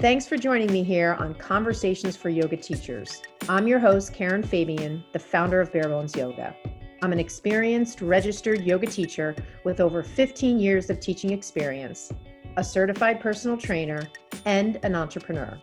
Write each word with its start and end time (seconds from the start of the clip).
Thanks 0.00 0.28
for 0.28 0.36
joining 0.36 0.70
me 0.72 0.84
here 0.84 1.16
on 1.18 1.34
Conversations 1.34 2.16
for 2.16 2.28
Yoga 2.28 2.56
Teachers. 2.56 3.20
I'm 3.48 3.66
your 3.66 3.80
host, 3.80 4.14
Karen 4.14 4.44
Fabian, 4.44 5.02
the 5.12 5.18
founder 5.18 5.60
of 5.60 5.72
Bare 5.72 5.88
Bones 5.88 6.14
Yoga. 6.14 6.54
I'm 7.02 7.10
an 7.10 7.18
experienced 7.18 8.00
registered 8.00 8.62
yoga 8.62 8.86
teacher 8.86 9.34
with 9.64 9.80
over 9.80 10.04
15 10.04 10.60
years 10.60 10.88
of 10.88 11.00
teaching 11.00 11.32
experience, 11.32 12.12
a 12.56 12.62
certified 12.62 13.18
personal 13.18 13.56
trainer, 13.56 14.08
and 14.44 14.78
an 14.84 14.94
entrepreneur. 14.94 15.60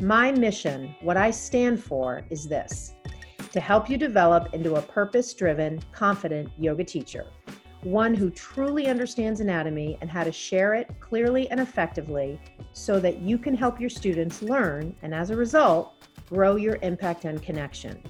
My 0.00 0.32
mission, 0.32 0.94
what 1.02 1.18
I 1.18 1.30
stand 1.30 1.84
for, 1.84 2.22
is 2.30 2.48
this 2.48 2.94
to 3.52 3.60
help 3.60 3.90
you 3.90 3.98
develop 3.98 4.54
into 4.54 4.76
a 4.76 4.82
purpose 4.82 5.34
driven, 5.34 5.82
confident 5.92 6.48
yoga 6.56 6.84
teacher 6.84 7.26
one 7.82 8.14
who 8.14 8.30
truly 8.30 8.88
understands 8.88 9.40
anatomy 9.40 9.96
and 10.00 10.10
how 10.10 10.22
to 10.22 10.32
share 10.32 10.74
it 10.74 10.88
clearly 11.00 11.50
and 11.50 11.60
effectively 11.60 12.38
so 12.72 13.00
that 13.00 13.20
you 13.20 13.38
can 13.38 13.54
help 13.54 13.80
your 13.80 13.88
students 13.88 14.42
learn 14.42 14.94
and 15.02 15.14
as 15.14 15.30
a 15.30 15.36
result, 15.36 15.94
grow 16.28 16.56
your 16.56 16.78
impact 16.82 17.24
and 17.24 17.42
connection. 17.42 18.02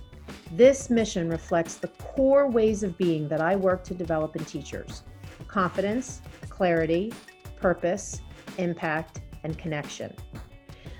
This 0.52 0.90
mission 0.90 1.28
reflects 1.28 1.76
the 1.76 1.88
core 1.88 2.48
ways 2.48 2.82
of 2.82 2.98
being 2.98 3.28
that 3.28 3.40
I 3.40 3.54
work 3.56 3.84
to 3.84 3.94
develop 3.94 4.36
in 4.36 4.44
teachers 4.44 5.02
confidence, 5.46 6.22
clarity, 6.48 7.12
purpose, 7.60 8.20
impact, 8.58 9.20
and 9.42 9.58
connection. 9.58 10.14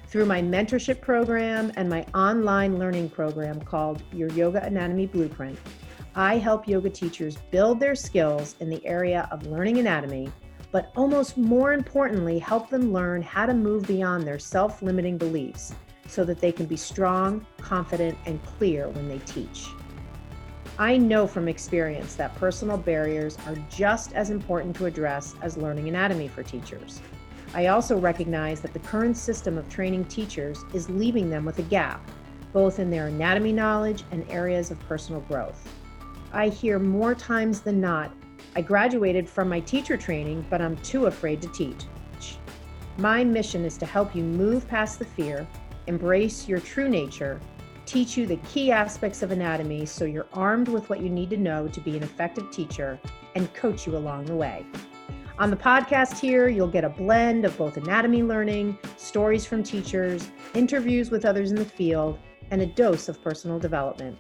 Through 0.08 0.26
my 0.26 0.42
mentorship 0.42 1.00
program 1.00 1.70
and 1.76 1.88
my 1.88 2.04
online 2.14 2.78
learning 2.78 3.10
program 3.10 3.60
called 3.60 4.02
Your 4.12 4.28
Yoga 4.30 4.64
Anatomy 4.64 5.06
Blueprint, 5.06 5.56
I 6.16 6.38
help 6.38 6.66
yoga 6.66 6.90
teachers 6.90 7.36
build 7.52 7.78
their 7.78 7.94
skills 7.94 8.56
in 8.58 8.68
the 8.68 8.84
area 8.84 9.28
of 9.30 9.46
learning 9.46 9.78
anatomy, 9.78 10.32
but 10.72 10.90
almost 10.96 11.36
more 11.36 11.72
importantly, 11.72 12.36
help 12.36 12.68
them 12.68 12.92
learn 12.92 13.22
how 13.22 13.46
to 13.46 13.54
move 13.54 13.86
beyond 13.86 14.24
their 14.24 14.38
self 14.38 14.82
limiting 14.82 15.16
beliefs 15.18 15.72
so 16.08 16.24
that 16.24 16.40
they 16.40 16.50
can 16.50 16.66
be 16.66 16.76
strong, 16.76 17.46
confident, 17.58 18.18
and 18.26 18.44
clear 18.44 18.88
when 18.88 19.08
they 19.08 19.18
teach. 19.18 19.68
I 20.80 20.96
know 20.96 21.28
from 21.28 21.46
experience 21.46 22.16
that 22.16 22.34
personal 22.34 22.76
barriers 22.76 23.38
are 23.46 23.56
just 23.68 24.12
as 24.14 24.30
important 24.30 24.74
to 24.76 24.86
address 24.86 25.36
as 25.42 25.56
learning 25.56 25.88
anatomy 25.88 26.26
for 26.26 26.42
teachers. 26.42 27.00
I 27.54 27.68
also 27.68 27.96
recognize 27.96 28.60
that 28.62 28.72
the 28.72 28.80
current 28.80 29.16
system 29.16 29.56
of 29.56 29.68
training 29.68 30.06
teachers 30.06 30.64
is 30.74 30.90
leaving 30.90 31.30
them 31.30 31.44
with 31.44 31.60
a 31.60 31.64
gap, 31.64 32.04
both 32.52 32.80
in 32.80 32.90
their 32.90 33.06
anatomy 33.06 33.52
knowledge 33.52 34.02
and 34.10 34.28
areas 34.28 34.72
of 34.72 34.80
personal 34.80 35.20
growth. 35.22 35.68
I 36.32 36.48
hear 36.48 36.78
more 36.78 37.14
times 37.14 37.60
than 37.60 37.80
not 37.80 38.12
I 38.56 38.62
graduated 38.62 39.28
from 39.28 39.48
my 39.48 39.60
teacher 39.60 39.96
training, 39.96 40.44
but 40.50 40.60
I'm 40.60 40.76
too 40.78 41.06
afraid 41.06 41.40
to 41.42 41.48
teach. 41.48 41.86
My 42.98 43.22
mission 43.22 43.64
is 43.64 43.76
to 43.78 43.86
help 43.86 44.14
you 44.14 44.24
move 44.24 44.66
past 44.66 44.98
the 44.98 45.04
fear, 45.04 45.46
embrace 45.86 46.48
your 46.48 46.58
true 46.58 46.88
nature, 46.88 47.40
teach 47.86 48.16
you 48.16 48.26
the 48.26 48.36
key 48.38 48.72
aspects 48.72 49.22
of 49.22 49.30
anatomy 49.30 49.86
so 49.86 50.04
you're 50.04 50.26
armed 50.32 50.68
with 50.68 50.90
what 50.90 51.00
you 51.00 51.08
need 51.08 51.30
to 51.30 51.36
know 51.36 51.68
to 51.68 51.80
be 51.80 51.96
an 51.96 52.02
effective 52.02 52.50
teacher, 52.50 52.98
and 53.36 53.52
coach 53.54 53.86
you 53.86 53.96
along 53.96 54.24
the 54.24 54.34
way. 54.34 54.66
On 55.38 55.48
the 55.48 55.56
podcast 55.56 56.18
here, 56.18 56.48
you'll 56.48 56.66
get 56.66 56.84
a 56.84 56.88
blend 56.88 57.44
of 57.44 57.56
both 57.56 57.76
anatomy 57.76 58.22
learning, 58.22 58.76
stories 58.96 59.46
from 59.46 59.62
teachers, 59.62 60.28
interviews 60.54 61.10
with 61.10 61.24
others 61.24 61.50
in 61.50 61.56
the 61.56 61.64
field, 61.64 62.18
and 62.50 62.60
a 62.60 62.66
dose 62.66 63.08
of 63.08 63.22
personal 63.22 63.58
development. 63.58 64.18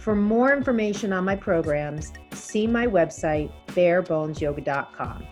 For 0.00 0.16
more 0.16 0.54
information 0.56 1.12
on 1.12 1.26
my 1.26 1.36
programs, 1.36 2.14
see 2.32 2.66
my 2.66 2.86
website, 2.86 3.52
barebonesyoga.com. 3.66 5.26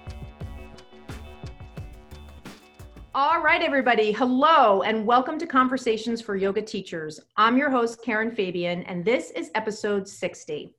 All 3.14 3.41
right, 3.41 3.62
everybody. 3.62 4.12
Hello, 4.12 4.83
and 4.83 5.06
welcome 5.06 5.39
to 5.39 5.46
Conversations 5.46 6.20
for 6.20 6.36
Yoga 6.36 6.61
Teachers. 6.61 7.19
I'm 7.39 7.56
your 7.56 7.70
host, 7.70 8.05
Karen 8.05 8.30
Fabian, 8.30 8.83
and 8.83 9.02
this 9.02 9.30
is 9.30 9.50
episode 9.55 10.06
60. 10.06 10.74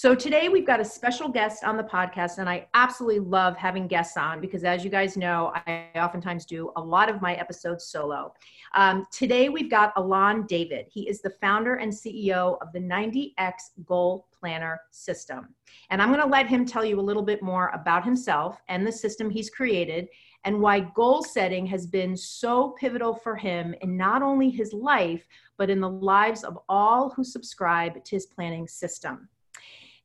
So 0.00 0.14
today 0.14 0.48
we've 0.48 0.66
got 0.66 0.80
a 0.80 0.84
special 0.86 1.28
guest 1.28 1.62
on 1.62 1.76
the 1.76 1.82
podcast, 1.82 2.38
and 2.38 2.48
I 2.48 2.68
absolutely 2.72 3.20
love 3.20 3.54
having 3.58 3.86
guests 3.86 4.16
on 4.16 4.40
because, 4.40 4.64
as 4.64 4.82
you 4.82 4.88
guys 4.88 5.14
know, 5.14 5.52
I 5.54 5.90
oftentimes 5.94 6.46
do 6.46 6.72
a 6.76 6.80
lot 6.80 7.10
of 7.10 7.20
my 7.20 7.34
episodes 7.34 7.84
solo. 7.84 8.32
Um, 8.74 9.04
today 9.12 9.50
we've 9.50 9.70
got 9.70 9.92
Alon 9.96 10.46
David. 10.46 10.86
He 10.90 11.06
is 11.06 11.20
the 11.20 11.28
founder 11.28 11.74
and 11.74 11.92
CEO 11.92 12.56
of 12.62 12.72
the 12.72 12.78
90X 12.78 13.52
Goal 13.84 14.26
Planner 14.32 14.80
System. 14.90 15.54
And 15.90 16.00
I'm 16.00 16.08
going 16.08 16.22
to 16.22 16.26
let 16.26 16.46
him 16.46 16.64
tell 16.64 16.82
you 16.82 16.98
a 16.98 17.02
little 17.02 17.22
bit 17.22 17.42
more 17.42 17.70
about 17.74 18.02
himself 18.02 18.58
and 18.70 18.86
the 18.86 18.92
system 18.92 19.28
he's 19.28 19.50
created 19.50 20.08
and 20.44 20.62
why 20.62 20.80
goal 20.80 21.22
setting 21.22 21.66
has 21.66 21.86
been 21.86 22.16
so 22.16 22.70
pivotal 22.80 23.14
for 23.16 23.36
him 23.36 23.74
in 23.82 23.98
not 23.98 24.22
only 24.22 24.48
his 24.48 24.72
life, 24.72 25.26
but 25.58 25.68
in 25.68 25.78
the 25.78 25.90
lives 25.90 26.42
of 26.42 26.56
all 26.70 27.10
who 27.10 27.22
subscribe 27.22 28.02
to 28.02 28.16
his 28.16 28.24
planning 28.24 28.66
system. 28.66 29.28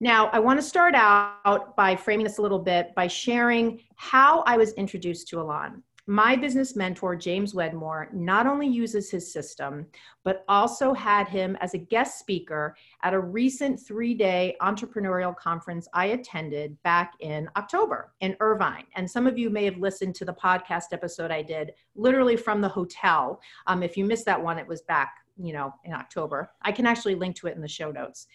Now, 0.01 0.27
I 0.27 0.39
want 0.39 0.59
to 0.59 0.65
start 0.65 0.93
out 0.93 1.75
by 1.77 1.95
framing 1.95 2.25
this 2.25 2.37
a 2.37 2.41
little 2.41 2.59
bit 2.59 2.93
by 2.95 3.07
sharing 3.07 3.81
how 3.95 4.41
I 4.41 4.57
was 4.57 4.73
introduced 4.73 5.29
to 5.29 5.39
Alon. 5.39 5.83
My 6.07 6.35
business 6.35 6.75
mentor, 6.75 7.15
James 7.15 7.55
Wedmore, 7.55 8.09
not 8.13 8.45
only 8.45 8.67
uses 8.67 9.09
his 9.09 9.31
system, 9.31 9.87
but 10.23 10.43
also 10.47 10.93
had 10.93 11.27
him 11.27 11.57
as 11.61 11.73
a 11.73 11.79
guest 11.79 12.19
speaker 12.19 12.75
at 13.03 13.15
a 13.15 13.19
recent 13.19 13.79
three 13.79 14.13
day 14.13 14.55
entrepreneurial 14.61 15.35
conference 15.35 15.87
I 15.93 16.07
attended 16.07 16.77
back 16.83 17.13
in 17.21 17.49
October 17.55 18.13
in 18.19 18.35
Irvine. 18.39 18.83
And 18.95 19.09
some 19.09 19.25
of 19.25 19.39
you 19.39 19.49
may 19.49 19.63
have 19.65 19.77
listened 19.77 20.13
to 20.15 20.25
the 20.25 20.33
podcast 20.33 20.87
episode 20.91 21.31
I 21.31 21.41
did 21.41 21.71
literally 21.95 22.35
from 22.35 22.61
the 22.61 22.69
hotel. 22.69 23.39
Um, 23.65 23.81
if 23.81 23.97
you 23.97 24.05
missed 24.05 24.25
that 24.25 24.43
one, 24.43 24.59
it 24.59 24.67
was 24.67 24.81
back 24.83 25.15
you 25.37 25.53
know 25.53 25.73
in 25.83 25.93
october 25.93 26.51
i 26.61 26.71
can 26.71 26.85
actually 26.85 27.15
link 27.15 27.35
to 27.35 27.47
it 27.47 27.55
in 27.55 27.61
the 27.61 27.67
show 27.67 27.91
notes 27.91 28.27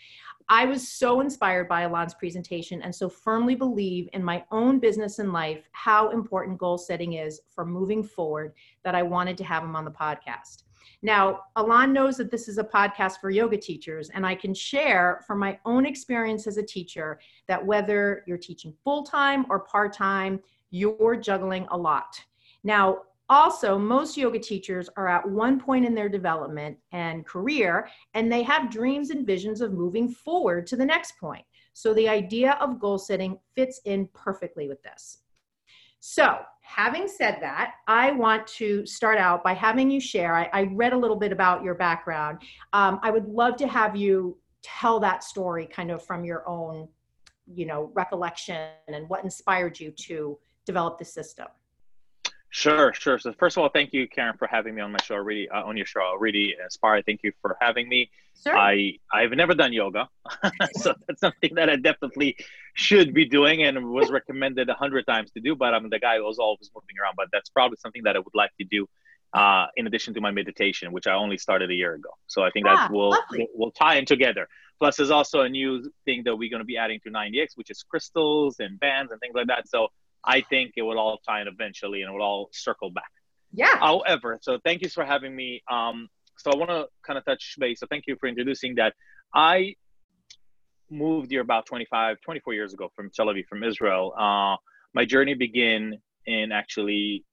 I 0.53 0.65
was 0.65 0.88
so 0.88 1.21
inspired 1.21 1.69
by 1.69 1.83
Alon's 1.83 2.12
presentation 2.12 2.83
and 2.83 2.93
so 2.93 3.09
firmly 3.09 3.55
believe 3.55 4.09
in 4.12 4.25
my 4.25 4.44
own 4.50 4.81
business 4.81 5.21
and 5.21 5.33
life 5.33 5.69
how 5.71 6.11
important 6.11 6.59
goal 6.59 6.77
setting 6.77 7.12
is 7.12 7.41
for 7.55 7.65
moving 7.65 8.03
forward 8.03 8.55
that 8.83 8.97
I 8.97 9.05
wanted 9.05 9.39
to 9.39 9.44
have 9.44 9.62
him 9.62 9.77
on 9.77 9.84
the 9.84 9.93
podcast. 9.93 10.65
Now, 11.03 11.43
Alon 11.55 11.93
knows 11.93 12.16
that 12.16 12.33
this 12.33 12.49
is 12.49 12.59
a 12.59 12.65
podcast 12.65 13.21
for 13.21 13.31
yoga 13.31 13.56
teachers, 13.56 14.10
and 14.10 14.27
I 14.27 14.34
can 14.34 14.53
share 14.53 15.22
from 15.25 15.39
my 15.39 15.56
own 15.65 15.87
experience 15.87 16.49
as 16.49 16.56
a 16.56 16.66
teacher 16.66 17.21
that 17.47 17.65
whether 17.65 18.25
you're 18.27 18.37
teaching 18.37 18.75
full 18.83 19.05
time 19.05 19.47
or 19.50 19.60
part 19.60 19.93
time, 19.93 20.41
you're 20.71 21.15
juggling 21.15 21.69
a 21.71 21.78
lot. 21.78 22.21
Now, 22.65 23.03
also, 23.31 23.79
most 23.79 24.17
yoga 24.17 24.41
teachers 24.41 24.91
are 24.97 25.07
at 25.07 25.27
one 25.27 25.61
point 25.61 25.85
in 25.85 25.95
their 25.95 26.09
development 26.09 26.77
and 26.91 27.25
career, 27.25 27.89
and 28.15 28.31
they 28.31 28.43
have 28.43 28.73
dreams 28.73 29.11
and 29.11 29.25
visions 29.25 29.61
of 29.61 29.73
moving 29.73 30.09
forward 30.09 30.67
to 30.67 30.77
the 30.77 30.85
next 30.85 31.17
point. 31.17 31.45
So, 31.73 31.95
the 31.95 32.09
idea 32.09 32.59
of 32.61 32.81
goal 32.81 32.99
setting 32.99 33.39
fits 33.55 33.81
in 33.85 34.09
perfectly 34.13 34.67
with 34.67 34.83
this. 34.83 35.19
So, 36.01 36.39
having 36.63 37.07
said 37.07 37.39
that, 37.41 37.75
I 37.87 38.11
want 38.11 38.49
to 38.49 38.85
start 38.85 39.17
out 39.17 39.45
by 39.45 39.55
having 39.55 39.93
you 39.93 40.01
share. 40.01 40.35
I, 40.35 40.51
I 40.53 40.63
read 40.73 40.93
a 40.93 40.99
little 40.99 41.17
bit 41.17 41.31
about 41.31 41.63
your 41.63 41.77
background. 41.77 42.39
Um, 42.73 42.99
I 43.05 43.13
would 43.13 43.27
love 43.27 43.55
to 43.59 43.69
have 43.69 43.95
you 43.95 44.39
tell 44.63 44.99
that 45.01 45.23
story 45.23 45.67
kind 45.67 45.93
of 45.93 46.05
from 46.05 46.25
your 46.25 46.49
own, 46.49 46.89
you 47.55 47.67
know, 47.67 47.93
recollection 47.95 48.71
and 48.89 49.09
what 49.09 49.23
inspired 49.23 49.79
you 49.79 49.93
to 49.93 50.37
develop 50.67 50.99
the 50.99 51.05
system. 51.05 51.47
Sure, 52.53 52.93
sure. 52.93 53.19
So 53.19 53.33
first 53.33 53.56
of 53.56 53.62
all, 53.62 53.69
thank 53.69 53.93
you, 53.93 54.09
Karen, 54.09 54.37
for 54.37 54.49
having 54.49 54.75
me 54.75 54.81
on 54.81 54.91
my 54.91 54.99
show. 55.05 55.15
Really, 55.15 55.49
uh, 55.49 55.62
on 55.62 55.77
your 55.77 55.87
show, 55.87 56.16
really 56.19 56.56
inspired. 56.62 57.06
Thank 57.06 57.21
you 57.22 57.33
for 57.41 57.56
having 57.61 57.88
me. 57.88 58.11
Sure. 58.43 58.56
I 58.56 58.99
I've 59.12 59.31
never 59.31 59.55
done 59.55 59.72
yoga, 59.72 60.09
so 60.72 60.94
that's 61.06 61.21
something 61.21 61.55
that 61.55 61.71
I 61.71 61.77
definitely 61.77 62.37
should 62.75 63.15
be 63.15 63.25
doing 63.25 63.62
and 63.62 63.91
was 63.91 64.10
recommended 64.10 64.69
a 64.69 64.75
hundred 64.75 65.06
times 65.06 65.31
to 65.33 65.41
do. 65.41 65.55
But 65.55 65.75
I'm 65.75 65.89
the 65.91 66.00
guy 66.00 66.19
who's 66.19 66.39
always 66.39 66.71
moving 66.75 66.97
around. 67.00 67.15
But 67.16 67.28
that's 67.33 67.50
probably 67.50 67.77
something 67.81 68.03
that 68.03 68.16
I 68.16 68.19
would 68.19 68.34
like 68.34 68.51
to 68.59 68.65
do, 68.65 68.89
uh, 69.33 69.66
in 69.77 69.86
addition 69.86 70.15
to 70.15 70.21
my 70.21 70.33
meditation, 70.33 70.91
which 70.91 71.07
I 71.07 71.15
only 71.15 71.39
started 71.39 71.71
a 71.71 71.75
year 71.75 71.95
ago. 71.95 72.10
So 72.27 72.42
I 72.42 72.51
think 72.51 72.66
ah, 72.66 72.75
that 72.75 72.92
will 72.92 73.16
will 73.54 73.71
tie 73.71 73.95
in 73.95 74.07
together. 74.07 74.48
Plus, 74.80 74.97
there's 74.97 75.10
also 75.10 75.42
a 75.42 75.48
new 75.48 75.89
thing 76.04 76.22
that 76.25 76.34
we're 76.34 76.51
going 76.51 76.60
to 76.60 76.65
be 76.65 76.78
adding 76.78 76.98
to 77.04 77.10
90x, 77.10 77.51
which 77.54 77.71
is 77.71 77.84
crystals 77.84 78.59
and 78.59 78.80
bands 78.80 79.13
and 79.13 79.21
things 79.21 79.34
like 79.36 79.47
that. 79.47 79.69
So 79.69 79.89
I 80.25 80.43
think 80.43 80.72
it 80.77 80.83
will 80.83 80.99
all 80.99 81.19
tie 81.27 81.41
in 81.41 81.49
eventually 81.49 82.03
and 82.03 82.11
it 82.11 82.13
will 82.13 82.22
all 82.22 82.49
circle 82.53 82.91
back. 82.91 83.11
Yeah. 83.53 83.78
However, 83.78 84.39
so 84.43 84.59
thank 84.65 84.83
you 84.83 84.89
for 84.89 85.05
having 85.05 85.34
me. 85.34 85.63
Um, 85.71 86.09
so 86.37 86.51
I 86.53 86.57
want 86.57 86.71
to 86.71 86.87
kind 87.07 87.19
of 87.19 87.25
touch 87.25 87.57
base. 87.59 87.81
So 87.81 87.87
thank 87.91 88.05
you 88.07 88.17
for 88.19 88.28
introducing 88.28 88.77
that. 88.77 88.95
I 89.34 89.75
moved 90.91 91.31
here 91.31 91.41
about 91.41 91.67
25, 91.67 92.21
24 92.21 92.55
years 92.55 92.75
ago 92.75 92.91
from 92.95 93.11
Tel 93.11 93.27
Aviv, 93.27 93.47
from 93.47 93.63
Israel. 93.63 94.15
Uh, 94.19 94.57
my 94.95 95.05
journey 95.05 95.34
began 95.34 95.99
in 96.27 96.53
actually, 96.53 97.25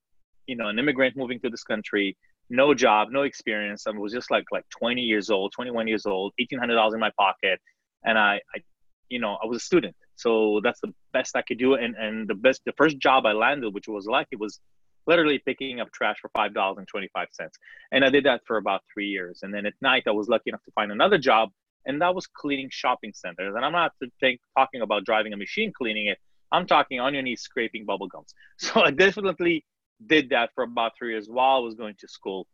you 0.46 0.56
know, 0.56 0.68
an 0.68 0.78
immigrant 0.78 1.16
moving 1.16 1.40
to 1.40 1.50
this 1.50 1.62
country, 1.62 2.16
no 2.50 2.74
job, 2.74 3.08
no 3.10 3.22
experience. 3.22 3.86
I 3.86 3.90
was 3.90 4.12
just 4.12 4.30
like 4.30 4.44
like 4.52 4.64
20 4.78 5.02
years 5.02 5.30
old, 5.30 5.52
21 5.52 5.88
years 5.88 6.06
old, 6.06 6.32
$1,800 6.40 6.94
in 6.94 7.00
my 7.00 7.10
pocket, 7.18 7.60
and 8.04 8.18
I, 8.18 8.40
I, 8.54 8.60
you 9.08 9.20
know, 9.20 9.38
I 9.42 9.46
was 9.46 9.58
a 9.58 9.64
student. 9.64 9.96
So 10.18 10.60
that's 10.62 10.80
the 10.80 10.92
best 11.12 11.36
I 11.36 11.42
could 11.42 11.58
do. 11.58 11.74
And 11.74 11.94
and 11.96 12.28
the 12.28 12.34
best, 12.34 12.62
the 12.66 12.72
first 12.72 12.98
job 12.98 13.24
I 13.24 13.32
landed, 13.32 13.72
which 13.72 13.88
was 13.88 14.06
lucky, 14.06 14.36
was 14.36 14.60
literally 15.06 15.38
picking 15.38 15.80
up 15.80 15.90
trash 15.92 16.16
for 16.20 16.30
five 16.34 16.52
dollars 16.54 16.78
and 16.78 16.88
twenty 16.88 17.08
five 17.14 17.28
cents. 17.32 17.56
And 17.92 18.04
I 18.04 18.10
did 18.10 18.24
that 18.24 18.42
for 18.46 18.56
about 18.56 18.82
three 18.92 19.08
years. 19.08 19.40
And 19.42 19.54
then 19.54 19.64
at 19.64 19.74
night, 19.80 20.04
I 20.06 20.10
was 20.10 20.28
lucky 20.28 20.50
enough 20.50 20.64
to 20.64 20.72
find 20.72 20.90
another 20.92 21.18
job, 21.18 21.50
and 21.86 22.02
that 22.02 22.14
was 22.14 22.26
cleaning 22.26 22.68
shopping 22.70 23.12
centers. 23.14 23.54
And 23.54 23.64
I'm 23.64 23.72
not 23.72 23.92
think, 24.20 24.40
talking 24.56 24.82
about 24.82 25.04
driving 25.04 25.32
a 25.32 25.36
machine 25.36 25.72
cleaning 25.76 26.06
it. 26.08 26.18
I'm 26.50 26.66
talking 26.66 26.98
on 26.98 27.14
your 27.14 27.22
knees 27.22 27.42
scraping 27.42 27.84
bubble 27.84 28.08
gums. 28.08 28.34
So 28.58 28.82
I 28.82 28.90
definitely 28.90 29.64
did 30.04 30.30
that 30.30 30.50
for 30.54 30.64
about 30.64 30.92
three 30.98 31.10
years 31.12 31.28
while 31.28 31.56
I 31.56 31.60
was 31.60 31.74
going 31.74 31.94
to 32.00 32.08
school. 32.08 32.46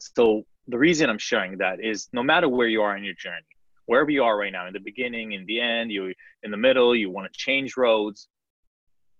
So 0.00 0.44
the 0.68 0.78
reason 0.78 1.08
I'm 1.08 1.18
sharing 1.18 1.58
that 1.58 1.80
is 1.80 2.08
no 2.12 2.22
matter 2.22 2.48
where 2.48 2.68
you 2.68 2.82
are 2.82 2.96
in 2.96 3.04
your 3.04 3.14
journey, 3.14 3.55
wherever 3.86 4.10
you 4.10 4.22
are 4.22 4.36
right 4.36 4.52
now, 4.52 4.66
in 4.66 4.72
the 4.72 4.80
beginning, 4.80 5.32
in 5.32 5.46
the 5.46 5.60
end, 5.60 5.90
you 5.90 6.12
in 6.42 6.50
the 6.50 6.56
middle, 6.56 6.94
you 6.94 7.10
want 7.10 7.32
to 7.32 7.38
change 7.38 7.76
roads. 7.76 8.28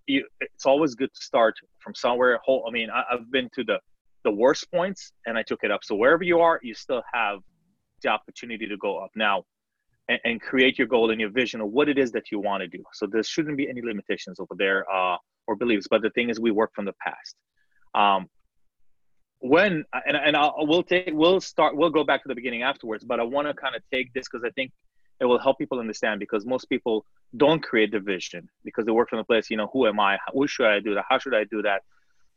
You, 0.07 0.25
it's 0.41 0.67
always 0.67 0.95
good 0.95 1.13
to 1.13 1.21
start 1.21 1.57
from 1.81 1.95
somewhere. 1.95 2.39
Whole, 2.45 2.65
I 2.69 2.71
mean, 2.71 2.91
I, 2.91 3.03
I've 3.13 3.31
been 3.31 3.49
to 3.55 3.65
the 3.65 3.79
the 4.25 4.31
worst 4.33 4.71
points 4.73 5.13
and 5.25 5.39
I 5.39 5.43
took 5.43 5.61
it 5.63 5.71
up. 5.71 5.85
So 5.85 5.95
wherever 5.95 6.25
you 6.25 6.41
are, 6.41 6.59
you 6.63 6.75
still 6.75 7.03
have 7.13 7.39
the 8.03 8.09
opportunity 8.09 8.67
to 8.67 8.77
go 8.77 8.99
up 8.99 9.11
now 9.15 9.45
and, 10.09 10.19
and 10.25 10.41
create 10.41 10.79
your 10.79 10.89
goal 10.89 11.13
and 11.13 11.21
your 11.21 11.31
vision 11.31 11.61
of 11.61 11.71
what 11.71 11.89
it 11.89 11.97
is 11.97 12.11
that 12.13 12.33
you 12.33 12.41
want 12.41 12.61
to 12.63 12.69
do. 12.69 12.83
So 12.93 13.07
there 13.07 13.23
shouldn't 13.23 13.57
be 13.57 13.69
any 13.69 13.83
limitations 13.83 14.41
over 14.41 14.55
there 14.57 14.85
uh, 14.93 15.17
or 15.47 15.55
beliefs. 15.55 15.87
But 15.89 16.03
the 16.03 16.11
thing 16.11 16.29
is, 16.29 16.41
we 16.41 16.51
work 16.51 16.73
from 16.75 16.87
the 16.87 16.95
past. 17.01 17.37
Um, 17.95 18.29
when 19.41 19.85
and, 20.07 20.17
and 20.17 20.37
I'll, 20.37 20.55
we'll 20.61 20.83
take 20.83 21.11
we'll 21.13 21.41
start 21.41 21.77
we'll 21.77 21.91
go 21.91 22.05
back 22.05 22.23
to 22.23 22.29
the 22.29 22.35
beginning 22.35 22.63
afterwards 22.63 23.05
but 23.05 23.21
i 23.21 23.23
want 23.23 23.47
to 23.47 23.55
kind 23.55 23.77
of 23.77 23.83
take 23.93 24.13
this 24.15 24.27
because 24.31 24.45
i 24.45 24.51
think 24.51 24.73
it 25.21 25.25
will 25.25 25.39
help 25.39 25.59
people 25.59 25.79
understand 25.79 26.21
because 26.21 26.45
most 26.45 26.69
people 26.69 27.05
don't 27.37 27.63
create 27.63 27.91
the 27.91 28.01
vision 28.01 28.49
because 28.65 28.85
they 28.85 28.93
work 28.93 29.09
from 29.09 29.19
the 29.19 29.25
place 29.25 29.51
you 29.51 29.57
know 29.57 29.69
who 29.73 29.87
am 29.87 29.99
i? 30.01 30.19
What 30.33 30.51
should 30.51 30.67
i 30.67 30.81
do? 30.81 30.95
That 30.95 31.05
how 31.09 31.19
should 31.19 31.35
i 31.35 31.45
do 31.45 31.63
that? 31.63 31.83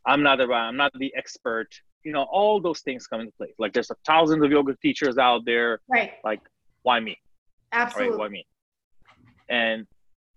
I'm 0.06 0.24
not 0.24 0.38
the 0.38 0.52
i'm 0.52 0.78
not 0.78 0.92
the 0.98 1.14
expert. 1.16 1.68
You 2.04 2.14
know 2.14 2.24
all 2.24 2.62
those 2.62 2.80
things 2.82 3.08
come 3.08 3.22
into 3.22 3.34
play 3.34 3.54
like 3.60 3.74
there's 3.74 3.92
thousands 4.06 4.44
of 4.44 4.52
yoga 4.52 4.76
teachers 4.82 5.18
out 5.18 5.46
there. 5.46 5.80
Right. 5.90 6.14
Like 6.24 6.42
why 6.84 7.00
me? 7.00 7.18
Absolutely 7.72 8.12
right? 8.12 8.20
why 8.20 8.28
me? 8.30 8.46
And 9.50 9.86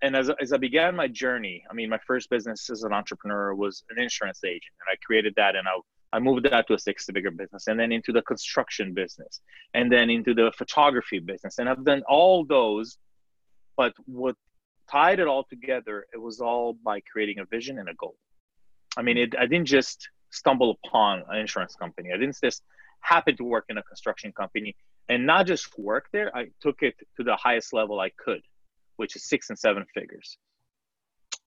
and 0.03 0.17
as, 0.17 0.31
as 0.41 0.53
i 0.53 0.57
began 0.57 0.97
my 0.97 1.07
journey 1.07 1.63
i 1.71 1.75
mean 1.75 1.89
my 1.89 1.99
first 2.07 2.29
business 2.29 2.69
as 2.71 2.83
an 2.83 2.93
entrepreneur 2.93 3.55
was 3.55 3.85
an 3.91 4.03
insurance 4.03 4.43
agent 4.45 4.75
and 4.81 4.93
i 4.93 4.97
created 5.07 5.33
that 5.37 5.55
and 5.55 5.69
i 5.69 5.79
I 6.13 6.19
moved 6.19 6.45
that 6.51 6.67
to 6.69 6.75
a 6.75 6.79
six 6.79 7.07
figure 7.07 7.31
business 7.31 7.69
and 7.69 7.81
then 7.81 7.91
into 7.91 8.13
the 8.13 8.23
construction 8.23 8.93
business 8.93 9.41
and 9.75 9.91
then 9.91 10.11
into 10.11 10.35
the 10.35 10.53
photography 10.57 11.19
business. 11.19 11.59
And 11.59 11.69
I've 11.69 11.85
done 11.85 12.03
all 12.09 12.45
those, 12.45 12.99
but 13.77 13.95
what 14.05 14.37
tied 14.91 15.21
it 15.21 15.27
all 15.27 15.45
together, 15.45 16.07
it 16.13 16.19
was 16.19 16.41
all 16.41 16.75
by 16.85 17.01
creating 17.01 17.39
a 17.39 17.47
vision 17.47 17.79
and 17.79 17.89
a 17.89 17.95
goal. 17.95 18.17
I 18.97 19.03
mean, 19.03 19.17
it, 19.17 19.35
I 19.39 19.47
didn't 19.47 19.67
just 19.67 20.09
stumble 20.31 20.79
upon 20.85 21.23
an 21.31 21.39
insurance 21.39 21.75
company. 21.75 22.11
I 22.13 22.19
didn't 22.19 22.37
just 22.43 22.63
happen 23.01 23.37
to 23.37 23.45
work 23.45 23.65
in 23.69 23.79
a 23.79 23.83
construction 23.83 24.33
company 24.33 24.77
and 25.09 25.27
not 25.27 25.47
just 25.47 25.79
work 25.79 26.07
there. 26.13 26.35
I 26.37 26.49
took 26.61 26.83
it 26.83 26.95
to 27.17 27.25
the 27.25 27.37
highest 27.37 27.73
level 27.73 28.01
I 28.01 28.11
could, 28.11 28.43
which 28.97 29.17
is 29.17 29.25
six 29.25 29.51
and 29.51 29.59
seven 29.59 29.85
figures. 29.95 30.39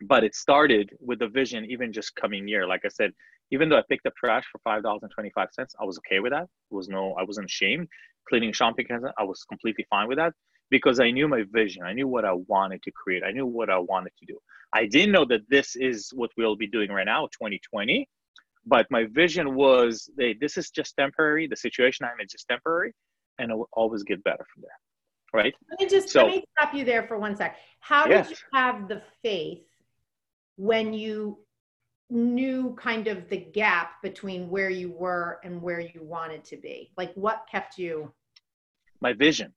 But 0.02 0.24
it 0.24 0.36
started 0.36 0.92
with 1.00 1.20
the 1.20 1.28
vision, 1.28 1.66
even 1.66 1.94
just 1.94 2.16
coming 2.16 2.48
here. 2.48 2.66
Like 2.66 2.82
I 2.84 2.90
said, 2.90 3.12
even 3.52 3.70
though 3.70 3.78
I 3.78 3.84
picked 3.90 4.06
up 4.06 4.14
trash 4.16 4.44
for 4.52 4.60
five 4.64 4.84
dollars 4.84 5.02
and 5.04 5.12
twenty 5.12 5.32
five 5.34 5.50
cents, 5.52 5.76
I 5.80 5.86
was 5.86 5.98
okay 6.00 6.20
with 6.20 6.32
that. 6.32 6.44
It 6.44 6.74
was 6.74 6.88
no, 6.88 7.14
I 7.14 7.24
wasn't 7.24 7.46
ashamed. 7.46 7.88
Cleaning 8.28 8.54
shopping 8.54 8.86
cans, 8.88 9.04
I 9.18 9.24
was 9.24 9.44
completely 9.44 9.86
fine 9.90 10.08
with 10.08 10.18
that 10.18 10.34
because 10.70 11.00
I 11.00 11.12
knew 11.12 11.28
my 11.28 11.44
vision. 11.52 11.84
I 11.84 11.94
knew 11.94 12.08
what 12.08 12.26
I 12.26 12.34
wanted 12.48 12.82
to 12.84 12.92
create. 12.92 13.24
I 13.24 13.32
knew 13.32 13.46
what 13.46 13.70
I 13.70 13.78
wanted 13.78 14.12
to 14.20 14.26
do. 14.26 14.38
I 14.74 14.86
didn't 14.88 15.12
know 15.12 15.26
that 15.26 15.42
this 15.50 15.76
is 15.76 16.10
what 16.14 16.32
we'll 16.38 16.56
be 16.56 16.68
doing 16.68 16.92
right 16.92 17.06
now, 17.06 17.28
2020. 17.28 18.08
But 18.66 18.88
my 18.90 19.06
vision 19.12 19.54
was, 19.54 20.10
hey, 20.18 20.36
this 20.40 20.58
is 20.58 20.72
just 20.72 20.96
temporary. 20.98 21.48
The 21.48 21.56
situation 21.56 22.06
I'm 22.06 22.20
in 22.20 22.26
is 22.26 22.32
just 22.32 22.48
temporary, 22.48 22.94
and 23.38 23.52
it 23.52 23.56
will 23.56 23.70
always 23.74 24.04
get 24.04 24.24
better 24.24 24.46
from 24.54 24.64
there. 24.64 25.42
Right? 25.42 25.54
Let 25.70 25.80
me 25.82 25.88
just 25.88 26.10
so, 26.10 26.24
let 26.24 26.36
me 26.36 26.44
stop 26.58 26.74
you 26.74 26.84
there 26.84 27.04
for 27.08 27.20
one 27.20 27.36
sec. 27.36 27.58
How 27.80 28.08
yes. 28.08 28.30
did 28.30 28.38
you 28.40 28.46
have 28.54 28.88
the 28.88 29.02
faith 29.22 29.64
when 30.56 30.94
you 30.94 31.40
knew 32.10 32.76
kind 32.80 33.08
of 33.08 33.30
the 33.30 33.38
gap 33.38 34.02
between 34.02 34.50
where 34.50 34.70
you 34.70 34.92
were 34.92 35.40
and 35.44 35.62
where 35.62 35.80
you 35.80 36.02
wanted 36.04 36.44
to 36.46 36.58
be? 36.58 36.92
Like 36.98 37.14
what 37.16 37.46
kept 37.52 37.78
you? 37.78 38.12
My 39.02 39.14
vision, 39.14 39.54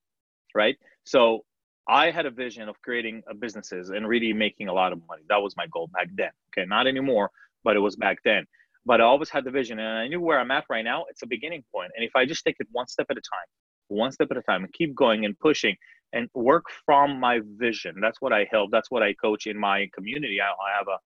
right? 0.55 0.77
So 1.05 1.45
I 1.89 2.11
had 2.11 2.27
a 2.27 2.31
vision 2.31 2.69
of 2.69 2.81
creating 2.83 3.23
uh, 3.31 3.35
businesses 3.35 3.91
and 3.91 4.07
really 4.07 4.33
making 4.33 4.69
a 4.69 4.73
lot 4.73 4.93
of 4.93 5.01
money. 5.09 5.23
That 5.29 5.43
was 5.43 5.57
my 5.57 5.67
goal 5.69 5.89
back 5.93 6.09
then. 6.15 6.31
Okay, 6.53 6.67
not 6.67 6.87
anymore, 6.87 7.31
but 7.65 7.77
it 7.77 7.81
was 7.81 7.97
back 7.97 8.19
then. 8.25 8.45
But 8.85 9.01
I 9.01 9.05
always 9.05 9.31
had 9.31 9.45
the 9.45 9.51
vision 9.51 9.79
and 9.79 9.99
I 9.99 10.09
knew 10.09 10.21
where 10.21 10.39
I'm 10.39 10.51
at 10.51 10.65
right 10.69 10.85
now. 10.85 11.05
It's 11.11 11.23
a 11.23 11.27
beginning 11.27 11.65
point. 11.75 11.93
And 11.97 12.05
if 12.05 12.15
I 12.15 12.25
just 12.25 12.45
take 12.45 12.57
it 12.59 12.67
one 12.73 12.87
step 12.89 13.07
at 13.11 13.17
a 13.17 13.21
time, 13.21 13.49
one 13.89 14.13
step 14.13 14.29
at 14.31 14.37
a 14.37 14.43
time 14.43 14.65
and 14.65 14.73
keep 14.73 14.95
going 14.95 15.25
and 15.25 15.39
pushing 15.39 15.77
and 16.13 16.29
work 16.35 16.65
from 16.87 17.21
my 17.21 17.41
vision, 17.57 17.97
that's 18.01 18.21
what 18.21 18.33
I 18.33 18.47
help. 18.51 18.71
That's 18.71 18.91
what 18.91 19.03
I 19.03 19.15
coach 19.15 19.47
in 19.47 19.59
my 19.59 19.89
community. 19.95 20.41
I, 20.41 20.47
I 20.47 20.79
have 20.79 20.89
a 20.89 20.99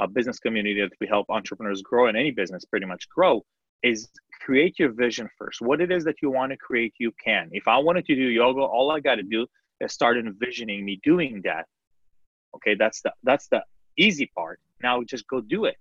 a 0.00 0.08
business 0.08 0.38
community 0.38 0.80
that 0.80 0.92
we 1.00 1.06
help 1.06 1.26
entrepreneurs 1.28 1.82
grow 1.82 2.06
and 2.06 2.16
any 2.16 2.30
business 2.30 2.64
pretty 2.64 2.86
much 2.86 3.08
grow 3.08 3.44
is 3.82 4.08
create 4.40 4.78
your 4.78 4.92
vision 4.92 5.28
first. 5.38 5.60
What 5.60 5.80
it 5.80 5.92
is 5.92 6.04
that 6.04 6.16
you 6.22 6.30
want 6.30 6.52
to 6.52 6.56
create, 6.56 6.94
you 6.98 7.12
can. 7.22 7.48
If 7.52 7.68
I 7.68 7.78
wanted 7.78 8.06
to 8.06 8.14
do 8.14 8.22
yoga, 8.22 8.60
all 8.60 8.90
I 8.90 9.00
got 9.00 9.16
to 9.16 9.22
do 9.22 9.46
is 9.80 9.92
start 9.92 10.16
envisioning 10.16 10.84
me 10.84 11.00
doing 11.02 11.42
that. 11.44 11.66
Okay, 12.56 12.74
that's 12.74 13.00
the 13.02 13.12
that's 13.22 13.48
the 13.48 13.62
easy 13.96 14.30
part. 14.34 14.58
Now 14.82 15.02
just 15.02 15.26
go 15.28 15.40
do 15.40 15.66
it, 15.66 15.76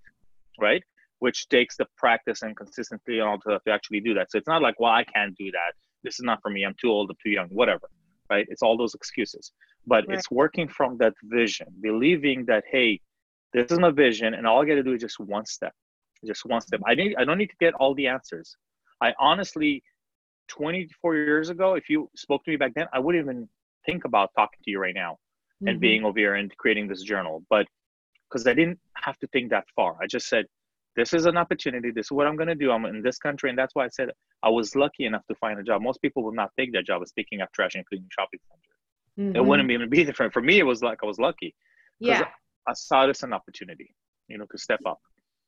right? 0.60 0.83
Which 1.19 1.50
takes 1.50 1.77
the 1.77 1.88
practice 1.98 2.42
and 2.42 2.56
consistency 2.56 3.19
and 3.19 3.27
all 3.27 3.39
to, 3.39 3.60
to 3.65 3.72
actually 3.72 4.01
do 4.01 4.13
that. 4.15 4.31
So 4.31 4.38
it's 4.38 4.48
not 4.48 4.62
like, 4.62 4.80
well, 4.80 4.92
I 4.92 5.04
can't 5.04 5.36
do 5.38 5.51
that. 5.51 5.74
This 6.04 6.15
is 6.15 6.24
not 6.24 6.39
for 6.42 6.51
me. 6.51 6.63
I'm 6.63 6.75
too 6.80 6.92
old. 6.92 7.10
I'm 7.10 7.18
too 7.24 7.31
young. 7.31 7.48
Whatever, 7.50 7.89
right? 8.30 8.45
It's 8.50 8.62
all 8.62 8.77
those 8.77 8.94
excuses. 8.94 9.51
But 9.88 10.07
right. 10.07 10.18
it's 10.18 10.30
working 10.30 10.68
from 10.68 10.98
that 10.98 11.13
vision, 11.24 11.68
believing 11.81 12.45
that 12.45 12.63
hey, 12.72 13.00
this 13.54 13.72
is 13.72 13.80
my 13.80 13.92
vision, 13.92 14.34
and 14.34 14.46
all 14.46 14.62
I 14.62 14.66
got 14.66 14.75
to 14.75 14.84
do 14.84 14.94
is 14.94 15.01
just 15.01 15.19
one 15.19 15.46
step, 15.46 15.74
just 16.25 16.46
one 16.46 16.62
step. 16.62 16.81
I 16.86 16.96
need 16.96 17.16
I 17.18 17.25
don't 17.25 17.38
need 17.38 17.50
to 17.50 17.56
get 17.60 17.74
all 17.75 17.96
the 17.96 18.07
answers. 18.07 18.56
I 19.01 19.13
honestly, 19.19 19.84
24 20.50 21.16
years 21.16 21.50
ago, 21.50 21.75
if 21.75 21.90
you 21.90 22.10
spoke 22.16 22.44
to 22.46 22.51
me 22.51 22.57
back 22.57 22.74
then, 22.75 22.88
I 22.94 23.00
wouldn't 23.00 23.24
even 23.24 23.48
think 23.86 24.06
about 24.06 24.31
talking 24.36 24.60
to 24.63 24.72
you 24.72 24.80
right 24.80 24.96
now 24.96 25.18
and 25.62 25.69
mm-hmm. 25.69 25.80
being 25.80 26.04
over 26.04 26.19
here 26.19 26.36
and 26.36 26.56
creating 26.57 26.88
this 26.88 27.01
journal. 27.01 27.44
But 27.50 27.66
because 28.30 28.46
I 28.46 28.54
didn't 28.54 28.80
have 28.96 29.18
to 29.19 29.28
think 29.28 29.50
that 29.50 29.66
far, 29.75 29.96
I 30.01 30.07
just 30.07 30.28
said, 30.28 30.46
this 30.96 31.13
is 31.13 31.25
an 31.25 31.38
opportunity. 31.38 31.92
This 31.92 32.07
is 32.07 32.12
what 32.12 32.28
I'm 32.28 32.36
going 32.36 32.48
to 32.48 32.56
do. 32.56 32.72
I'm 32.72 32.86
in 32.86 33.01
this 33.01 33.18
country. 33.18 33.50
And 33.50 33.58
that's 33.58 33.74
why 33.75 33.86
I 33.86 33.89
said 33.89 34.10
I 34.44 34.50
was 34.50 34.75
lucky 34.75 35.06
enough 35.06 35.25
to 35.29 35.36
find 35.36 35.60
a 35.60 35.63
job. 35.63 35.82
Most 35.82 36.01
people 36.01 36.24
will 36.24 36.34
not 36.34 36.51
take 36.58 36.74
that 36.74 36.86
job 36.86 37.01
as 37.01 37.12
picking 37.13 37.41
up 37.41 37.51
trash 37.53 37.75
and 37.75 37.86
cleaning 37.86 38.10
shopping 38.12 38.39
center. 38.48 39.29
Mm-hmm. 39.29 39.36
It 39.38 39.46
wouldn't 39.46 39.72
even 39.72 39.89
be 39.89 40.03
different. 40.03 40.34
For 40.34 40.41
me, 40.41 40.60
it 40.60 40.63
was 40.63 40.82
like 40.82 41.00
I 41.03 41.06
was 41.06 41.20
lucky. 41.20 41.56
Yeah. 42.00 42.25
I 42.69 42.73
saw 42.73 43.07
this 43.07 43.23
an 43.23 43.33
opportunity, 43.33 43.95
you 44.27 44.38
know, 44.38 44.45
to 44.51 44.57
step 44.57 44.79
up. 44.85 44.99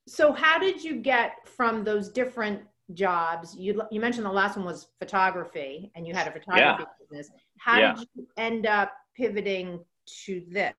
So 0.07 0.33
how 0.33 0.57
did 0.57 0.83
you 0.83 0.95
get 0.95 1.47
from 1.47 1.83
those 1.83 2.09
different 2.09 2.61
jobs? 2.93 3.55
You 3.55 3.83
you 3.91 4.01
mentioned 4.01 4.25
the 4.25 4.31
last 4.31 4.57
one 4.57 4.65
was 4.65 4.87
photography, 4.99 5.91
and 5.95 6.07
you 6.07 6.13
had 6.13 6.27
a 6.27 6.31
photography 6.31 6.83
yeah. 6.83 6.85
business. 6.99 7.31
How 7.59 7.79
yeah. 7.79 7.93
did 7.93 8.07
you 8.15 8.27
end 8.37 8.65
up 8.65 8.91
pivoting 9.15 9.79
to 10.25 10.43
this? 10.49 10.73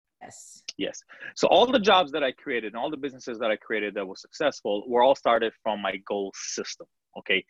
Yes. 0.78 1.02
So 1.34 1.48
all 1.48 1.66
the 1.66 1.80
jobs 1.80 2.12
that 2.12 2.22
I 2.22 2.30
created 2.32 2.74
and 2.74 2.76
all 2.76 2.90
the 2.90 2.96
businesses 2.96 3.38
that 3.40 3.50
I 3.50 3.56
created 3.56 3.94
that 3.94 4.06
were 4.06 4.16
successful 4.16 4.84
were 4.88 5.02
all 5.02 5.16
started 5.16 5.52
from 5.62 5.82
my 5.82 5.96
goal 6.06 6.32
system. 6.36 6.86
Okay. 7.18 7.44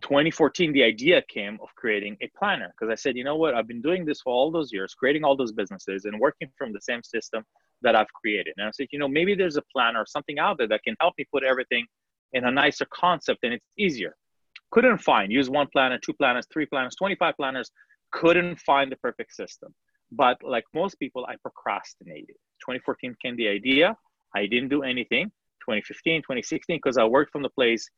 2014 0.00 0.72
the 0.72 0.82
idea 0.82 1.22
came 1.28 1.58
of 1.62 1.68
creating 1.74 2.16
a 2.22 2.30
planner 2.38 2.72
because 2.72 2.90
i 2.90 2.94
said 2.94 3.16
you 3.16 3.24
know 3.24 3.36
what 3.36 3.54
i've 3.54 3.68
been 3.68 3.82
doing 3.82 4.04
this 4.04 4.20
for 4.22 4.32
all 4.32 4.50
those 4.50 4.72
years 4.72 4.94
creating 4.94 5.24
all 5.24 5.36
those 5.36 5.52
businesses 5.52 6.04
and 6.04 6.18
working 6.18 6.48
from 6.56 6.72
the 6.72 6.80
same 6.80 7.02
system 7.02 7.44
that 7.82 7.94
I've 7.94 8.12
created. 8.12 8.54
And 8.56 8.66
I 8.66 8.70
said, 8.72 8.88
you 8.90 8.98
know, 8.98 9.08
maybe 9.08 9.34
there's 9.34 9.56
a 9.56 9.62
plan 9.72 9.96
or 9.96 10.06
something 10.06 10.38
out 10.38 10.58
there 10.58 10.68
that 10.68 10.82
can 10.82 10.96
help 11.00 11.14
me 11.18 11.26
put 11.32 11.44
everything 11.44 11.86
in 12.32 12.44
a 12.44 12.50
nicer 12.50 12.86
concept 12.92 13.40
and 13.44 13.54
it's 13.54 13.66
easier. 13.78 14.16
Couldn't 14.70 14.98
find, 14.98 15.30
use 15.30 15.48
one 15.48 15.68
planner, 15.72 15.98
two 15.98 16.12
planners, 16.12 16.46
three 16.52 16.66
planners, 16.66 16.94
25 16.96 17.36
planners, 17.36 17.70
couldn't 18.12 18.58
find 18.60 18.90
the 18.90 18.96
perfect 18.96 19.32
system. 19.34 19.74
But 20.12 20.38
like 20.42 20.64
most 20.74 20.98
people, 20.98 21.26
I 21.28 21.36
procrastinated. 21.42 22.36
2014 22.60 23.16
came 23.22 23.36
the 23.36 23.48
idea. 23.48 23.96
I 24.34 24.46
didn't 24.46 24.68
do 24.68 24.82
anything. 24.82 25.26
2015, 25.60 26.22
2016, 26.22 26.76
because 26.76 26.96
I 26.96 27.04
worked 27.04 27.32
from 27.32 27.42
the 27.42 27.50
place, 27.50 27.88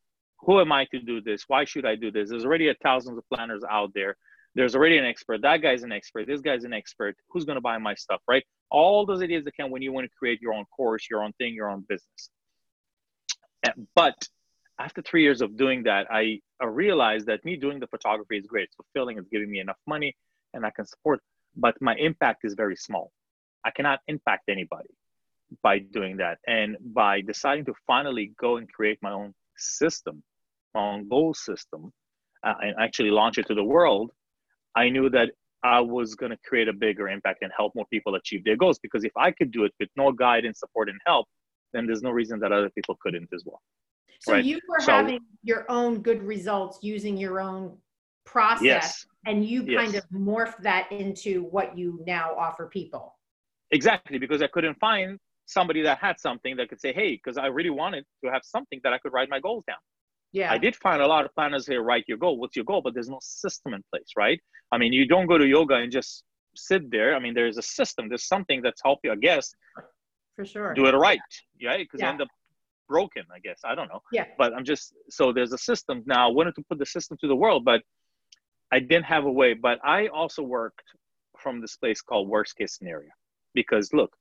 who 0.41 0.61
am 0.61 0.73
I 0.73 0.87
to 0.87 1.01
do 1.01 1.21
this? 1.21 1.45
Why 1.49 1.65
should 1.65 1.85
I 1.85 1.97
do 1.97 2.11
this? 2.11 2.31
There's 2.31 2.45
already 2.45 2.69
a 2.69 2.75
thousands 2.83 3.19
of 3.19 3.25
planners 3.33 3.63
out 3.69 3.93
there. 3.95 4.17
There's 4.59 4.75
already 4.75 4.99
an 4.99 5.05
expert. 5.05 5.41
That 5.43 5.59
guy's 5.63 5.83
an 5.85 5.93
expert. 5.93 6.27
This 6.27 6.41
guy's 6.41 6.65
an 6.65 6.73
expert. 6.73 7.15
Who's 7.31 7.45
going 7.45 7.57
to 7.57 7.67
buy 7.71 7.79
my 7.79 7.95
stuff, 7.95 8.21
right? 8.29 8.45
all 8.71 9.07
those 9.07 9.23
ideas 9.23 9.45
that 9.45 9.55
can 9.55 9.71
when 9.71 9.83
you 9.83 9.93
want 9.93 10.05
to 10.05 10.11
create 10.19 10.41
your 10.41 10.53
own 10.53 10.65
course, 10.77 11.07
your 11.11 11.23
own 11.23 11.33
thing, 11.35 11.55
your 11.55 11.71
own 11.71 11.85
business. 11.89 12.31
But 13.95 14.17
after 14.79 15.03
three 15.03 15.23
years 15.23 15.41
of 15.41 15.57
doing 15.57 15.83
that, 15.85 16.07
I, 16.11 16.41
realized 16.65 17.27
that 17.27 17.45
me 17.45 17.57
doing 17.57 17.79
the 17.79 17.87
photography 17.87 18.37
is 18.37 18.47
great. 18.47 18.65
It's 18.65 18.77
fulfilling, 18.77 19.17
it's 19.19 19.29
giving 19.29 19.51
me 19.51 19.61
enough 19.61 19.79
money, 19.87 20.17
and 20.55 20.67
I 20.67 20.71
can 20.71 20.87
support, 20.87 21.21
but 21.57 21.75
my 21.81 21.95
impact 21.95 22.41
is 22.45 22.55
very 22.55 22.77
small. 22.77 23.13
I 23.65 23.71
cannot 23.71 24.01
impact 24.09 24.49
anybody. 24.49 24.91
by 25.63 25.79
doing 25.79 26.19
that 26.19 26.39
and 26.47 26.77
by 27.03 27.23
deciding 27.23 27.65
to 27.65 27.75
finally 27.87 28.33
go 28.39 28.59
and 28.59 28.67
create 28.73 28.99
my 29.03 29.13
own 29.13 29.35
system, 29.57 30.23
my 30.75 30.83
own 30.83 31.09
goal 31.09 31.33
system, 31.35 31.93
uh, 32.47 32.55
and 32.61 32.75
actually 32.79 33.11
launch 33.11 33.39
it 33.39 33.47
to 33.47 33.55
the 33.55 33.65
world, 33.65 34.11
I 34.79 34.89
knew 34.91 35.11
that 35.11 35.31
I 35.65 35.81
was 35.81 36.15
going 36.15 36.31
to 36.31 36.39
create 36.49 36.69
a 36.69 36.73
bigger 36.73 37.09
impact 37.09 37.43
and 37.43 37.51
help 37.57 37.75
more 37.75 37.87
people 37.91 38.15
achieve 38.15 38.45
their 38.45 38.57
goals. 38.57 38.79
Because 38.79 39.03
if 39.05 39.17
I 39.17 39.33
could 39.33 39.51
do 39.51 39.65
it 39.65 39.73
with 39.81 39.89
no 39.97 40.13
guidance, 40.13 40.61
support, 40.61 40.89
and 40.89 41.01
help, 41.05 41.27
then 41.73 41.87
there's 41.87 42.03
no 42.03 42.11
reason 42.11 42.39
that 42.41 42.53
other 42.53 42.71
people 42.71 42.97
couldn't 43.03 43.29
as 43.35 43.43
well. 43.45 43.61
So 44.21 44.33
right? 44.33 44.45
you 44.45 44.61
were 44.69 44.81
so, 44.81 44.93
having 44.93 45.21
your 45.43 45.65
own 45.69 46.01
good 46.01 46.23
results 46.23 46.79
using 46.83 47.17
your 47.17 47.41
own 47.41 47.77
process, 48.25 48.65
yes. 48.65 49.07
and 49.27 49.45
you 49.45 49.61
kind 49.61 49.95
yes. 49.95 50.05
of 50.05 50.11
morphed 50.11 50.63
that 50.63 50.91
into 50.93 51.45
what 51.45 51.77
you 51.77 52.01
now 52.07 52.35
offer 52.37 52.67
people. 52.67 53.17
Exactly, 53.71 54.19
because 54.19 54.43
I 54.43 54.49
couldn't 54.49 54.79
find 54.79 55.19
somebody 55.47 55.83
that 55.83 55.99
had 55.99 56.19
something 56.19 56.57
that 56.57 56.69
could 56.69 56.81
say, 56.81 56.93
"Hey," 56.93 57.13
because 57.13 57.37
I 57.39 57.47
really 57.47 57.71
wanted 57.71 58.05
to 58.25 58.31
have 58.31 58.43
something 58.45 58.81
that 58.85 58.93
I 58.93 58.99
could 58.99 59.13
write 59.13 59.29
my 59.31 59.41
goals 59.41 59.65
down. 59.67 59.79
Yeah. 60.33 60.53
I 60.53 60.59
did 60.59 60.77
find 60.77 61.01
a 61.01 61.07
lot 61.07 61.25
of 61.25 61.35
planners 61.35 61.67
here 61.67 61.83
write 61.83 62.05
your 62.07 62.19
goal. 62.19 62.39
What's 62.39 62.57
your 62.57 62.65
goal? 62.65 62.83
But 62.83 62.95
there's 62.95 63.09
no 63.09 63.19
system 63.23 63.75
in 63.75 63.83
place, 63.91 64.11
right? 64.17 64.41
I 64.71 64.79
mean, 64.79 64.93
you 64.93 65.07
don't 65.07 65.27
go 65.27 65.39
to 65.39 65.47
yoga 65.47 65.75
and 65.75 65.91
just 65.91 66.25
sit 66.55 66.91
there. 66.91 67.15
I 67.15 67.19
mean, 67.19 67.35
there's 67.35 67.57
a 67.57 67.63
system. 67.63 68.09
There's 68.09 68.27
something 68.27 68.61
that's 68.63 68.81
help 68.85 68.99
you, 69.05 69.13
I 69.13 69.17
guess. 69.17 69.55
For 70.37 70.45
sure. 70.45 70.75
Do 70.75 70.87
it 70.87 70.95
right, 70.95 71.19
right? 71.65 71.79
Because 71.81 72.01
yeah. 72.01 72.07
you 72.07 72.13
end 72.13 72.23
up 72.23 72.29
broken, 72.89 73.25
I 73.35 73.39
guess. 73.39 73.61
I 73.65 73.75
don't 73.75 73.89
know. 73.89 74.03
Yeah. 74.13 74.25
But 74.37 74.55
I'm 74.55 74.65
just 74.65 74.95
so 75.11 75.33
there's 75.33 75.53
a 75.53 75.59
system 75.59 76.03
now. 76.07 76.29
I 76.29 76.33
wanted 76.33 76.55
to 76.57 76.63
put 76.69 76.79
the 76.79 76.87
system 76.87 77.17
to 77.21 77.29
the 77.29 77.37
world, 77.37 77.65
but 77.65 77.83
I 78.71 78.81
didn't 78.81 79.05
have 79.05 79.25
a 79.25 79.33
way. 79.33 79.55
But 79.55 79.79
I 79.85 80.09
also 80.09 80.43
worked 80.43 80.83
from 81.39 81.61
this 81.61 81.77
place 81.77 82.03
called 82.03 82.29
worst 82.29 82.57
case 82.57 82.77
scenario 82.77 83.11
because 83.55 83.93
look, 83.93 84.13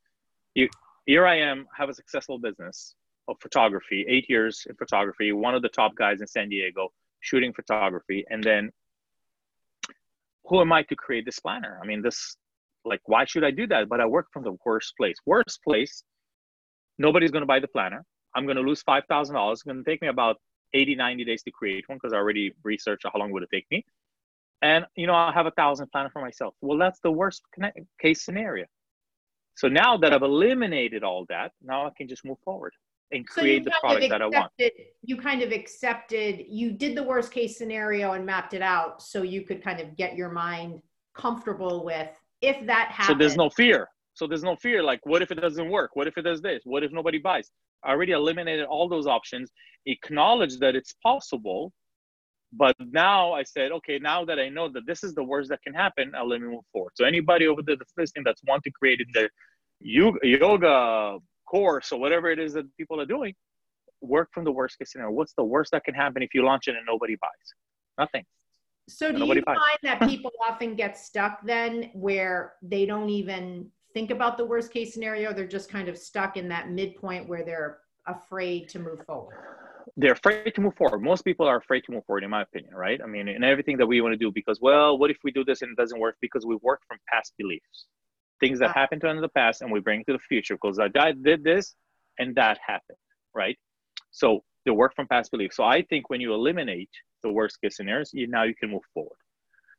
you 0.56 0.70
here 1.06 1.26
I 1.26 1.40
am, 1.40 1.68
have 1.76 1.90
a 1.90 1.94
successful 1.94 2.38
business 2.38 2.96
of 3.28 3.38
photography, 3.42 4.06
eight 4.08 4.30
years 4.30 4.66
in 4.70 4.76
photography, 4.76 5.32
one 5.32 5.56
of 5.56 5.62
the 5.62 5.70
top 5.70 5.96
guys 5.96 6.22
in 6.22 6.28
San 6.28 6.50
Diego 6.50 6.90
shooting 7.20 7.54
photography. 7.54 8.26
And 8.30 8.44
then 8.44 8.72
who 10.46 10.62
am 10.62 10.72
I 10.72 10.84
to 10.84 10.96
create 10.96 11.26
this 11.26 11.40
planner? 11.40 11.80
I 11.82 11.86
mean, 11.86 12.02
this, 12.02 12.38
like, 12.86 13.02
why 13.06 13.26
should 13.26 13.44
I 13.44 13.52
do 13.52 13.68
that? 13.68 13.90
But 13.90 14.00
I 14.00 14.06
work 14.06 14.28
from 14.32 14.44
the 14.44 14.56
worst 14.66 14.94
place. 14.98 15.18
Worst 15.26 15.62
place, 15.64 16.04
nobody's 16.98 17.32
going 17.32 17.42
to 17.42 17.48
buy 17.48 17.60
the 17.60 17.68
planner. 17.68 18.06
I'm 18.36 18.46
going 18.46 18.58
to 18.58 18.64
lose 18.64 18.84
$5,000. 18.84 19.52
It's 19.52 19.64
going 19.64 19.78
to 19.78 19.84
take 19.84 20.02
me 20.02 20.08
about 20.08 20.38
80, 20.74 20.96
90 20.96 21.26
days 21.26 21.44
to 21.44 21.52
create 21.52 21.84
one 21.88 21.98
because 21.98 22.14
I 22.14 22.18
already 22.18 22.54
researched 22.64 23.06
how 23.12 23.20
long 23.20 23.32
would 23.32 23.44
it 23.44 23.50
take 23.52 23.66
me. 23.72 23.86
And, 24.62 24.86
you 24.96 25.08
know, 25.08 25.14
I'll 25.14 25.34
have 25.34 25.46
a 25.46 25.52
thousand 25.52 25.92
planner 25.92 26.10
for 26.12 26.22
myself. 26.22 26.56
Well, 26.62 26.78
that's 26.78 27.00
the 27.02 27.12
worst 27.12 27.44
case 28.02 28.24
scenario. 28.24 28.66
So 29.56 29.68
now 29.68 29.98
that 29.98 30.14
I've 30.14 30.24
eliminated 30.24 31.04
all 31.04 31.26
that, 31.30 31.52
now 31.64 31.88
I 31.88 31.90
can 31.96 32.08
just 32.08 32.26
move 32.26 32.38
forward 32.44 32.74
and 33.12 33.28
create 33.28 33.64
so 33.64 33.66
the 33.66 33.72
product 33.80 34.04
accepted, 34.04 34.12
that 34.12 34.22
I 34.22 34.40
want. 34.40 34.52
You 35.04 35.18
kind 35.18 35.42
of 35.42 35.52
accepted, 35.52 36.46
you 36.50 36.72
did 36.72 36.96
the 36.96 37.04
worst 37.04 37.32
case 37.32 37.58
scenario 37.58 38.12
and 38.14 38.26
mapped 38.26 38.54
it 38.54 38.62
out 38.62 39.02
so 39.02 39.22
you 39.22 39.44
could 39.44 39.64
kind 39.64 39.80
of 39.80 39.96
get 39.96 40.16
your 40.16 40.30
mind 40.30 40.82
comfortable 41.16 41.86
with 41.86 42.10
if 42.42 42.66
that 42.68 42.90
happens. 42.90 43.08
So 43.08 43.20
there's 43.20 43.38
no 43.38 43.50
fear. 43.50 43.88
So 44.14 44.28
there's 44.28 44.44
no 44.44 44.56
fear. 44.56 44.84
Like, 44.84 45.00
what 45.06 45.22
if 45.22 45.32
it 45.32 45.36
doesn't 45.36 45.70
work? 45.70 45.92
What 45.96 46.08
if 46.08 46.18
it 46.18 46.24
does 46.24 46.42
this? 46.42 46.62
What 46.66 46.84
if 46.84 46.92
nobody 46.92 47.20
buys? 47.20 47.50
I 47.84 47.92
already 47.92 48.12
eliminated 48.12 48.66
all 48.66 48.90
those 48.90 49.08
options, 49.08 49.52
acknowledge 49.86 50.58
that 50.60 50.76
it's 50.76 50.94
possible. 51.04 51.72
But 52.52 52.76
now 52.80 53.34
I 53.34 53.44
said, 53.44 53.72
okay, 53.74 54.00
now 54.00 54.26
that 54.26 54.40
I 54.40 54.50
know 54.50 54.70
that 54.70 54.88
this 54.88 55.04
is 55.04 55.14
the 55.14 55.24
worst 55.24 55.50
that 55.50 55.62
can 55.62 55.74
happen, 55.74 56.14
I'll 56.16 56.28
let 56.28 56.42
me 56.42 56.48
move 56.48 56.64
forward. 56.72 56.94
So 56.96 57.06
anybody 57.06 57.46
over 57.48 57.62
there 57.62 57.76
that's 57.76 57.94
listening 57.98 58.24
that's 58.26 58.42
want 58.48 58.64
to 58.64 58.72
create 58.72 59.02
in 59.02 59.08
their 59.14 59.30
yoga 59.80 61.20
course 61.48 61.92
or 61.92 62.00
whatever 62.00 62.30
it 62.30 62.40
is 62.40 62.54
that 62.54 62.66
people 62.78 63.02
are 63.02 63.06
doing, 63.06 63.34
work 64.02 64.30
from 64.34 64.44
the 64.44 64.52
worst 64.52 64.78
case 64.78 64.92
scenario. 64.92 65.12
What's 65.12 65.34
the 65.34 65.44
worst 65.44 65.72
that 65.72 65.84
can 65.84 65.96
happen 65.96 66.22
if 66.22 66.34
you 66.34 66.46
launch 66.46 66.68
it 66.68 66.76
and 66.76 66.86
nobody 66.86 67.16
buys? 67.16 67.30
Nothing. 67.98 68.26
So 68.90 69.12
do 69.12 69.18
nobody 69.18 69.40
you 69.40 69.46
buys. 69.46 69.58
find 69.58 70.00
that 70.00 70.08
people 70.08 70.32
often 70.48 70.76
get 70.76 70.98
stuck 70.98 71.46
then 71.46 71.90
where 71.94 72.54
they 72.62 72.86
don't 72.86 73.10
even 73.10 73.70
think 73.94 74.12
about 74.12 74.38
the 74.38 74.46
worst 74.46 74.72
case 74.72 74.94
scenario? 74.94 75.34
They're 75.34 75.48
just 75.48 75.70
kind 75.70 75.90
of 75.90 75.98
stuck 75.98 76.38
in 76.38 76.48
that 76.50 76.70
midpoint 76.70 77.28
where 77.28 77.44
they're 77.44 77.80
afraid 78.06 78.70
to 78.70 78.80
move 78.80 79.04
forward. 79.06 79.36
They're 79.98 80.14
afraid 80.14 80.54
to 80.54 80.62
move 80.62 80.76
forward. 80.76 81.00
Most 81.00 81.24
people 81.24 81.48
are 81.48 81.58
afraid 81.58 81.82
to 81.86 81.92
move 81.92 82.06
forward, 82.06 82.24
in 82.24 82.30
my 82.30 82.44
opinion, 82.44 82.76
right? 82.76 83.02
I 83.04 83.08
mean, 83.08 83.28
in 83.28 83.44
everything 83.44 83.78
that 83.78 83.88
we 83.88 84.00
want 84.00 84.14
to 84.14 84.18
do, 84.18 84.32
because, 84.32 84.60
well, 84.62 84.98
what 84.98 85.10
if 85.10 85.18
we 85.24 85.32
do 85.32 85.44
this 85.44 85.64
and 85.64 85.72
it 85.72 85.78
doesn't 85.78 86.00
work? 86.00 86.18
Because 86.22 86.46
we 86.46 86.56
work 86.62 86.82
from 86.88 86.98
past 87.12 87.34
beliefs 87.38 87.88
things 88.40 88.60
that 88.60 88.72
happened 88.76 89.02
to 89.02 89.10
us 89.10 89.16
in 89.16 89.22
the 89.22 89.30
past 89.30 89.62
and 89.62 89.72
we 89.72 89.80
bring 89.80 90.04
to 90.06 90.14
the 90.14 90.20
future 90.20 90.56
because 90.56 90.80
I 90.80 90.88
did 91.12 91.44
this 91.44 91.76
and 92.20 92.36
that 92.36 92.58
happened, 92.66 92.98
right? 93.34 93.58
So 94.12 94.44
the 94.66 94.74
work 94.74 94.96
from 94.96 95.08
past 95.08 95.32
beliefs. 95.32 95.56
So 95.56 95.64
I 95.64 95.82
think 95.84 96.10
when 96.10 96.22
you 96.22 96.34
eliminate 96.34 96.90
the 97.24 97.32
worst 97.32 97.60
case 97.62 97.78
scenarios, 97.78 98.12
you, 98.14 98.28
now 98.28 98.44
you 98.44 98.56
can 98.56 98.72
move 98.72 98.84
forward. 98.94 99.18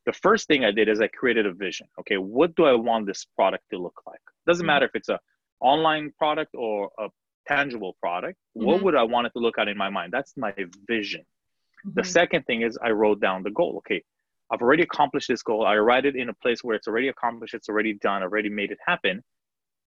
The 0.06 0.12
first 0.12 0.48
thing 0.48 0.64
I 0.64 0.70
did 0.70 0.88
is 0.88 1.00
I 1.00 1.08
created 1.08 1.46
a 1.46 1.52
vision. 1.52 1.86
Okay, 2.00 2.16
what 2.16 2.54
do 2.56 2.64
I 2.64 2.74
want 2.74 3.06
this 3.06 3.26
product 3.36 3.64
to 3.70 3.78
look 3.78 4.00
like? 4.06 4.20
Doesn't 4.46 4.62
mm-hmm. 4.62 4.66
matter 4.68 4.86
if 4.86 4.92
it's 4.94 5.10
a 5.10 5.20
online 5.60 6.12
product 6.18 6.54
or 6.54 6.90
a 6.98 7.08
tangible 7.46 7.96
product. 8.00 8.38
Mm-hmm. 8.56 8.66
What 8.66 8.82
would 8.82 8.94
I 8.94 9.02
want 9.02 9.26
it 9.26 9.32
to 9.34 9.40
look 9.40 9.58
at 9.58 9.68
in 9.68 9.76
my 9.76 9.90
mind? 9.90 10.12
That's 10.12 10.34
my 10.36 10.54
vision. 10.86 11.20
Mm-hmm. 11.20 12.00
The 12.00 12.04
second 12.04 12.46
thing 12.46 12.62
is 12.62 12.78
I 12.82 12.90
wrote 12.90 13.20
down 13.20 13.42
the 13.42 13.50
goal. 13.50 13.76
Okay, 13.78 14.02
I've 14.50 14.62
already 14.62 14.82
accomplished 14.82 15.28
this 15.28 15.42
goal. 15.42 15.66
I 15.66 15.76
write 15.76 16.06
it 16.06 16.16
in 16.16 16.28
a 16.28 16.34
place 16.34 16.64
where 16.64 16.74
it's 16.74 16.88
already 16.88 17.08
accomplished, 17.08 17.54
it's 17.54 17.68
already 17.68 17.94
done, 17.94 18.22
I've 18.22 18.32
already 18.32 18.48
made 18.48 18.70
it 18.70 18.78
happen. 18.86 19.22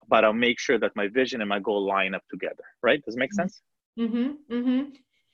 But 0.08 0.26
I'll 0.26 0.34
make 0.34 0.60
sure 0.60 0.80
that 0.80 0.96
my 0.96 1.08
vision 1.08 1.42
and 1.42 1.50
my 1.50 1.60
goal 1.60 1.86
line 1.86 2.16
up 2.16 2.24
together. 2.32 2.64
Right? 2.82 3.04
Does 3.06 3.16
it 3.16 3.20
make 3.20 3.34
sense? 3.34 3.62
Mm-hmm. 4.00 4.54
Mm-hmm. 4.54 4.90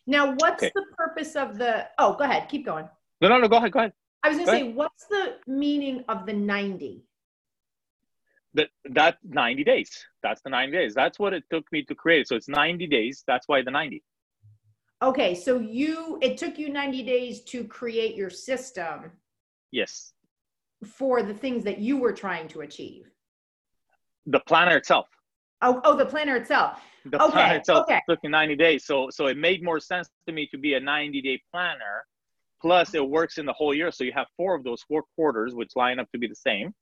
Now, 0.07 0.35
what's 0.35 0.63
okay. 0.63 0.71
the 0.75 0.83
purpose 0.97 1.35
of 1.35 1.57
the? 1.57 1.87
Oh, 1.97 2.13
go 2.13 2.25
ahead. 2.25 2.49
Keep 2.49 2.65
going. 2.65 2.87
No, 3.21 3.29
no, 3.29 3.37
no. 3.37 3.47
Go 3.47 3.55
ahead. 3.57 3.71
Go 3.71 3.79
ahead. 3.79 3.93
I 4.23 4.29
was 4.29 4.37
going 4.37 4.47
to 4.47 4.51
say, 4.51 4.61
ahead. 4.63 4.75
what's 4.75 5.05
the 5.05 5.35
meaning 5.47 6.03
of 6.09 6.25
the 6.25 6.33
ninety? 6.33 7.05
That 8.53 8.69
that 8.85 9.17
ninety 9.23 9.63
days. 9.63 10.05
That's 10.23 10.41
the 10.41 10.49
ninety 10.49 10.77
days. 10.77 10.93
That's 10.93 11.19
what 11.19 11.33
it 11.33 11.43
took 11.49 11.71
me 11.71 11.83
to 11.83 11.95
create. 11.95 12.27
So 12.27 12.35
it's 12.35 12.49
ninety 12.49 12.87
days. 12.87 13.23
That's 13.25 13.47
why 13.47 13.61
the 13.61 13.71
ninety. 13.71 14.03
Okay, 15.01 15.35
so 15.35 15.59
you 15.59 16.17
it 16.21 16.37
took 16.37 16.57
you 16.57 16.69
90 16.69 17.03
days 17.03 17.41
to 17.45 17.65
create 17.65 18.15
your 18.15 18.29
system. 18.29 19.11
Yes. 19.71 20.13
For 20.85 21.21
the 21.23 21.33
things 21.33 21.63
that 21.65 21.79
you 21.79 21.97
were 21.97 22.13
trying 22.13 22.47
to 22.49 22.61
achieve. 22.61 23.09
The 24.25 24.39
planner 24.41 24.77
itself. 24.77 25.07
Oh, 25.61 25.81
oh, 25.83 25.95
the 25.95 26.05
planner 26.05 26.35
itself. 26.35 26.79
The 27.05 27.21
okay. 27.21 27.31
planner 27.31 27.55
itself 27.57 27.83
okay. 27.83 28.01
took 28.09 28.23
me 28.23 28.29
90 28.29 28.55
days. 28.55 28.85
So 28.85 29.09
so 29.09 29.27
it 29.27 29.37
made 29.37 29.63
more 29.63 29.79
sense 29.79 30.09
to 30.27 30.33
me 30.33 30.47
to 30.47 30.57
be 30.57 30.75
a 30.75 30.79
90 30.79 31.21
day 31.21 31.41
planner. 31.51 32.05
Plus 32.61 32.95
it 32.95 33.07
works 33.07 33.37
in 33.37 33.45
the 33.45 33.53
whole 33.53 33.73
year. 33.73 33.91
So 33.91 34.03
you 34.03 34.13
have 34.15 34.27
four 34.37 34.55
of 34.55 34.63
those 34.63 34.81
four 34.83 35.03
quarters, 35.15 35.53
which 35.53 35.71
line 35.75 35.99
up 35.99 36.09
to 36.13 36.17
be 36.17 36.27
the 36.27 36.35
same. 36.35 36.73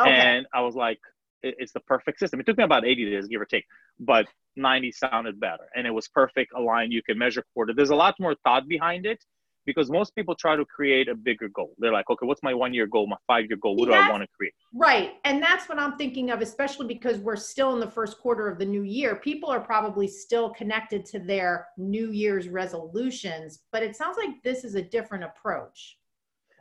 Okay. 0.00 0.10
And 0.10 0.46
I 0.54 0.62
was 0.62 0.74
like, 0.74 0.98
it's 1.42 1.72
the 1.72 1.80
perfect 1.80 2.18
system. 2.18 2.40
It 2.40 2.46
took 2.46 2.58
me 2.58 2.64
about 2.64 2.86
80 2.86 3.10
days, 3.10 3.26
give 3.26 3.40
or 3.40 3.46
take, 3.46 3.64
but 3.98 4.26
90 4.56 4.92
sounded 4.92 5.40
better. 5.40 5.64
And 5.74 5.86
it 5.86 5.90
was 5.90 6.08
perfect, 6.08 6.52
aligned. 6.56 6.92
You 6.92 7.02
can 7.02 7.18
measure 7.18 7.44
quarter. 7.54 7.72
There's 7.74 7.90
a 7.90 7.96
lot 7.96 8.14
more 8.18 8.34
thought 8.44 8.68
behind 8.68 9.06
it 9.06 9.22
because 9.66 9.90
most 9.90 10.14
people 10.14 10.34
try 10.34 10.56
to 10.56 10.64
create 10.64 11.08
a 11.08 11.14
bigger 11.14 11.48
goal. 11.48 11.74
They're 11.78 11.92
like, 11.92 12.08
okay, 12.10 12.26
what's 12.26 12.42
my 12.42 12.54
one 12.54 12.72
year 12.74 12.86
goal, 12.86 13.06
my 13.06 13.16
five 13.26 13.46
year 13.48 13.58
goal? 13.60 13.76
What 13.76 13.86
do 13.86 13.92
I 13.92 14.10
want 14.10 14.22
to 14.22 14.28
create? 14.36 14.54
Right. 14.74 15.12
And 15.24 15.42
that's 15.42 15.68
what 15.68 15.78
I'm 15.78 15.96
thinking 15.96 16.30
of, 16.30 16.40
especially 16.40 16.86
because 16.86 17.18
we're 17.18 17.36
still 17.36 17.74
in 17.74 17.80
the 17.80 17.90
first 17.90 18.18
quarter 18.18 18.48
of 18.48 18.58
the 18.58 18.64
new 18.64 18.82
year. 18.82 19.16
People 19.16 19.50
are 19.50 19.60
probably 19.60 20.08
still 20.08 20.50
connected 20.50 21.04
to 21.06 21.18
their 21.18 21.68
New 21.76 22.10
Year's 22.10 22.48
resolutions, 22.48 23.60
but 23.70 23.82
it 23.82 23.96
sounds 23.96 24.16
like 24.16 24.42
this 24.42 24.64
is 24.64 24.74
a 24.74 24.82
different 24.82 25.24
approach. 25.24 25.98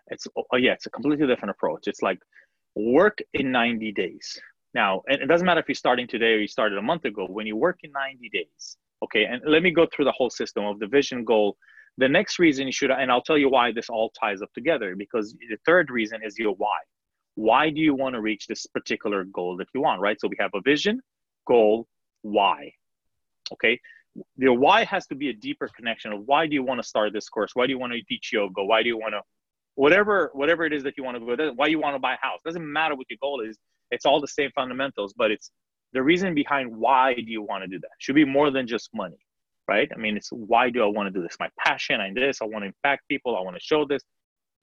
It's, 0.08 0.28
oh, 0.36 0.58
yeah, 0.58 0.74
it's 0.74 0.88
a 0.88 0.90
completely 0.90 1.28
different 1.28 1.52
approach. 1.52 1.88
It's 1.88 2.02
like 2.02 2.20
work 2.76 3.20
in 3.34 3.52
90 3.52 3.92
days 3.94 4.40
now, 4.74 5.02
it 5.08 5.28
doesn't 5.28 5.46
matter 5.46 5.60
if 5.60 5.68
you're 5.68 5.76
starting 5.76 6.08
today 6.08 6.34
or 6.34 6.38
you 6.38 6.48
started 6.48 6.78
a 6.78 6.82
month 6.82 7.06
ago, 7.06 7.26
when 7.28 7.48
you 7.48 7.56
work 7.56 7.80
in 7.84 7.92
90 7.92 8.30
days, 8.30 8.78
okay, 9.04 9.26
and 9.26 9.42
let 9.46 9.64
me 9.64 9.72
go 9.72 9.88
through 9.88 10.06
the 10.06 10.12
whole 10.12 10.30
system 10.30 10.66
of 10.66 10.80
the 10.80 10.88
vision 10.88 11.26
goal. 11.26 11.58
The 11.98 12.08
next 12.08 12.40
reason 12.40 12.68
you 12.68 12.72
should, 12.72 12.92
and 12.92 13.12
I'll 13.12 13.22
tell 13.22 13.38
you 13.38 13.50
why 13.50 13.72
this 13.72 13.90
all 13.90 14.12
ties 14.12 14.42
up 14.42 14.54
together, 14.54 14.96
because 14.96 15.34
the 15.34 15.58
third 15.66 15.90
reason 15.90 16.22
is 16.24 16.38
your 16.38 16.54
why. 16.54 16.78
Why 17.36 17.70
do 17.70 17.80
you 17.80 17.96
want 17.96 18.14
to 18.14 18.22
reach 18.22 18.48
this 18.48 18.66
particular 18.68 19.24
goal 19.24 19.58
that 19.58 19.68
you 19.74 19.82
want, 19.82 20.02
right? 20.02 20.20
So 20.20 20.28
we 20.28 20.36
have 20.40 20.52
a 20.54 20.62
vision, 20.62 21.02
goal, 21.48 21.88
why. 22.22 22.74
Okay. 23.54 23.80
Your 24.38 24.54
why 24.54 24.84
has 24.86 25.08
to 25.08 25.16
be 25.16 25.30
a 25.30 25.34
deeper 25.34 25.70
connection 25.76 26.12
of 26.12 26.24
why 26.26 26.48
do 26.48 26.54
you 26.54 26.64
want 26.64 26.82
to 26.82 26.88
start 26.88 27.14
this 27.14 27.30
course? 27.30 27.52
Why 27.54 27.66
do 27.66 27.72
you 27.72 27.80
want 27.80 27.94
to 27.94 28.02
teach 28.04 28.32
yoga? 28.34 28.64
Why 28.64 28.84
do 28.84 28.90
you 28.90 28.98
want 28.98 29.14
to 29.14 29.22
whatever 29.76 30.30
whatever 30.34 30.66
it 30.66 30.74
is 30.74 30.84
that 30.84 30.96
you 30.98 31.04
want 31.06 31.18
to 31.18 31.38
go 31.38 31.54
why 31.54 31.68
you 31.68 31.80
want 31.80 31.96
to 31.96 32.00
buy 32.00 32.14
a 32.14 32.18
house 32.18 32.42
doesn't 32.44 32.70
matter 32.70 32.96
what 32.96 33.08
your 33.10 33.18
goal 33.22 33.40
is 33.40 33.58
it's 33.92 34.06
all 34.06 34.22
the 34.22 34.28
same 34.28 34.52
fundamentals 34.56 35.14
but 35.18 35.32
it's 35.32 35.52
the 35.94 36.02
reason 36.02 36.34
behind 36.34 36.70
why 36.76 37.14
do 37.14 37.32
you 37.32 37.42
want 37.42 37.64
to 37.64 37.68
do 37.68 37.80
that 37.80 37.90
should 37.98 38.16
be 38.16 38.26
more 38.26 38.52
than 38.52 38.68
just 38.68 38.90
money 38.94 39.20
right 39.68 39.90
i 39.94 39.98
mean 39.98 40.16
it's 40.18 40.30
why 40.32 40.70
do 40.70 40.84
i 40.84 40.88
want 40.88 41.08
to 41.08 41.12
do 41.12 41.22
this 41.22 41.38
my 41.40 41.50
passion 41.64 42.02
and 42.02 42.16
this 42.16 42.42
i 42.42 42.46
want 42.46 42.64
to 42.64 42.68
impact 42.68 43.08
people 43.08 43.36
i 43.36 43.42
want 43.42 43.56
to 43.56 43.62
show 43.62 43.86
this 43.86 44.04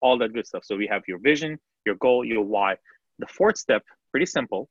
all 0.01 0.19
that 0.19 0.33
good 0.33 0.47
stuff 0.47 0.65
so 0.65 0.77
we 0.77 0.87
have 0.87 1.03
your 1.09 1.19
vision 1.19 1.59
your 1.85 1.95
goal 1.97 2.25
your 2.25 2.43
why 2.43 2.77
the 3.19 3.27
fourth 3.27 3.57
step 3.57 3.83
pretty 4.13 4.27
simple 4.27 4.69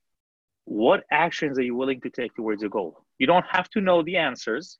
what 0.65 1.03
actions 1.11 1.57
are 1.57 1.63
you 1.63 1.75
willing 1.75 2.01
to 2.01 2.09
take 2.09 2.35
towards 2.35 2.61
your 2.61 2.69
goal? 2.69 3.05
You 3.19 3.27
don't 3.27 3.45
have 3.49 3.69
to 3.69 3.81
know 3.81 4.01
the 4.01 4.17
answers, 4.17 4.77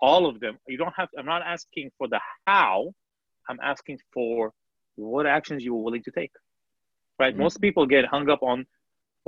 all 0.00 0.26
of 0.26 0.40
them. 0.40 0.58
You 0.66 0.78
don't 0.78 0.94
have. 0.96 1.10
To, 1.10 1.18
I'm 1.18 1.26
not 1.26 1.42
asking 1.42 1.90
for 1.96 2.08
the 2.08 2.20
how. 2.46 2.92
I'm 3.48 3.58
asking 3.62 3.98
for 4.12 4.52
what 4.96 5.26
actions 5.26 5.64
you 5.64 5.74
are 5.74 5.82
willing 5.82 6.02
to 6.02 6.10
take. 6.10 6.32
Right. 7.18 7.32
Mm-hmm. 7.32 7.42
Most 7.42 7.60
people 7.60 7.86
get 7.86 8.06
hung 8.06 8.28
up 8.30 8.42
on, 8.42 8.66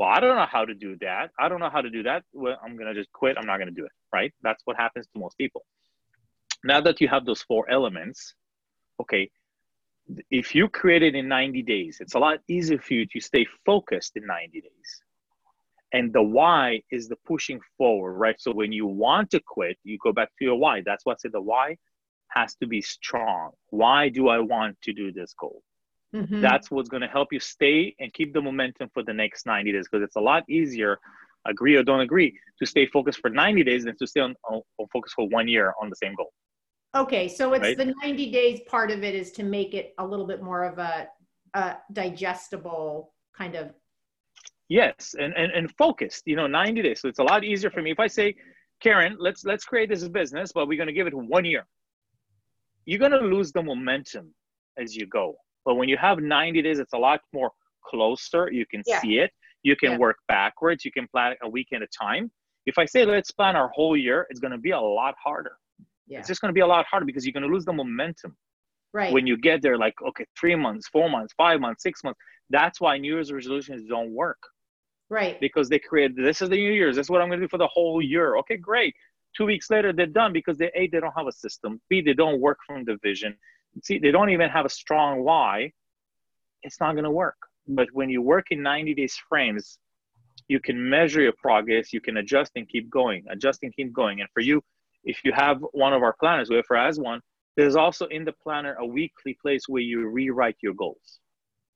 well, 0.00 0.08
I 0.08 0.18
don't 0.18 0.34
know 0.34 0.46
how 0.50 0.64
to 0.64 0.72
do 0.72 0.96
that. 1.02 1.30
I 1.38 1.50
don't 1.50 1.60
know 1.60 1.68
how 1.68 1.82
to 1.82 1.90
do 1.90 2.02
that. 2.04 2.24
Well, 2.32 2.56
I'm 2.64 2.78
gonna 2.78 2.94
just 2.94 3.12
quit. 3.12 3.36
I'm 3.36 3.44
not 3.44 3.58
gonna 3.58 3.70
do 3.70 3.84
it. 3.84 3.92
Right. 4.10 4.32
That's 4.40 4.62
what 4.64 4.78
happens 4.78 5.06
to 5.08 5.20
most 5.20 5.36
people. 5.36 5.62
Now 6.64 6.80
that 6.80 7.02
you 7.02 7.08
have 7.08 7.26
those 7.26 7.42
four 7.42 7.70
elements, 7.70 8.34
okay, 8.98 9.30
if 10.30 10.54
you 10.54 10.70
create 10.70 11.02
it 11.02 11.14
in 11.14 11.28
90 11.28 11.62
days, 11.64 11.98
it's 12.00 12.14
a 12.14 12.18
lot 12.18 12.38
easier 12.48 12.78
for 12.78 12.94
you 12.94 13.04
to 13.12 13.20
stay 13.20 13.46
focused 13.66 14.16
in 14.16 14.24
90 14.26 14.62
days 14.62 15.02
and 15.92 16.14
the 16.14 16.22
why 16.22 16.80
is 16.90 17.08
the 17.08 17.16
pushing 17.26 17.60
forward 17.76 18.12
right 18.14 18.40
so 18.40 18.52
when 18.52 18.70
you 18.70 18.86
want 18.86 19.28
to 19.28 19.40
quit 19.44 19.76
you 19.82 19.98
go 20.02 20.12
back 20.12 20.28
to 20.38 20.44
your 20.44 20.56
why 20.56 20.82
that's 20.86 21.04
what 21.04 21.14
I 21.14 21.16
said 21.18 21.32
the 21.32 21.40
why 21.40 21.76
has 22.28 22.54
to 22.56 22.66
be 22.68 22.80
strong 22.80 23.50
why 23.70 24.08
do 24.08 24.28
i 24.28 24.38
want 24.38 24.80
to 24.82 24.92
do 24.92 25.10
this 25.10 25.34
goal 25.34 25.64
mm-hmm. 26.14 26.40
that's 26.40 26.70
what's 26.70 26.88
going 26.88 27.00
to 27.00 27.08
help 27.08 27.32
you 27.32 27.40
stay 27.40 27.94
and 28.00 28.12
keep 28.12 28.32
the 28.32 28.40
momentum 28.40 28.88
for 28.92 29.02
the 29.02 29.12
next 29.12 29.46
90 29.46 29.72
days 29.72 29.88
because 29.90 30.04
it's 30.04 30.16
a 30.16 30.20
lot 30.20 30.44
easier 30.48 30.98
agree 31.46 31.76
or 31.76 31.82
don't 31.82 32.00
agree 32.00 32.36
to 32.58 32.66
stay 32.66 32.86
focused 32.86 33.20
for 33.20 33.30
90 33.30 33.64
days 33.64 33.84
than 33.84 33.96
to 33.96 34.06
stay 34.06 34.20
on, 34.20 34.34
on, 34.50 34.60
on 34.78 34.86
focus 34.92 35.12
for 35.14 35.26
one 35.28 35.48
year 35.48 35.72
on 35.80 35.88
the 35.88 35.96
same 35.96 36.14
goal 36.14 36.32
okay 36.94 37.28
so 37.28 37.52
it's 37.54 37.62
right? 37.62 37.78
the 37.78 37.94
90 38.02 38.30
days 38.30 38.60
part 38.68 38.90
of 38.90 39.02
it 39.02 39.14
is 39.14 39.32
to 39.32 39.42
make 39.42 39.74
it 39.74 39.94
a 39.98 40.06
little 40.06 40.26
bit 40.26 40.42
more 40.42 40.64
of 40.64 40.78
a, 40.78 41.08
a 41.54 41.76
digestible 41.92 43.14
kind 43.36 43.54
of 43.54 43.70
Yes, 44.70 45.16
and, 45.18 45.36
and 45.36 45.50
and 45.50 45.68
focused. 45.76 46.22
You 46.26 46.36
know, 46.36 46.46
90 46.46 46.80
days. 46.82 47.00
So 47.00 47.08
it's 47.08 47.18
a 47.18 47.24
lot 47.24 47.42
easier 47.42 47.70
for 47.70 47.82
me 47.82 47.90
if 47.90 47.98
I 47.98 48.06
say, 48.06 48.36
Karen, 48.80 49.16
let's 49.18 49.44
let's 49.44 49.64
create 49.64 49.90
this 49.90 50.06
business, 50.06 50.52
but 50.52 50.68
we're 50.68 50.78
gonna 50.78 50.92
give 50.92 51.08
it 51.08 51.12
one 51.12 51.44
year. 51.44 51.66
You're 52.86 53.00
gonna 53.00 53.18
lose 53.18 53.50
the 53.50 53.64
momentum 53.64 54.32
as 54.78 54.94
you 54.94 55.06
go. 55.06 55.34
But 55.64 55.74
when 55.74 55.88
you 55.88 55.96
have 55.96 56.18
90 56.18 56.62
days, 56.62 56.78
it's 56.78 56.92
a 56.92 56.98
lot 56.98 57.20
more 57.32 57.50
closer. 57.84 58.50
You 58.50 58.66
can 58.66 58.82
yeah. 58.86 59.00
see 59.00 59.18
it. 59.18 59.30
You 59.62 59.76
can 59.76 59.92
yeah. 59.92 59.98
work 59.98 60.16
backwards. 60.28 60.84
You 60.84 60.92
can 60.92 61.06
plan 61.08 61.34
a 61.42 61.48
week 61.48 61.68
at 61.74 61.82
a 61.82 61.86
time. 61.88 62.30
If 62.66 62.78
I 62.78 62.84
say 62.86 63.04
let's 63.04 63.30
plan 63.30 63.56
our 63.56 63.68
whole 63.74 63.96
year, 63.96 64.26
it's 64.30 64.40
gonna 64.40 64.58
be 64.58 64.70
a 64.70 64.80
lot 64.80 65.14
harder. 65.22 65.52
Yeah. 66.06 66.18
It's 66.18 66.28
just 66.28 66.40
gonna 66.40 66.52
be 66.52 66.60
a 66.60 66.66
lot 66.66 66.86
harder 66.86 67.06
because 67.06 67.26
you're 67.26 67.32
gonna 67.32 67.46
lose 67.46 67.64
the 67.64 67.72
momentum. 67.72 68.36
Right. 68.92 69.12
When 69.12 69.26
you 69.26 69.36
get 69.36 69.62
there, 69.62 69.78
like 69.78 69.94
okay, 70.08 70.24
three 70.38 70.56
months, 70.56 70.88
four 70.88 71.08
months, 71.08 71.32
five 71.36 71.60
months, 71.60 71.82
six 71.82 72.02
months. 72.02 72.18
That's 72.48 72.80
why 72.80 72.98
New 72.98 73.14
Year's 73.14 73.32
resolutions 73.32 73.86
don't 73.88 74.12
work 74.12 74.38
Right. 75.10 75.40
Because 75.40 75.68
they 75.68 75.80
create, 75.80 76.16
this 76.16 76.40
is 76.40 76.48
the 76.48 76.56
New 76.56 76.70
Year's. 76.70 76.96
This 76.96 77.06
is 77.06 77.10
what 77.10 77.20
I'm 77.20 77.28
going 77.28 77.40
to 77.40 77.46
do 77.46 77.50
for 77.50 77.58
the 77.58 77.66
whole 77.66 78.00
year. 78.00 78.36
Okay, 78.38 78.56
great. 78.56 78.94
Two 79.36 79.44
weeks 79.44 79.68
later, 79.68 79.92
they're 79.92 80.06
done 80.06 80.32
because 80.32 80.56
they 80.56 80.70
a 80.74 80.88
they 80.88 81.00
don't 81.00 81.12
have 81.16 81.26
a 81.26 81.32
system. 81.32 81.80
B 81.88 82.00
they 82.00 82.14
don't 82.14 82.40
work 82.40 82.58
from 82.66 82.84
the 82.84 82.96
vision. 83.02 83.36
C 83.82 83.98
they 83.98 84.10
don't 84.10 84.30
even 84.30 84.50
have 84.50 84.66
a 84.66 84.70
strong 84.70 85.22
why. 85.22 85.72
It's 86.62 86.80
not 86.80 86.92
going 86.92 87.04
to 87.04 87.10
work. 87.10 87.36
But 87.66 87.88
when 87.92 88.10
you 88.10 88.20
work 88.20 88.46
in 88.50 88.62
90 88.62 88.94
days 88.94 89.16
frames, 89.28 89.78
you 90.48 90.60
can 90.60 90.90
measure 90.90 91.22
your 91.22 91.34
progress. 91.40 91.92
You 91.92 92.00
can 92.00 92.16
adjust 92.18 92.52
and 92.56 92.68
keep 92.68 92.90
going. 92.90 93.24
Adjust 93.30 93.60
and 93.62 93.74
keep 93.74 93.92
going. 93.92 94.20
And 94.20 94.28
for 94.34 94.40
you, 94.40 94.62
if 95.04 95.24
you 95.24 95.32
have 95.32 95.58
one 95.72 95.92
of 95.92 96.02
our 96.02 96.14
planners, 96.18 96.48
whoever 96.48 96.76
has 96.76 96.98
one, 96.98 97.20
there's 97.56 97.76
also 97.76 98.06
in 98.06 98.24
the 98.24 98.32
planner 98.42 98.74
a 98.80 98.86
weekly 98.86 99.36
place 99.40 99.64
where 99.68 99.82
you 99.82 100.08
rewrite 100.08 100.56
your 100.62 100.74
goals. 100.74 101.20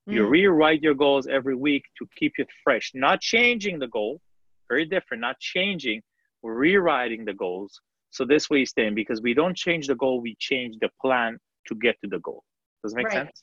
You 0.07 0.25
mm. 0.25 0.31
rewrite 0.31 0.83
your 0.83 0.95
goals 0.95 1.27
every 1.27 1.55
week 1.55 1.85
to 1.99 2.07
keep 2.17 2.35
it 2.39 2.49
fresh, 2.63 2.93
not 2.95 3.21
changing 3.21 3.79
the 3.79 3.89
goal, 3.89 4.21
very 4.69 4.85
different, 4.85 5.21
not 5.21 5.39
changing, 5.41 6.03
rewriting 6.43 7.25
the 7.25 7.33
goals. 7.33 7.81
So 8.11 8.25
this 8.25 8.51
way 8.51 8.61
you 8.61 8.67
stay 8.67 8.87
in 8.87 8.95
because 8.95 9.23
we 9.23 9.35
don't 9.35 9.57
change 9.57 9.87
the 9.87 9.95
goal, 9.95 10.21
we 10.21 10.37
change 10.39 10.77
the 10.81 10.91
plan 11.01 11.39
to 11.69 11.75
get 11.75 11.97
to 12.03 12.09
the 12.09 12.19
goal. 12.21 12.45
Does 12.83 12.93
it 12.93 12.97
make 12.97 13.07
right. 13.07 13.15
sense? 13.15 13.43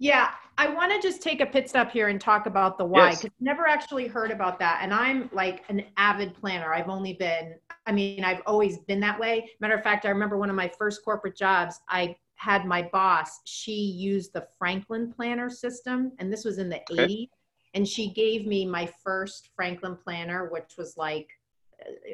Yeah, 0.00 0.30
I 0.56 0.68
want 0.68 0.92
to 0.92 1.00
just 1.00 1.22
take 1.22 1.40
a 1.40 1.46
pit 1.46 1.68
stop 1.68 1.90
here 1.90 2.08
and 2.08 2.20
talk 2.20 2.46
about 2.46 2.78
the 2.78 2.84
why 2.84 3.10
because 3.10 3.24
yes. 3.24 3.32
never 3.40 3.66
actually 3.66 4.06
heard 4.06 4.30
about 4.30 4.58
that. 4.60 4.80
And 4.82 4.94
I'm 4.94 5.28
like 5.32 5.64
an 5.68 5.84
avid 5.96 6.34
planner. 6.34 6.72
I've 6.72 6.88
only 6.88 7.14
been, 7.14 7.56
I 7.86 7.92
mean, 7.92 8.22
I've 8.22 8.42
always 8.46 8.78
been 8.78 9.00
that 9.00 9.18
way. 9.18 9.50
Matter 9.60 9.74
of 9.74 9.82
fact, 9.82 10.06
I 10.06 10.10
remember 10.10 10.38
one 10.38 10.50
of 10.50 10.56
my 10.56 10.70
first 10.78 11.04
corporate 11.04 11.36
jobs, 11.36 11.80
I 11.88 12.14
had 12.36 12.64
my 12.64 12.88
boss, 12.92 13.40
she 13.44 13.72
used 13.72 14.32
the 14.32 14.46
Franklin 14.56 15.12
planner 15.12 15.50
system, 15.50 16.12
and 16.20 16.32
this 16.32 16.44
was 16.44 16.58
in 16.58 16.68
the 16.68 16.80
okay. 16.92 17.06
80s. 17.06 17.28
And 17.74 17.86
she 17.86 18.10
gave 18.10 18.46
me 18.46 18.64
my 18.64 18.88
first 19.04 19.50
Franklin 19.56 19.96
planner, 19.96 20.48
which 20.48 20.76
was 20.78 20.96
like 20.96 21.28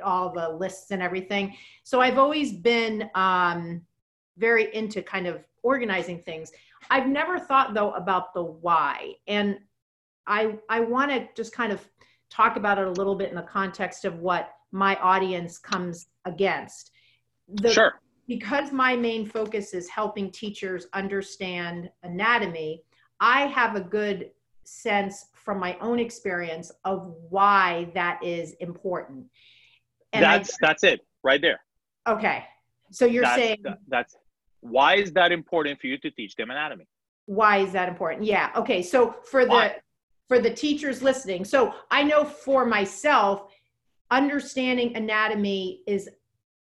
all 0.02 0.32
the 0.32 0.48
lists 0.48 0.90
and 0.90 1.02
everything. 1.02 1.54
So 1.84 2.00
I've 2.00 2.18
always 2.18 2.52
been 2.52 3.10
um, 3.14 3.82
very 4.36 4.74
into 4.74 5.02
kind 5.02 5.26
of 5.26 5.44
organizing 5.62 6.18
things. 6.18 6.52
I've 6.90 7.08
never 7.08 7.38
thought 7.38 7.74
though 7.74 7.92
about 7.92 8.34
the 8.34 8.42
why. 8.42 9.14
And 9.26 9.58
I 10.26 10.58
I 10.68 10.80
want 10.80 11.10
to 11.10 11.28
just 11.36 11.54
kind 11.54 11.72
of 11.72 11.86
talk 12.30 12.56
about 12.56 12.78
it 12.78 12.86
a 12.86 12.90
little 12.90 13.14
bit 13.14 13.30
in 13.30 13.36
the 13.36 13.42
context 13.42 14.04
of 14.04 14.18
what 14.18 14.50
my 14.72 14.96
audience 14.96 15.58
comes 15.58 16.06
against. 16.24 16.90
The, 17.48 17.72
sure 17.72 18.00
because 18.26 18.72
my 18.72 18.96
main 18.96 19.26
focus 19.26 19.74
is 19.74 19.88
helping 19.88 20.30
teachers 20.30 20.86
understand 20.92 21.90
anatomy, 22.02 22.82
I 23.20 23.46
have 23.48 23.76
a 23.76 23.80
good 23.80 24.30
sense 24.64 25.26
from 25.32 25.58
my 25.58 25.76
own 25.80 25.98
experience 25.98 26.72
of 26.84 27.14
why 27.28 27.90
that 27.94 28.22
is 28.24 28.52
important. 28.60 29.26
And 30.12 30.22
that's 30.22 30.54
I, 30.54 30.56
that's 30.60 30.84
it 30.84 31.00
right 31.22 31.40
there. 31.40 31.60
Okay. 32.06 32.44
So 32.90 33.04
you're 33.04 33.24
that's, 33.24 33.36
saying 33.36 33.58
that, 33.64 33.78
that's 33.88 34.16
why 34.64 34.96
is 34.96 35.12
that 35.12 35.30
important 35.30 35.78
for 35.78 35.88
you 35.88 35.98
to 35.98 36.10
teach 36.10 36.34
them 36.36 36.50
anatomy? 36.50 36.86
Why 37.26 37.58
is 37.58 37.72
that 37.72 37.88
important? 37.88 38.24
Yeah. 38.24 38.50
Okay. 38.56 38.82
So 38.82 39.16
for 39.30 39.46
why? 39.46 39.68
the 39.68 39.74
for 40.26 40.38
the 40.40 40.52
teachers 40.52 41.02
listening, 41.02 41.44
so 41.44 41.74
I 41.90 42.02
know 42.02 42.24
for 42.24 42.64
myself, 42.64 43.52
understanding 44.10 44.96
anatomy 44.96 45.82
is 45.86 46.08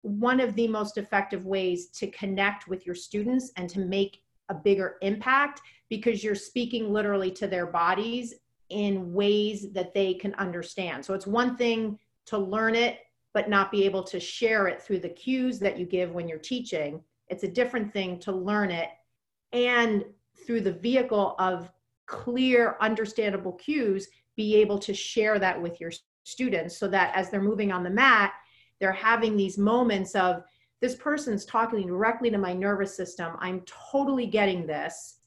one 0.04 0.39
of 0.39 0.56
the 0.56 0.69
most 0.69 0.97
effective 0.97 1.45
ways 1.45 1.89
to 1.89 2.08
connect 2.08 2.69
with 2.69 2.86
your 2.86 2.95
students 2.95 3.51
and 3.58 3.69
to 3.69 3.80
make 3.82 4.23
a 4.47 4.54
bigger 4.54 4.95
impact 5.01 5.62
because 5.89 6.23
you're 6.23 6.34
speaking 6.34 6.93
literally 6.93 7.30
to 7.32 7.45
their 7.45 7.67
bodies 7.67 8.36
in 8.69 9.13
ways 9.13 9.73
that 9.73 9.93
they 9.93 10.13
can 10.13 10.34
understand. 10.36 11.04
So 11.04 11.13
it's 11.13 11.27
one 11.27 11.58
thing 11.58 11.99
to 12.27 12.38
learn 12.38 12.73
it, 12.73 12.99
but 13.34 13.49
not 13.49 13.69
be 13.69 13.84
able 13.84 14.04
to 14.04 14.19
share 14.19 14.67
it 14.67 14.82
through 14.82 14.99
the 14.99 15.10
cues 15.10 15.60
that 15.60 15.77
you 15.77 15.86
give 15.86 16.13
when 16.13 16.30
you're 16.30 16.39
teaching. 16.39 17.01
It's 17.32 17.44
a 17.44 17.48
different 17.48 17.91
thing 17.91 18.20
to 18.20 18.32
learn 18.32 18.70
it. 18.70 18.89
And 19.54 20.06
through 20.46 20.62
the 20.62 20.74
vehicle 20.74 21.36
of 21.39 21.72
clear, 22.06 22.76
understandable 22.82 23.54
cues, 23.54 24.08
be 24.36 24.56
able 24.58 24.78
to 24.80 24.94
share 24.94 25.39
that 25.39 25.60
with 25.60 25.80
your 25.80 25.91
students 26.24 26.78
so 26.78 26.88
that 26.89 27.15
as 27.15 27.30
they're 27.30 27.41
moving 27.41 27.72
on 27.72 27.84
the 27.84 27.89
mat, 27.89 28.34
they're 28.80 28.91
having 28.91 29.36
these 29.36 29.58
moments 29.58 30.13
of 30.13 30.44
this 30.82 30.96
person's 30.96 31.46
talking 31.46 31.88
directly 31.88 32.30
to 32.30 32.38
my 32.38 32.54
nervous 32.54 32.96
system. 32.96 33.36
I'm 33.39 33.62
totally 33.91 34.26
getting 34.26 34.67
this. 34.67 35.20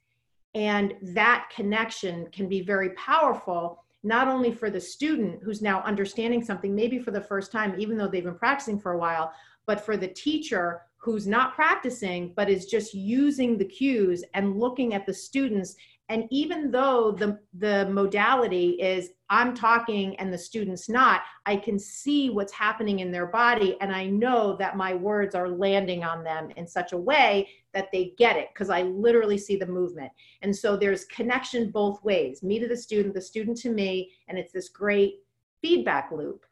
And 0.54 0.94
that 1.02 1.50
connection 1.54 2.28
can 2.32 2.48
be 2.48 2.60
very 2.60 2.90
powerful 2.90 3.84
not 4.02 4.28
only 4.28 4.52
for 4.52 4.68
the 4.68 4.80
student 4.80 5.42
who's 5.42 5.62
now 5.62 5.80
understanding 5.82 6.44
something 6.44 6.74
maybe 6.74 6.98
for 6.98 7.10
the 7.10 7.20
first 7.20 7.50
time 7.50 7.74
even 7.78 7.96
though 7.96 8.06
they've 8.06 8.24
been 8.24 8.34
practicing 8.34 8.78
for 8.78 8.92
a 8.92 8.98
while 8.98 9.32
but 9.66 9.80
for 9.80 9.96
the 9.96 10.08
teacher 10.08 10.82
who's 11.04 11.26
not 11.26 11.54
practicing 11.54 12.32
but 12.34 12.48
is 12.48 12.64
just 12.64 12.94
using 12.94 13.58
the 13.58 13.64
cues 13.64 14.24
and 14.32 14.58
looking 14.58 14.94
at 14.94 15.04
the 15.04 15.12
students. 15.12 15.76
And 16.08 16.26
even 16.30 16.70
though 16.70 17.12
the 17.12 17.38
the 17.58 17.88
modality 17.90 18.70
is 18.80 19.10
i'm 19.30 19.54
talking 19.54 20.14
and 20.16 20.30
the 20.30 20.36
student's 20.36 20.86
not 20.86 21.22
i 21.46 21.56
can 21.56 21.78
see 21.78 22.28
what's 22.28 22.52
happening 22.52 22.98
in 22.98 23.10
their 23.10 23.26
body 23.26 23.78
and 23.80 23.90
i 23.90 24.04
know 24.06 24.54
that 24.58 24.76
my 24.76 24.92
words 24.92 25.34
are 25.34 25.48
landing 25.48 26.04
on 26.04 26.22
them 26.22 26.50
in 26.56 26.66
such 26.66 26.92
a 26.92 26.96
way 26.96 27.48
that 27.72 27.88
they 27.90 28.12
get 28.18 28.36
it 28.36 28.48
because 28.52 28.68
i 28.68 28.82
literally 28.82 29.38
see 29.38 29.56
the 29.56 29.66
movement. 29.66 30.12
And 30.42 30.54
so 30.54 30.76
there's 30.76 31.06
connection 31.06 31.70
both 31.70 32.04
ways 32.04 32.42
me 32.42 32.58
to 32.58 32.68
the 32.68 32.76
student 32.76 33.14
the 33.14 33.20
student 33.20 33.56
to 33.58 33.70
me 33.70 34.12
and 34.28 34.38
it's 34.38 34.52
this 34.52 34.68
great 34.68 35.20
feedback 35.62 36.10
loop. 36.12 36.44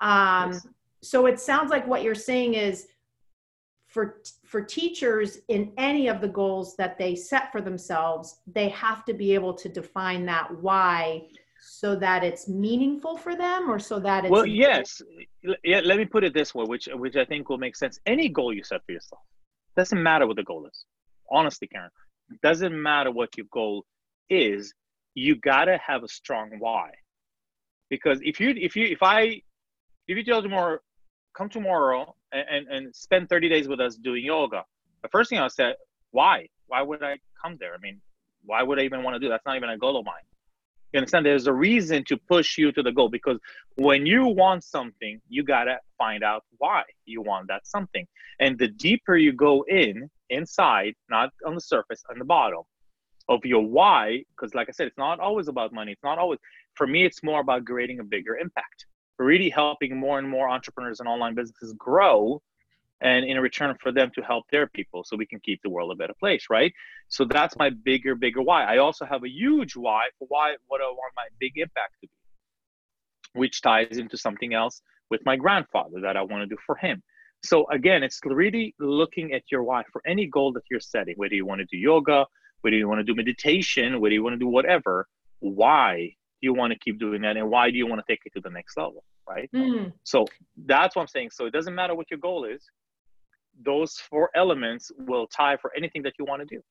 Um, 0.00 0.52
yes. 0.52 0.66
so 1.02 1.26
it 1.26 1.38
sounds 1.38 1.70
like 1.70 1.86
what 1.86 2.02
you're 2.02 2.14
saying 2.14 2.54
is 2.54 2.88
for 3.94 4.20
for 4.44 4.60
teachers 4.60 5.38
in 5.48 5.72
any 5.78 6.08
of 6.08 6.20
the 6.20 6.28
goals 6.40 6.76
that 6.76 6.98
they 6.98 7.14
set 7.14 7.52
for 7.52 7.60
themselves 7.60 8.40
they 8.58 8.68
have 8.68 9.04
to 9.04 9.14
be 9.14 9.32
able 9.32 9.54
to 9.54 9.68
define 9.68 10.26
that 10.26 10.46
why 10.60 11.22
so 11.60 11.94
that 11.94 12.24
it's 12.24 12.48
meaningful 12.48 13.16
for 13.16 13.34
them 13.36 13.70
or 13.70 13.78
so 13.78 13.98
that 13.98 14.24
it's 14.24 14.32
well 14.32 14.44
yes. 14.44 15.00
Yeah 15.62 15.80
let 15.84 15.96
me 15.96 16.04
put 16.04 16.24
it 16.24 16.34
this 16.34 16.54
way 16.54 16.64
which 16.66 16.88
which 17.04 17.16
i 17.16 17.24
think 17.24 17.48
will 17.48 17.62
make 17.66 17.76
sense. 17.76 17.98
Any 18.04 18.28
goal 18.28 18.52
you 18.52 18.64
set 18.64 18.80
for 18.84 18.92
yourself 18.92 19.22
doesn't 19.76 20.02
matter 20.02 20.26
what 20.26 20.36
the 20.36 20.42
goal 20.42 20.66
is. 20.66 20.84
Honestly 21.30 21.68
karen 21.68 21.90
doesn't 22.42 22.74
matter 22.90 23.10
what 23.18 23.30
your 23.38 23.46
goal 23.52 23.84
is 24.28 24.74
you 25.14 25.36
gotta 25.36 25.78
have 25.86 26.02
a 26.02 26.08
strong 26.08 26.50
why. 26.58 26.90
Because 27.88 28.18
if 28.22 28.40
you 28.40 28.50
if 28.68 28.74
you 28.76 28.86
if 28.86 29.02
I 29.02 29.20
if 30.08 30.16
you 30.18 30.24
tell 30.24 30.42
tomorrow, 30.42 30.78
come 31.36 31.48
tomorrow 31.48 32.14
and, 32.34 32.66
and, 32.68 32.94
spend 32.94 33.28
30 33.28 33.48
days 33.48 33.68
with 33.68 33.80
us 33.80 33.96
doing 33.96 34.24
yoga, 34.24 34.64
the 35.02 35.08
first 35.08 35.30
thing 35.30 35.38
I 35.38 35.48
said, 35.48 35.74
why? 36.10 36.48
Why 36.66 36.82
would 36.82 37.02
I 37.02 37.18
come 37.42 37.56
there? 37.58 37.74
I 37.74 37.78
mean, 37.80 38.00
why 38.44 38.62
would 38.62 38.78
I 38.78 38.82
even 38.82 39.02
want 39.02 39.14
to 39.14 39.20
do? 39.20 39.28
That? 39.28 39.36
That's 39.36 39.46
not 39.46 39.56
even 39.56 39.70
a 39.70 39.78
goal 39.78 39.98
of 39.98 40.04
mine. 40.04 40.14
You 40.92 40.98
understand? 40.98 41.26
There's 41.26 41.46
a 41.46 41.52
reason 41.52 42.04
to 42.04 42.16
push 42.16 42.56
you 42.56 42.70
to 42.72 42.82
the 42.82 42.92
goal 42.92 43.08
because 43.08 43.38
when 43.76 44.06
you 44.06 44.26
want 44.26 44.62
something, 44.62 45.20
you 45.28 45.42
gotta 45.42 45.78
find 45.98 46.22
out 46.22 46.44
why 46.58 46.82
you 47.04 47.20
want 47.20 47.48
that 47.48 47.66
something. 47.66 48.06
And 48.38 48.58
the 48.58 48.68
deeper 48.68 49.16
you 49.16 49.32
go 49.32 49.64
in, 49.68 50.08
inside, 50.30 50.94
not 51.10 51.30
on 51.46 51.54
the 51.54 51.60
surface, 51.60 52.02
on 52.10 52.18
the 52.18 52.24
bottom 52.24 52.62
of 53.28 53.44
your 53.44 53.66
why, 53.66 54.22
because 54.36 54.54
like 54.54 54.68
I 54.68 54.72
said, 54.72 54.86
it's 54.86 54.98
not 54.98 55.18
always 55.18 55.48
about 55.48 55.72
money. 55.72 55.92
It's 55.92 56.04
not 56.04 56.18
always 56.18 56.38
for 56.74 56.86
me, 56.86 57.04
it's 57.04 57.22
more 57.22 57.40
about 57.40 57.64
creating 57.64 58.00
a 58.00 58.04
bigger 58.04 58.36
impact. 58.36 58.86
Really 59.18 59.48
helping 59.48 59.96
more 59.96 60.18
and 60.18 60.28
more 60.28 60.48
entrepreneurs 60.48 61.00
and 61.00 61.08
online 61.08 61.34
businesses 61.34 61.72
grow 61.78 62.42
and 63.00 63.24
in 63.24 63.38
return 63.38 63.76
for 63.80 63.92
them 63.92 64.10
to 64.14 64.22
help 64.22 64.44
their 64.50 64.66
people 64.66 65.04
so 65.04 65.16
we 65.16 65.26
can 65.26 65.40
keep 65.40 65.60
the 65.62 65.70
world 65.70 65.92
a 65.92 65.94
better 65.94 66.14
place 66.18 66.46
right? 66.50 66.72
So 67.08 67.24
that's 67.24 67.56
my 67.56 67.70
bigger 67.70 68.14
bigger 68.14 68.42
why. 68.42 68.64
I 68.64 68.78
also 68.78 69.04
have 69.04 69.22
a 69.24 69.28
huge 69.28 69.76
why 69.76 70.04
for 70.18 70.26
why 70.28 70.56
what 70.66 70.80
i 70.80 70.84
want 70.84 71.12
my 71.16 71.26
big 71.38 71.52
impact 71.56 71.94
to 72.00 72.08
be 72.08 72.10
which 73.34 73.62
ties 73.62 73.98
into 73.98 74.16
something 74.16 74.54
else 74.54 74.80
with 75.10 75.20
my 75.24 75.36
grandfather 75.36 76.00
that 76.00 76.16
i 76.16 76.22
want 76.22 76.42
to 76.42 76.46
do 76.46 76.56
for 76.66 76.76
him. 76.76 77.02
So 77.42 77.66
again 77.70 78.02
it's 78.02 78.20
really 78.24 78.74
looking 78.78 79.32
at 79.32 79.42
your 79.50 79.62
why 79.62 79.82
for 79.92 80.00
any 80.06 80.26
goal 80.26 80.52
that 80.54 80.64
you're 80.70 80.80
setting 80.80 81.14
whether 81.16 81.34
you 81.34 81.46
want 81.46 81.60
to 81.60 81.66
do 81.66 81.76
yoga 81.76 82.26
whether 82.62 82.76
you 82.76 82.88
want 82.88 83.00
to 83.00 83.04
do 83.04 83.14
meditation 83.14 84.00
whether 84.00 84.14
you 84.14 84.22
want 84.22 84.34
to 84.34 84.38
do 84.38 84.48
whatever 84.48 85.06
why 85.40 86.14
you 86.44 86.54
want 86.54 86.72
to 86.72 86.78
keep 86.78 86.98
doing 86.98 87.22
that 87.22 87.36
and 87.36 87.50
why 87.50 87.70
do 87.70 87.76
you 87.76 87.86
want 87.86 88.00
to 88.00 88.12
take 88.12 88.20
it 88.24 88.32
to 88.34 88.40
the 88.40 88.50
next 88.50 88.76
level 88.76 89.02
right 89.28 89.50
mm. 89.54 89.92
so 90.04 90.24
that's 90.66 90.94
what 90.94 91.02
i'm 91.02 91.08
saying 91.08 91.30
so 91.30 91.46
it 91.46 91.52
doesn't 91.52 91.74
matter 91.74 91.94
what 91.94 92.10
your 92.10 92.20
goal 92.20 92.44
is 92.44 92.62
those 93.62 93.96
four 93.96 94.30
elements 94.34 94.90
will 94.98 95.26
tie 95.26 95.56
for 95.56 95.72
anything 95.76 96.02
that 96.02 96.14
you 96.18 96.24
want 96.24 96.46
to 96.46 96.56
do. 96.56 96.62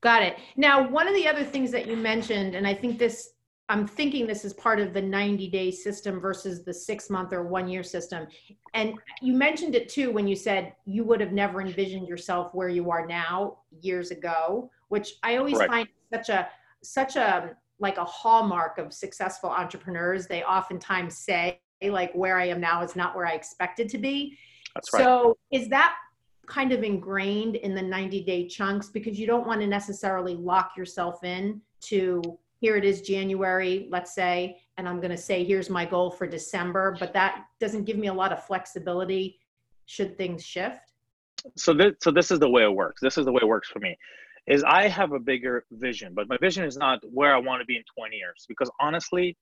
Got 0.00 0.22
it. 0.22 0.36
Now, 0.56 0.88
one 0.88 1.06
of 1.06 1.14
the 1.14 1.26
other 1.28 1.44
things 1.44 1.70
that 1.70 1.86
you 1.86 1.96
mentioned, 1.96 2.54
and 2.54 2.66
I 2.66 2.74
think 2.74 2.98
this, 2.98 3.34
I'm 3.68 3.86
thinking 3.86 4.26
this 4.26 4.44
is 4.44 4.52
part 4.52 4.80
of 4.80 4.92
the 4.92 5.00
90 5.00 5.48
day 5.48 5.70
system 5.70 6.20
versus 6.20 6.64
the 6.64 6.74
six 6.74 7.08
month 7.08 7.32
or 7.32 7.44
one 7.44 7.68
year 7.68 7.84
system. 7.84 8.26
And 8.74 8.94
you 9.20 9.32
mentioned 9.32 9.74
it 9.74 9.88
too 9.88 10.10
when 10.10 10.26
you 10.26 10.34
said 10.34 10.74
you 10.84 11.04
would 11.04 11.20
have 11.20 11.32
never 11.32 11.60
envisioned 11.60 12.08
yourself 12.08 12.52
where 12.52 12.68
you 12.68 12.90
are 12.90 13.06
now 13.06 13.58
years 13.80 14.10
ago, 14.10 14.70
which 14.88 15.14
I 15.22 15.36
always 15.36 15.54
Correct. 15.54 15.72
find 15.72 15.88
such 16.12 16.28
a, 16.28 16.48
such 16.82 17.16
a, 17.16 17.56
like 17.82 17.98
a 17.98 18.04
hallmark 18.04 18.78
of 18.78 18.94
successful 18.94 19.50
entrepreneurs. 19.50 20.26
They 20.26 20.42
oftentimes 20.44 21.18
say, 21.18 21.60
like, 21.82 22.12
where 22.14 22.38
I 22.38 22.46
am 22.46 22.60
now 22.60 22.82
is 22.82 22.96
not 22.96 23.14
where 23.14 23.26
I 23.26 23.32
expected 23.32 23.88
to 23.90 23.98
be. 23.98 24.38
That's 24.74 24.90
right. 24.94 25.02
So 25.02 25.36
is 25.50 25.68
that 25.68 25.96
kind 26.46 26.72
of 26.72 26.82
ingrained 26.82 27.56
in 27.56 27.74
the 27.74 27.82
90 27.82 28.22
day 28.22 28.46
chunks 28.48 28.88
because 28.88 29.18
you 29.18 29.26
don't 29.26 29.46
want 29.46 29.60
to 29.60 29.66
necessarily 29.66 30.34
lock 30.34 30.76
yourself 30.76 31.24
in 31.24 31.60
to 31.82 32.22
here 32.60 32.76
it 32.76 32.84
is 32.84 33.02
January, 33.02 33.88
let's 33.90 34.14
say, 34.14 34.60
and 34.78 34.88
I'm 34.88 34.98
going 34.98 35.10
to 35.10 35.16
say 35.16 35.42
here's 35.42 35.68
my 35.68 35.84
goal 35.84 36.12
for 36.12 36.28
December, 36.28 36.96
but 37.00 37.12
that 37.12 37.46
doesn't 37.58 37.84
give 37.84 37.96
me 37.96 38.06
a 38.06 38.14
lot 38.14 38.32
of 38.32 38.44
flexibility 38.44 39.40
should 39.86 40.16
things 40.16 40.44
shift. 40.44 40.92
So 41.56 41.74
this, 41.74 41.94
so 42.00 42.12
this 42.12 42.30
is 42.30 42.38
the 42.38 42.48
way 42.48 42.62
it 42.62 42.72
works. 42.72 43.00
This 43.00 43.18
is 43.18 43.24
the 43.24 43.32
way 43.32 43.40
it 43.42 43.48
works 43.48 43.68
for 43.68 43.80
me. 43.80 43.98
Is 44.46 44.64
I 44.64 44.88
have 44.88 45.12
a 45.12 45.20
bigger 45.20 45.64
vision, 45.70 46.14
but 46.14 46.28
my 46.28 46.36
vision 46.38 46.64
is 46.64 46.76
not 46.76 47.00
where 47.04 47.34
I 47.34 47.38
want 47.38 47.60
to 47.60 47.64
be 47.64 47.76
in 47.76 47.84
20 47.96 48.16
years 48.16 48.44
because 48.48 48.70
honestly, 48.80 49.36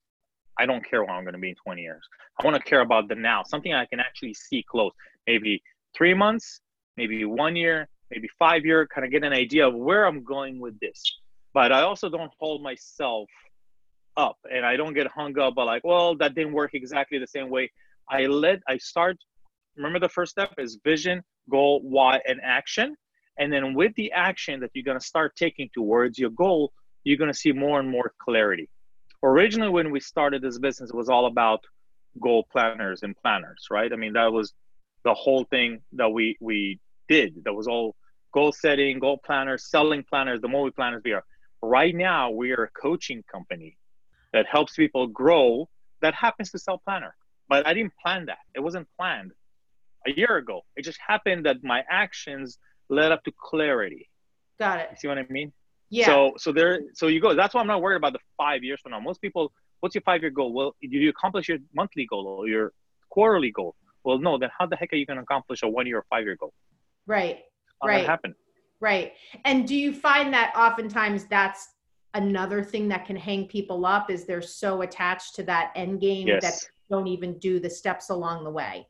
I 0.59 0.67
don't 0.67 0.85
care 0.85 1.03
where 1.03 1.15
I'm 1.15 1.25
going 1.25 1.35
to 1.35 1.41
be 1.41 1.51
in 1.51 1.55
20 1.65 1.81
years. 1.81 2.07
I 2.39 2.45
want 2.45 2.57
to 2.57 2.63
care 2.63 2.83
about 2.83 3.09
the 3.09 3.15
now, 3.15 3.43
something 3.43 3.73
I 3.73 3.87
can 3.87 3.99
actually 3.99 4.35
see 4.35 4.63
close. 4.69 4.93
Maybe 5.27 5.63
three 5.97 6.13
months, 6.13 6.61
maybe 6.99 7.25
one 7.25 7.57
year, 7.57 7.89
maybe 8.11 8.29
five 8.39 8.67
year, 8.67 8.87
kind 8.87 9.05
of 9.05 9.11
get 9.11 9.25
an 9.25 9.33
idea 9.33 9.67
of 9.67 9.75
where 9.75 10.05
I'm 10.05 10.23
going 10.23 10.61
with 10.61 10.79
this. 10.81 11.03
But 11.55 11.73
I 11.73 11.83
also 11.83 12.09
don't 12.11 12.31
hold 12.39 12.63
myself 12.63 13.29
up 14.17 14.37
and 14.53 14.67
I 14.67 14.77
don't 14.77 14.93
get 14.93 15.07
hung 15.07 15.39
up 15.39 15.55
by 15.55 15.65
like, 15.65 15.83
well, 15.85 16.17
that 16.17 16.35
didn't 16.35 16.53
work 16.53 16.75
exactly 16.75 17.19
the 17.19 17.27
same 17.27 17.49
way. 17.49 17.71
I 18.09 18.27
let, 18.27 18.61
I 18.69 18.77
start, 18.79 19.17
remember 19.77 19.99
the 19.99 20.09
first 20.09 20.33
step 20.33 20.55
is 20.59 20.79
vision, 20.85 21.23
goal, 21.49 21.81
why, 21.83 22.21
and 22.27 22.41
action. 22.43 22.97
And 23.39 23.53
then 23.53 23.75
with 23.75 23.95
the 23.95 24.13
action 24.13 24.61
that 24.61 24.71
you're 24.75 24.85
going 24.85 24.99
to 24.99 25.05
start 25.05 25.37
taking 25.37 25.71
towards 25.73 26.19
your 26.19 26.31
goal, 26.31 26.73
you're 27.05 27.17
going 27.17 27.33
to 27.33 27.39
see 27.39 27.53
more 27.53 27.81
and 27.81 27.89
more 27.89 28.13
clarity. 28.19 28.69
Originally 29.23 29.71
when 29.71 29.91
we 29.91 30.01
started 30.01 30.43
this 30.43 30.59
business 30.59 30.91
it 30.91 30.97
was 30.97 31.09
all 31.09 31.27
about 31.27 31.65
goal 32.21 32.47
planners 32.51 33.03
and 33.03 33.17
planners 33.17 33.67
right? 33.71 33.93
I 33.93 33.97
mean 33.97 34.15
that 34.15 34.33
was 34.33 34.55
the 35.05 35.15
whole 35.15 35.45
thing 35.45 35.81
that 35.93 36.09
we 36.09 36.37
we 36.41 36.81
did. 37.09 37.45
That 37.45 37.53
was 37.53 37.67
all 37.67 37.97
goal 38.33 38.53
setting 38.53 38.99
goal 38.99 39.19
planners 39.25 39.67
selling 39.67 40.05
planners 40.05 40.41
the 40.41 40.49
more 40.49 40.63
we 40.63 40.71
planners 40.71 41.03
we 41.05 41.13
are. 41.13 41.25
Right 41.63 41.95
now 41.95 42.31
we 42.31 42.53
are 42.53 42.65
a 42.65 42.71
coaching 42.71 43.23
company 43.31 43.77
that 44.33 44.47
helps 44.47 44.75
people 44.75 45.07
grow 45.07 45.69
that 46.01 46.15
happens 46.15 46.51
to 46.53 46.59
sell 46.59 46.79
planner. 46.79 47.15
But 47.49 47.67
i 47.67 47.75
didn't 47.75 47.93
plan 48.03 48.27
that. 48.27 48.39
It 48.55 48.61
wasn't 48.61 48.89
planned 48.97 49.33
a 50.07 50.13
year 50.13 50.37
ago. 50.37 50.63
It 50.77 50.85
just 50.85 50.99
happened 51.07 51.47
that 51.47 51.63
my 51.63 51.85
actions 51.91 52.59
led 52.91 53.13
up 53.13 53.23
to 53.25 53.33
clarity 53.41 54.09
got 54.59 54.79
it 54.79 54.89
you 54.91 54.97
see 54.99 55.09
what 55.09 55.17
i 55.17 55.25
mean 55.31 55.53
yeah. 55.91 56.07
So 56.07 56.35
so 56.39 56.53
there 56.53 56.81
so 56.95 57.09
you 57.09 57.21
go. 57.21 57.35
That's 57.35 57.55
why 57.55 57.61
I'm 57.61 57.67
not 57.67 57.83
worried 57.83 57.97
about 57.97 58.13
the 58.13 58.21
five 58.37 58.63
years 58.63 58.81
from 58.81 58.93
now. 58.93 59.01
Most 59.01 59.21
people, 59.21 59.53
what's 59.81 59.95
your 59.95 60.03
five 60.03 60.23
year 60.23 60.31
goal? 60.31 60.53
Well, 60.53 60.77
did 60.81 60.93
you 60.93 61.11
accomplish 61.11 61.49
your 61.49 61.59
monthly 61.75 62.07
goal 62.07 62.27
or 62.27 62.49
your 62.49 62.73
quarterly 63.11 63.51
goal? 63.51 63.75
Well, 64.05 64.19
no. 64.19 64.39
Then 64.39 64.51
how 64.57 64.67
the 64.67 64.77
heck 64.77 64.93
are 64.93 64.97
you 64.97 65.05
going 65.05 65.17
to 65.17 65.25
accomplish 65.25 65.63
a 65.63 65.69
one 65.69 65.87
year 65.87 65.99
or 65.99 66.07
five 66.09 66.25
year 66.25 66.37
goal? 66.37 66.55
Right. 67.07 67.41
right. 67.85 68.07
happen. 68.07 68.37
Right. 68.81 69.15
And 69.45 69.67
do 69.67 69.75
you 69.75 69.93
find 69.93 70.33
that 70.33 70.55
oftentimes 70.57 71.25
that's 71.25 71.69
another 72.15 72.63
thing 72.63 72.89
that 72.89 73.05
can 73.05 73.17
hang 73.17 73.49
people 73.49 73.85
up? 73.85 74.11
Is 74.11 74.27
they're 74.27 74.41
so 74.41 74.83
attached 74.83 75.35
to 75.37 75.43
that 75.45 75.73
end 75.75 76.01
game 76.01 76.29
yes. 76.29 76.43
that 76.43 76.71
don't 76.89 77.09
even 77.09 77.37
do 77.41 77.59
the 77.59 77.69
steps 77.69 78.11
along 78.11 78.45
the 78.45 78.51
way? 78.51 78.87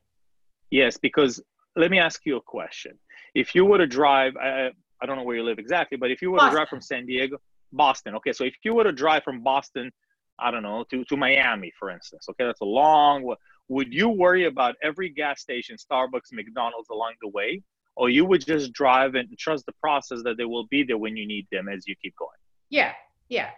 Yes, 0.69 0.97
because 0.97 1.41
let 1.75 1.89
me 1.89 1.97
ask 1.97 2.21
you 2.25 2.37
a 2.37 2.41
question. 2.41 2.97
If 3.33 3.55
you 3.55 3.65
were 3.65 3.77
to 3.77 3.87
drive, 3.87 4.35
uh, 4.35 4.69
I 5.01 5.05
don't 5.05 5.17
know 5.17 5.23
where 5.23 5.35
you 5.35 5.43
live 5.43 5.59
exactly, 5.59 5.97
but 5.97 6.11
if 6.11 6.21
you 6.21 6.31
were 6.31 6.37
Boston. 6.37 6.51
to 6.51 6.55
drive 6.55 6.69
from 6.69 6.81
San 6.81 7.05
Diego, 7.05 7.37
Boston, 7.71 8.15
okay, 8.15 8.33
so 8.33 8.43
if 8.43 8.55
you 8.63 8.73
were 8.73 8.83
to 8.83 8.91
drive 8.91 9.23
from 9.23 9.41
Boston, 9.41 9.91
I 10.39 10.51
don't 10.51 10.63
know, 10.63 10.83
to, 10.89 11.03
to 11.05 11.17
Miami, 11.17 11.71
for 11.79 11.89
instance, 11.89 12.25
okay, 12.29 12.45
that's 12.45 12.61
a 12.61 12.65
long, 12.65 13.35
would 13.69 13.93
you 13.93 14.09
worry 14.09 14.45
about 14.45 14.75
every 14.83 15.09
gas 15.09 15.41
station, 15.41 15.77
Starbucks, 15.77 16.33
McDonald's 16.33 16.89
along 16.89 17.13
the 17.21 17.29
way? 17.29 17.61
Or 17.95 18.09
you 18.09 18.25
would 18.25 18.45
just 18.45 18.73
drive 18.73 19.15
and 19.15 19.27
trust 19.37 19.65
the 19.65 19.73
process 19.73 20.23
that 20.23 20.37
they 20.37 20.45
will 20.45 20.65
be 20.67 20.83
there 20.83 20.97
when 20.97 21.15
you 21.15 21.27
need 21.27 21.47
them 21.51 21.69
as 21.69 21.87
you 21.87 21.95
keep 22.01 22.15
going? 22.17 22.29
Yeah, 22.69 22.93
yeah. 23.29 23.49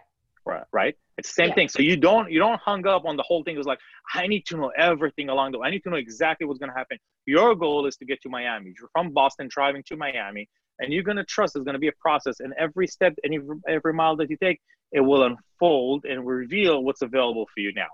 Right, 0.46 0.64
right. 0.72 0.94
It's 1.16 1.28
the 1.30 1.34
same 1.34 1.48
yeah. 1.50 1.54
thing. 1.54 1.68
So 1.68 1.80
you 1.80 1.96
don't 1.96 2.30
you 2.30 2.38
don't 2.38 2.60
hung 2.60 2.86
up 2.86 3.04
on 3.06 3.16
the 3.16 3.22
whole 3.22 3.42
thing. 3.44 3.54
It 3.54 3.58
was 3.58 3.66
like 3.66 3.78
I 4.12 4.26
need 4.26 4.44
to 4.46 4.56
know 4.56 4.72
everything 4.76 5.30
along 5.30 5.52
the 5.52 5.58
way. 5.58 5.68
I 5.68 5.70
need 5.70 5.82
to 5.84 5.90
know 5.90 5.96
exactly 5.96 6.46
what's 6.46 6.58
going 6.58 6.70
to 6.70 6.76
happen. 6.76 6.98
Your 7.24 7.54
goal 7.54 7.86
is 7.86 7.96
to 7.96 8.04
get 8.04 8.20
to 8.22 8.28
Miami. 8.28 8.74
You're 8.78 8.90
from 8.92 9.10
Boston, 9.10 9.48
driving 9.50 9.82
to 9.88 9.96
Miami 9.96 10.48
and 10.78 10.92
you're 10.92 11.02
going 11.02 11.16
to 11.16 11.24
trust 11.24 11.56
it's 11.56 11.64
going 11.64 11.74
to 11.74 11.80
be 11.80 11.88
a 11.88 11.92
process 12.00 12.40
and 12.40 12.52
every 12.58 12.86
step 12.86 13.14
and 13.22 13.34
every, 13.34 13.56
every 13.68 13.92
mile 13.92 14.16
that 14.16 14.30
you 14.30 14.36
take 14.36 14.60
it 14.92 15.00
will 15.00 15.24
unfold 15.24 16.04
and 16.04 16.26
reveal 16.26 16.82
what's 16.82 17.02
available 17.02 17.46
for 17.52 17.60
you 17.60 17.72
now 17.74 17.88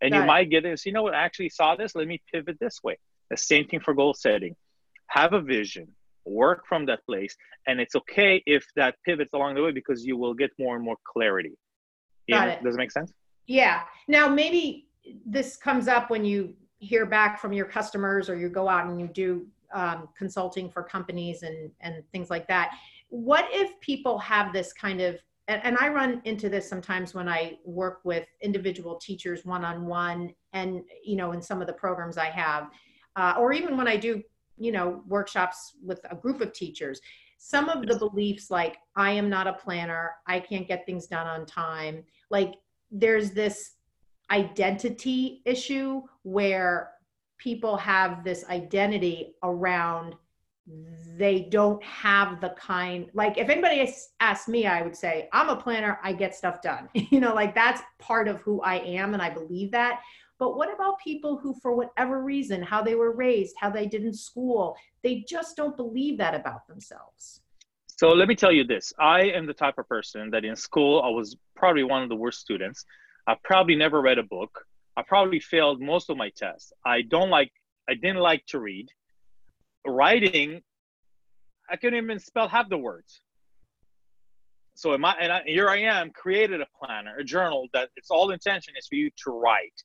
and 0.00 0.12
Got 0.12 0.16
you 0.16 0.22
it. 0.22 0.26
might 0.26 0.50
get 0.50 0.62
this 0.62 0.86
you 0.86 0.92
know 0.92 1.02
what 1.02 1.14
I 1.14 1.22
actually 1.22 1.50
saw 1.50 1.76
this 1.76 1.94
let 1.94 2.06
me 2.06 2.20
pivot 2.32 2.58
this 2.60 2.80
way 2.82 2.98
the 3.30 3.36
same 3.36 3.66
thing 3.66 3.80
for 3.80 3.94
goal 3.94 4.14
setting 4.14 4.56
have 5.08 5.32
a 5.32 5.40
vision 5.40 5.88
work 6.24 6.64
from 6.68 6.86
that 6.86 7.04
place 7.04 7.36
and 7.66 7.80
it's 7.80 7.94
okay 7.94 8.42
if 8.46 8.64
that 8.76 8.94
pivots 9.04 9.32
along 9.34 9.54
the 9.54 9.62
way 9.62 9.72
because 9.72 10.04
you 10.04 10.16
will 10.16 10.34
get 10.34 10.50
more 10.58 10.76
and 10.76 10.84
more 10.84 10.96
clarity 11.04 11.52
Got 12.30 12.48
it. 12.48 12.64
does 12.64 12.74
it 12.74 12.78
make 12.78 12.90
sense? 12.90 13.12
Yeah. 13.46 13.82
Now 14.08 14.28
maybe 14.28 14.88
this 15.26 15.56
comes 15.56 15.88
up 15.88 16.10
when 16.10 16.24
you 16.24 16.54
hear 16.78 17.06
back 17.06 17.40
from 17.40 17.52
your 17.52 17.66
customers 17.66 18.28
or 18.28 18.36
you 18.36 18.48
go 18.48 18.68
out 18.68 18.86
and 18.86 19.00
you 19.00 19.08
do 19.08 19.46
um, 19.74 20.08
consulting 20.16 20.70
for 20.70 20.82
companies 20.82 21.42
and 21.42 21.70
and 21.80 22.02
things 22.12 22.30
like 22.30 22.46
that. 22.48 22.76
What 23.08 23.46
if 23.50 23.78
people 23.80 24.18
have 24.18 24.52
this 24.52 24.72
kind 24.72 25.00
of 25.00 25.18
and, 25.48 25.60
and 25.64 25.76
i 25.78 25.88
run 25.88 26.20
into 26.24 26.48
this 26.48 26.68
sometimes 26.68 27.14
when 27.14 27.28
i 27.28 27.58
work 27.64 28.00
with 28.04 28.26
individual 28.40 28.96
teachers 28.96 29.44
one-on-one 29.44 30.32
and 30.52 30.82
you 31.04 31.16
know 31.16 31.32
in 31.32 31.42
some 31.42 31.60
of 31.60 31.66
the 31.66 31.72
programs 31.72 32.16
i 32.16 32.26
have 32.26 32.70
uh, 33.16 33.34
or 33.38 33.52
even 33.52 33.76
when 33.76 33.88
i 33.88 33.96
do 33.96 34.22
you 34.58 34.72
know 34.72 35.02
workshops 35.06 35.74
with 35.84 36.00
a 36.10 36.16
group 36.16 36.40
of 36.40 36.52
teachers 36.52 37.00
some 37.44 37.68
of 37.68 37.84
the 37.86 37.98
beliefs 37.98 38.52
like 38.52 38.76
i 38.94 39.10
am 39.10 39.28
not 39.28 39.48
a 39.48 39.52
planner. 39.52 40.12
I 40.28 40.38
can't 40.38 40.68
get 40.68 40.86
things 40.86 41.08
done 41.08 41.26
on 41.26 41.44
time. 41.44 42.04
Like 42.30 42.54
there's 42.92 43.32
this 43.32 43.72
identity 44.30 45.42
issue 45.44 46.02
where 46.22 46.92
people 47.38 47.76
have 47.76 48.22
this 48.22 48.44
identity 48.48 49.34
around 49.42 50.14
they 51.18 51.48
don't 51.50 51.82
have 51.82 52.40
the 52.40 52.50
kind 52.50 53.06
like 53.14 53.36
if 53.36 53.48
anybody 53.48 53.92
asked 54.20 54.48
me 54.48 54.64
i 54.64 54.80
would 54.80 54.94
say 54.94 55.28
i'm 55.32 55.48
a 55.48 55.56
planner. 55.56 55.98
I 56.04 56.12
get 56.12 56.36
stuff 56.36 56.62
done. 56.62 56.88
You 56.94 57.18
know 57.18 57.34
like 57.34 57.56
that's 57.56 57.82
part 57.98 58.28
of 58.28 58.40
who 58.42 58.62
i 58.62 58.76
am 58.76 59.14
and 59.14 59.22
i 59.22 59.28
believe 59.28 59.72
that 59.72 60.00
but 60.42 60.56
what 60.56 60.74
about 60.74 60.98
people 60.98 61.36
who 61.36 61.54
for 61.62 61.72
whatever 61.72 62.20
reason 62.20 62.60
how 62.60 62.82
they 62.82 62.96
were 62.96 63.12
raised 63.12 63.54
how 63.60 63.70
they 63.70 63.86
did 63.86 64.02
in 64.02 64.12
school 64.12 64.76
they 65.04 65.24
just 65.28 65.56
don't 65.56 65.76
believe 65.76 66.18
that 66.18 66.34
about 66.34 66.66
themselves? 66.66 67.42
So 67.86 68.08
let 68.08 68.26
me 68.26 68.34
tell 68.34 68.50
you 68.50 68.64
this. 68.64 68.92
I 68.98 69.20
am 69.20 69.46
the 69.46 69.54
type 69.54 69.78
of 69.78 69.86
person 69.88 70.30
that 70.32 70.44
in 70.44 70.56
school 70.56 71.00
i 71.02 71.08
was 71.08 71.36
probably 71.54 71.84
one 71.84 72.02
of 72.02 72.08
the 72.08 72.16
worst 72.16 72.40
students. 72.40 72.84
I 73.28 73.36
probably 73.44 73.76
never 73.76 74.02
read 74.02 74.18
a 74.18 74.24
book. 74.24 74.52
I 74.96 75.02
probably 75.06 75.38
failed 75.38 75.80
most 75.80 76.10
of 76.10 76.16
my 76.16 76.30
tests. 76.36 76.72
I 76.84 77.02
don't 77.02 77.30
like 77.30 77.52
i 77.88 77.94
didn't 77.94 78.24
like 78.30 78.44
to 78.46 78.58
read. 78.58 78.88
Writing, 79.86 80.60
I 81.70 81.76
couldn't 81.76 82.02
even 82.02 82.18
spell 82.18 82.48
half 82.48 82.68
the 82.68 82.78
words. 82.78 83.22
So 84.74 84.92
am 84.92 85.04
I, 85.04 85.14
and 85.20 85.32
I, 85.32 85.42
here 85.46 85.68
I 85.68 85.82
am, 85.82 86.10
created 86.10 86.60
a 86.60 86.66
planner, 86.76 87.14
a 87.16 87.22
journal 87.22 87.68
that 87.74 87.90
its 87.94 88.10
all 88.10 88.32
intention 88.32 88.74
is 88.76 88.88
for 88.88 88.96
you 88.96 89.08
to 89.24 89.30
write. 89.30 89.80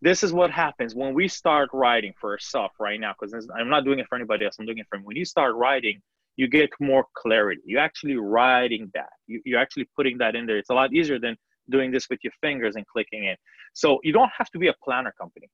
This 0.00 0.22
is 0.22 0.32
what 0.32 0.50
happens 0.50 0.94
when 0.94 1.14
we 1.14 1.28
start 1.28 1.70
writing 1.72 2.14
for 2.20 2.32
ourselves 2.32 2.74
right 2.78 3.00
now, 3.00 3.14
because 3.18 3.48
I'm 3.58 3.68
not 3.68 3.84
doing 3.84 3.98
it 3.98 4.06
for 4.08 4.16
anybody 4.16 4.44
else. 4.44 4.56
I'm 4.58 4.66
doing 4.66 4.78
it 4.78 4.86
for 4.88 4.98
me. 4.98 5.04
When 5.04 5.16
you 5.16 5.24
start 5.24 5.56
writing, 5.56 6.00
you 6.36 6.48
get 6.48 6.70
more 6.80 7.06
clarity. 7.16 7.62
You're 7.64 7.80
actually 7.80 8.16
writing 8.16 8.90
that. 8.94 9.10
You, 9.26 9.42
you're 9.44 9.60
actually 9.60 9.88
putting 9.96 10.18
that 10.18 10.36
in 10.36 10.46
there. 10.46 10.58
It's 10.58 10.70
a 10.70 10.74
lot 10.74 10.92
easier 10.92 11.18
than 11.18 11.36
doing 11.68 11.90
this 11.90 12.08
with 12.08 12.20
your 12.22 12.32
fingers 12.40 12.76
and 12.76 12.86
clicking 12.86 13.24
in. 13.24 13.36
So 13.72 13.98
you 14.04 14.12
don't 14.12 14.30
have 14.38 14.50
to 14.50 14.58
be 14.58 14.68
a 14.68 14.74
planner 14.84 15.12
company 15.20 15.48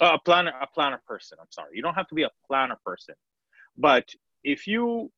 uh, 0.00 0.14
a 0.14 0.18
planner 0.24 0.52
a 0.60 0.66
planner 0.66 1.00
person 1.06 1.38
i'm 1.40 1.46
sorry 1.50 1.70
you 1.74 1.82
don't 1.82 1.94
have 1.94 2.08
to 2.08 2.14
be 2.14 2.22
a 2.22 2.30
planner 2.46 2.76
person 2.84 3.14
but 3.76 4.08
if 4.44 4.66
you 4.66 5.10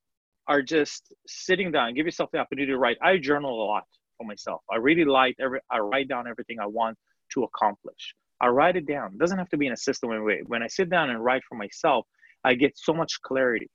are 0.47 0.63
just 0.63 1.13
sitting 1.27 1.71
down 1.73 1.95
give 1.95 2.07
yourself 2.07 2.31
the 2.33 2.39
opportunity 2.39 2.73
to 2.73 2.79
write 2.79 2.99
i 3.03 3.17
journal 3.17 3.63
a 3.63 3.67
lot 3.67 3.85
for 4.19 4.27
myself 4.27 4.63
i 4.71 4.77
really 4.77 5.05
like 5.05 5.37
every 5.41 5.61
i 5.71 5.79
write 5.79 6.09
down 6.09 6.27
everything 6.27 6.59
i 6.61 6.67
want 6.67 6.97
to 7.33 7.45
accomplish 7.45 8.15
i 8.41 8.49
write 8.49 8.77
it 8.77 8.87
down. 8.87 9.13
It 9.15 9.19
doesn't 9.19 9.39
have 9.39 9.49
to 9.51 9.57
be 9.57 9.67
in 9.67 9.73
a 9.73 9.77
system 9.77 10.11
way. 10.11 10.43
When 10.47 10.63
i 10.63 10.67
sit 10.67 10.91
down 10.91 11.11
and 11.11 11.23
write 11.23 11.43
for 11.49 11.57
myself 11.57 12.07
i 12.45 12.55
get 12.55 12.73
so 12.77 12.93
much 12.93 13.21
clarity 13.23 13.71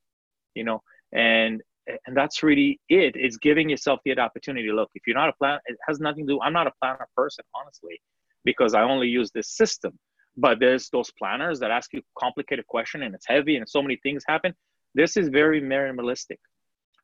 you 0.55 0.63
know 0.63 0.81
and 1.13 1.61
and 2.05 2.15
that's 2.15 2.43
really 2.43 2.79
it. 2.89 3.15
It's 3.15 3.37
giving 3.37 3.67
yourself 3.67 3.99
the 4.05 4.15
opportunity. 4.19 4.71
Look 4.71 4.91
if 4.93 5.07
you're 5.07 5.15
not 5.15 5.29
a 5.29 5.33
planner 5.33 5.59
it 5.65 5.77
has 5.87 5.99
nothing 5.99 6.27
to 6.27 6.33
do 6.33 6.41
i'm 6.41 6.53
not 6.53 6.67
a 6.67 6.71
planner 6.81 7.07
person 7.15 7.43
honestly 7.55 7.99
because 8.45 8.73
i 8.73 8.81
only 8.81 9.07
use 9.07 9.31
this 9.31 9.49
system. 9.49 9.97
But 10.37 10.59
there's 10.59 10.89
those 10.89 11.11
planners 11.17 11.59
that 11.59 11.71
ask 11.71 11.91
you 11.91 12.01
complicated 12.17 12.65
question 12.67 13.03
and 13.03 13.13
it's 13.15 13.25
heavy 13.27 13.57
and 13.57 13.67
so 13.67 13.81
many 13.81 13.97
things 14.03 14.23
happen. 14.27 14.53
This 14.95 15.17
is 15.17 15.27
very 15.29 15.61
minimalistic. 15.61 16.37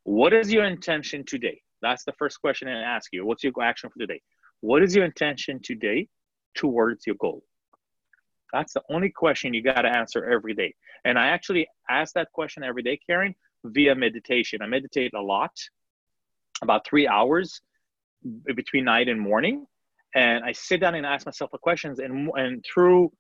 What 0.04 0.32
is 0.34 0.54
your 0.54 0.66
intention 0.66 1.26
today? 1.26 1.60
That's 1.82 2.06
the 2.06 2.14
first 2.14 2.40
question 2.40 2.68
i 2.68 2.82
ask 2.82 3.12
you. 3.12 3.26
What's 3.26 3.44
your 3.44 3.54
action 3.62 3.90
for 3.90 4.00
today? 4.00 4.22
What 4.62 4.84
is 4.84 4.96
your 4.96 5.06
intention 5.06 5.60
today 5.64 6.08
towards 6.56 7.06
your 7.06 7.16
goal. 7.16 7.44
That's 8.54 8.74
the 8.74 8.84
only 8.90 9.10
question 9.10 9.54
you 9.54 9.62
got 9.62 9.82
to 9.82 9.90
answer 9.90 10.26
every 10.26 10.54
day. 10.54 10.74
And 11.04 11.20
i 11.20 11.28
actually 11.28 11.68
ask 11.90 12.14
that 12.14 12.32
question 12.32 12.64
every 12.64 12.84
day 12.84 12.98
karen 13.06 13.36
via 13.66 13.96
meditation. 13.96 14.62
I 14.62 14.68
meditate 14.68 15.14
a 15.14 15.22
lot 15.22 15.52
about 16.62 16.86
three 16.88 17.08
hours 17.08 17.62
between 18.56 18.86
night 18.86 19.08
and 19.08 19.20
morning. 19.20 19.66
And 20.16 20.44
I 20.44 20.52
sit 20.54 20.80
down 20.80 20.96
and 20.96 21.06
ask 21.06 21.26
myself 21.26 21.52
the 21.52 21.58
questions, 21.58 22.00
and 22.00 22.30
and 22.36 22.64
through 22.64 23.12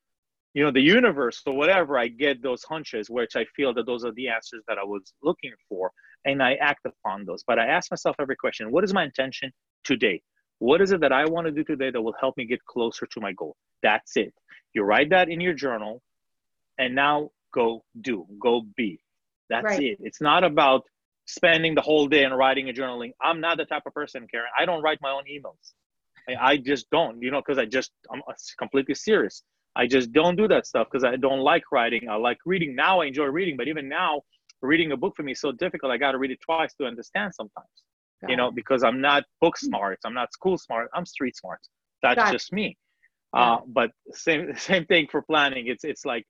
you 0.54 0.64
know 0.64 0.72
the 0.72 0.82
universe 0.82 1.42
or 1.46 1.54
whatever, 1.54 2.00
I 2.00 2.08
get 2.08 2.42
those 2.42 2.64
hunches, 2.64 3.10
which 3.10 3.36
I 3.36 3.44
feel 3.56 3.74
that 3.74 3.86
those 3.86 4.06
are 4.06 4.14
the 4.14 4.30
answers 4.30 4.64
that 4.70 4.78
I 4.78 4.84
was 4.86 5.14
looking 5.22 5.52
for, 5.68 5.92
and 6.24 6.42
I 6.42 6.54
act 6.56 6.86
upon 6.86 7.26
those. 7.26 7.44
But 7.46 7.60
I 7.60 7.66
ask 7.66 7.92
myself 7.92 8.16
every 8.18 8.38
question: 8.38 8.72
What 8.72 8.86
is 8.86 8.94
my 8.94 9.04
intention 9.04 9.52
today? 9.84 10.22
What 10.60 10.82
is 10.82 10.92
it 10.92 11.02
that 11.02 11.12
I 11.12 11.26
want 11.26 11.48
to 11.48 11.52
do 11.52 11.64
today 11.64 11.92
that 11.92 12.02
will 12.02 12.16
help 12.20 12.38
me 12.38 12.46
get 12.46 12.64
closer 12.66 13.06
to 13.06 13.22
my 13.22 13.34
goal? 13.34 13.56
That's 13.84 14.16
it. 14.16 14.34
You 14.74 14.84
write 14.84 15.10
that 15.10 15.30
in 15.30 15.42
your 15.42 15.54
journal, 15.54 16.02
and 16.78 16.96
now 16.96 17.32
go 17.54 17.84
do, 18.02 18.26
go 18.40 18.64
be. 18.76 19.00
That's 19.50 19.66
right. 19.66 19.82
it. 19.82 19.98
It's 20.02 20.22
not 20.22 20.44
about 20.44 20.84
spending 21.26 21.76
the 21.76 21.82
whole 21.82 22.08
day 22.08 22.24
and 22.24 22.38
writing 22.38 22.70
and 22.70 22.78
journaling. 22.78 23.12
I'm 23.22 23.42
not 23.42 23.58
the 23.58 23.66
type 23.66 23.84
of 23.86 23.94
person, 23.94 24.28
Karen. 24.30 24.48
I 24.58 24.66
don't 24.66 24.82
write 24.82 25.00
my 25.02 25.12
own 25.12 25.24
emails. 25.24 25.74
I 26.40 26.58
just 26.58 26.90
don't, 26.90 27.22
you 27.22 27.30
know, 27.30 27.40
because 27.40 27.60
I 27.60 27.66
just, 27.66 27.92
I'm 28.12 28.22
uh, 28.28 28.34
completely 28.58 28.96
serious. 28.96 29.44
I 29.76 29.86
just 29.86 30.12
don't 30.12 30.36
do 30.36 30.48
that 30.48 30.66
stuff 30.66 30.88
because 30.90 31.04
I 31.04 31.18
don't 31.18 31.40
like 31.40 31.64
writing. 31.72 32.10
I 32.10 32.16
like 32.16 32.38
reading. 32.46 32.76
Now 32.76 33.02
I 33.02 33.06
enjoy 33.06 33.26
reading, 33.26 33.58
but 33.58 33.68
even 33.68 33.88
now, 33.88 34.22
reading 34.62 34.92
a 34.92 34.98
book 34.98 35.16
for 35.16 35.24
me 35.24 35.34
is 35.34 35.42
so 35.42 35.52
difficult. 35.52 35.92
I 35.92 35.98
got 35.98 36.14
to 36.14 36.18
read 36.18 36.32
it 36.32 36.40
twice 36.42 36.74
to 36.76 36.86
understand 36.86 37.34
sometimes, 37.36 37.68
got 38.22 38.30
you 38.30 38.38
know, 38.38 38.48
it. 38.50 38.56
because 38.56 38.84
I'm 38.84 39.02
not 39.02 39.24
book 39.42 39.58
smart. 39.58 40.00
I'm 40.06 40.14
not 40.14 40.34
school 40.34 40.58
smart. 40.58 40.90
I'm 40.94 41.06
street 41.06 41.36
smart. 41.36 41.60
That's 42.02 42.16
got 42.16 42.32
just 42.32 42.52
me. 42.54 42.78
Yeah. 43.34 43.42
Uh, 43.42 43.60
but 43.68 43.92
same, 44.12 44.56
same 44.58 44.86
thing 44.86 45.08
for 45.12 45.22
planning. 45.22 45.68
It's, 45.68 45.84
it's 45.84 46.06
like, 46.06 46.26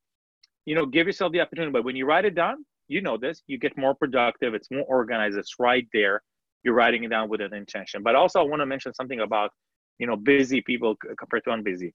you 0.64 0.74
know, 0.74 0.86
give 0.86 1.06
yourself 1.06 1.32
the 1.32 1.40
opportunity. 1.40 1.72
But 1.72 1.84
when 1.84 1.96
you 1.96 2.06
write 2.06 2.24
it 2.24 2.34
down, 2.34 2.64
you 2.88 3.00
know 3.00 3.16
this, 3.16 3.42
you 3.46 3.58
get 3.58 3.76
more 3.76 3.94
productive. 3.94 4.54
It's 4.54 4.70
more 4.70 4.84
organized. 4.84 5.36
It's 5.36 5.54
right 5.58 5.86
there. 5.92 6.22
You're 6.62 6.74
writing 6.74 7.04
it 7.04 7.10
down 7.10 7.28
with 7.28 7.40
an 7.40 7.54
intention. 7.54 8.02
But 8.02 8.14
also, 8.14 8.40
I 8.40 8.42
want 8.42 8.60
to 8.60 8.66
mention 8.66 8.94
something 8.94 9.20
about 9.20 9.50
you 9.98 10.06
know 10.06 10.16
busy 10.16 10.60
people 10.60 10.96
compared 11.18 11.44
to 11.44 11.50
unbusy 11.50 11.92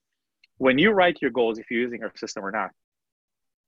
when 0.58 0.78
you 0.78 0.92
write 0.92 1.18
your 1.22 1.32
goals 1.32 1.60
if 1.60 1.70
you're 1.70 1.82
using 1.82 2.04
our 2.04 2.12
system 2.16 2.44
or 2.46 2.52
not 2.52 2.72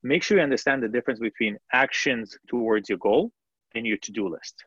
make 0.02 0.22
sure 0.22 0.36
you 0.36 0.42
understand 0.42 0.82
the 0.82 0.88
difference 0.88 1.20
between 1.20 1.56
actions 1.72 2.36
towards 2.48 2.88
your 2.88 2.98
goal 2.98 3.30
and 3.74 3.86
your 3.86 3.96
to-do 3.98 4.28
list 4.28 4.64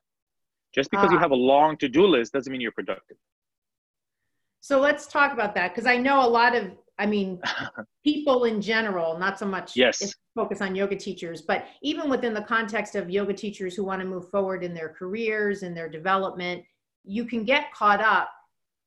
just 0.78 0.92
because 0.92 1.12
you 1.12 1.18
ah. 1.18 1.22
have 1.22 1.32
a 1.32 1.36
long 1.36 1.76
to-do 1.78 2.06
list 2.06 2.32
doesn't 2.32 2.52
mean 2.52 2.62
you're 2.62 2.72
productive 2.72 3.18
so 4.62 4.80
let's 4.80 5.08
talk 5.08 5.34
about 5.34 5.56
that 5.56 5.74
because 5.74 5.88
i 5.88 5.98
know 5.98 6.26
a 6.26 6.30
lot 6.30 6.56
of 6.56 6.72
i 7.00 7.06
mean 7.06 7.42
people 8.04 8.44
in 8.46 8.62
general 8.62 9.18
not 9.18 9.40
so 9.40 9.46
much 9.46 9.76
yes 9.76 10.14
focus 10.36 10.62
on 10.62 10.76
yoga 10.76 10.96
teachers 10.96 11.42
but 11.42 11.66
even 11.82 12.10
within 12.10 12.34
the 12.34 12.42
context 12.42 12.96
of 12.96 13.10
yoga 13.10 13.34
teachers 13.34 13.76
who 13.76 13.84
want 13.84 14.00
to 14.00 14.08
move 14.08 14.30
forward 14.30 14.64
in 14.64 14.74
their 14.74 14.90
careers 14.90 15.64
and 15.64 15.76
their 15.76 15.90
development 15.90 16.64
you 17.04 17.26
can 17.26 17.44
get 17.44 17.74
caught 17.74 18.02
up 18.02 18.30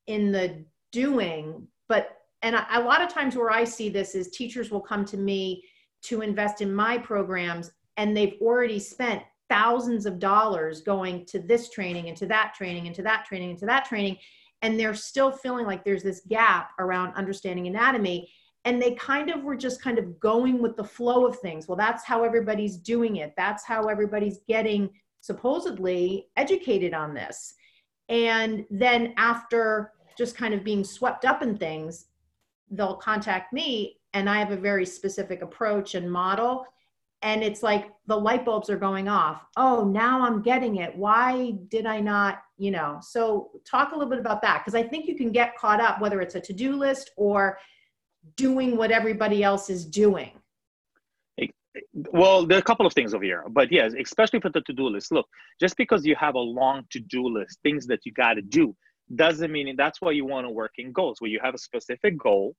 in 0.07 0.31
the 0.31 0.65
doing 0.93 1.67
but 1.89 2.19
and 2.43 2.55
a, 2.55 2.67
a 2.79 2.81
lot 2.81 3.03
of 3.03 3.13
times 3.13 3.35
where 3.35 3.51
i 3.51 3.65
see 3.65 3.89
this 3.89 4.15
is 4.15 4.31
teachers 4.31 4.71
will 4.71 4.81
come 4.81 5.05
to 5.05 5.17
me 5.17 5.63
to 6.03 6.23
invest 6.23 6.61
in 6.61 6.73
my 6.73 6.97
programs 6.97 7.73
and 7.97 8.17
they've 8.17 8.37
already 8.41 8.79
spent 8.79 9.23
thousands 9.51 10.07
of 10.07 10.19
dollars 10.19 10.81
going 10.81 11.27
to 11.27 11.41
this 11.41 11.69
training 11.69 12.09
and 12.09 12.17
to 12.17 12.27
that 12.27 12.55
training 12.55 12.87
and 12.87 12.97
to 12.97 13.03
that 13.03 13.27
training 13.27 13.51
and 13.51 13.59
to 13.59 13.67
that 13.67 13.85
training. 13.85 14.17
And 14.63 14.79
they're 14.79 14.95
still 14.95 15.33
feeling 15.33 15.67
like 15.67 15.85
there's 15.85 16.03
this 16.03 16.23
gap 16.29 16.71
around 16.79 17.15
understanding 17.15 17.67
anatomy. 17.67 18.31
And 18.65 18.81
they 18.81 18.95
kind 18.95 19.31
of 19.31 19.43
were 19.43 19.57
just 19.57 19.83
kind 19.83 19.99
of 19.99 20.21
going 20.21 20.63
with 20.63 20.77
the 20.77 20.85
flow 20.85 21.27
of 21.27 21.39
things. 21.39 21.67
Well 21.67 21.77
that's 21.77 22.05
how 22.05 22.25
everybody's 22.25 22.77
doing 22.77 23.17
it. 23.17 23.35
That's 23.37 23.65
how 23.65 23.85
everybody's 23.85 24.41
getting 24.49 24.91
supposedly 25.21 26.29
educated 26.37 26.95
on 26.95 27.13
this. 27.13 27.55
And 28.09 28.65
then 28.71 29.15
after 29.17 29.93
just 30.17 30.37
kind 30.37 30.55
of 30.55 30.65
being 30.65 30.85
swept 30.85 31.25
up 31.25 31.43
in 31.43 31.57
things, 31.57 32.07
they'll 32.71 32.97
contact 32.97 33.53
me 33.53 34.01
and 34.13 34.29
I 34.29 34.39
have 34.39 34.51
a 34.51 34.57
very 34.57 34.85
specific 34.85 35.43
approach 35.43 35.95
and 35.95 36.11
model. 36.11 36.67
And 37.23 37.43
it's 37.43 37.63
like 37.63 37.91
the 38.07 38.17
light 38.17 38.45
bulbs 38.45 38.71
are 38.71 38.79
going 38.79 39.09
off. 39.09 39.43
Oh, 39.57 39.85
now 39.85 40.23
I'm 40.23 40.41
getting 40.41 40.77
it. 40.77 40.97
Why 40.97 41.53
did 41.69 41.85
I 41.85 42.01
not, 42.01 42.43
you 42.57 42.71
know? 42.71 42.99
So, 43.03 43.51
talk 43.71 43.93
a 43.93 43.95
little 43.95 44.09
bit 44.09 44.19
about 44.19 44.41
that 44.43 44.61
because 44.65 44.75
I 44.75 44.83
think 44.83 45.07
you 45.07 45.17
can 45.17 45.31
get 45.31 45.57
caught 45.57 45.81
up, 45.81 46.01
whether 46.01 46.21
it's 46.23 46.35
a 46.35 46.41
to 46.41 46.53
do 46.55 46.77
list 46.77 47.11
or 47.17 47.59
doing 48.37 48.77
what 48.77 48.91
everybody 48.91 49.43
else 49.43 49.69
is 49.69 49.85
doing. 49.85 50.33
Well, 52.13 52.47
there 52.47 52.59
are 52.59 52.61
a 52.61 52.65
couple 52.65 52.87
of 52.87 52.93
things 52.93 53.15
over 53.15 53.23
here, 53.23 53.45
but 53.51 53.71
yes, 53.71 53.93
especially 53.99 54.41
for 54.41 54.51
the 54.51 54.61
to 54.63 54.73
do 54.73 54.89
list. 54.89 55.13
Look, 55.13 55.27
just 55.61 55.77
because 55.77 56.05
you 56.05 56.17
have 56.17 56.35
a 56.35 56.39
long 56.39 56.85
to 56.91 56.99
do 56.99 57.29
list, 57.29 57.59
things 57.63 57.87
that 57.87 58.01
you 58.05 58.13
got 58.13 58.35
to 58.35 58.43
do, 58.43 58.75
doesn't 59.15 59.51
mean 59.51 59.75
that's 59.77 60.01
why 60.01 60.13
you 60.13 60.25
want 60.25 60.47
to 60.47 60.51
work 60.51 60.73
in 60.79 60.93
goals 60.93 61.21
where 61.21 61.31
you 61.31 61.41
have 61.43 61.55
a 61.55 61.59
specific 61.59 62.19
goal 62.19 62.55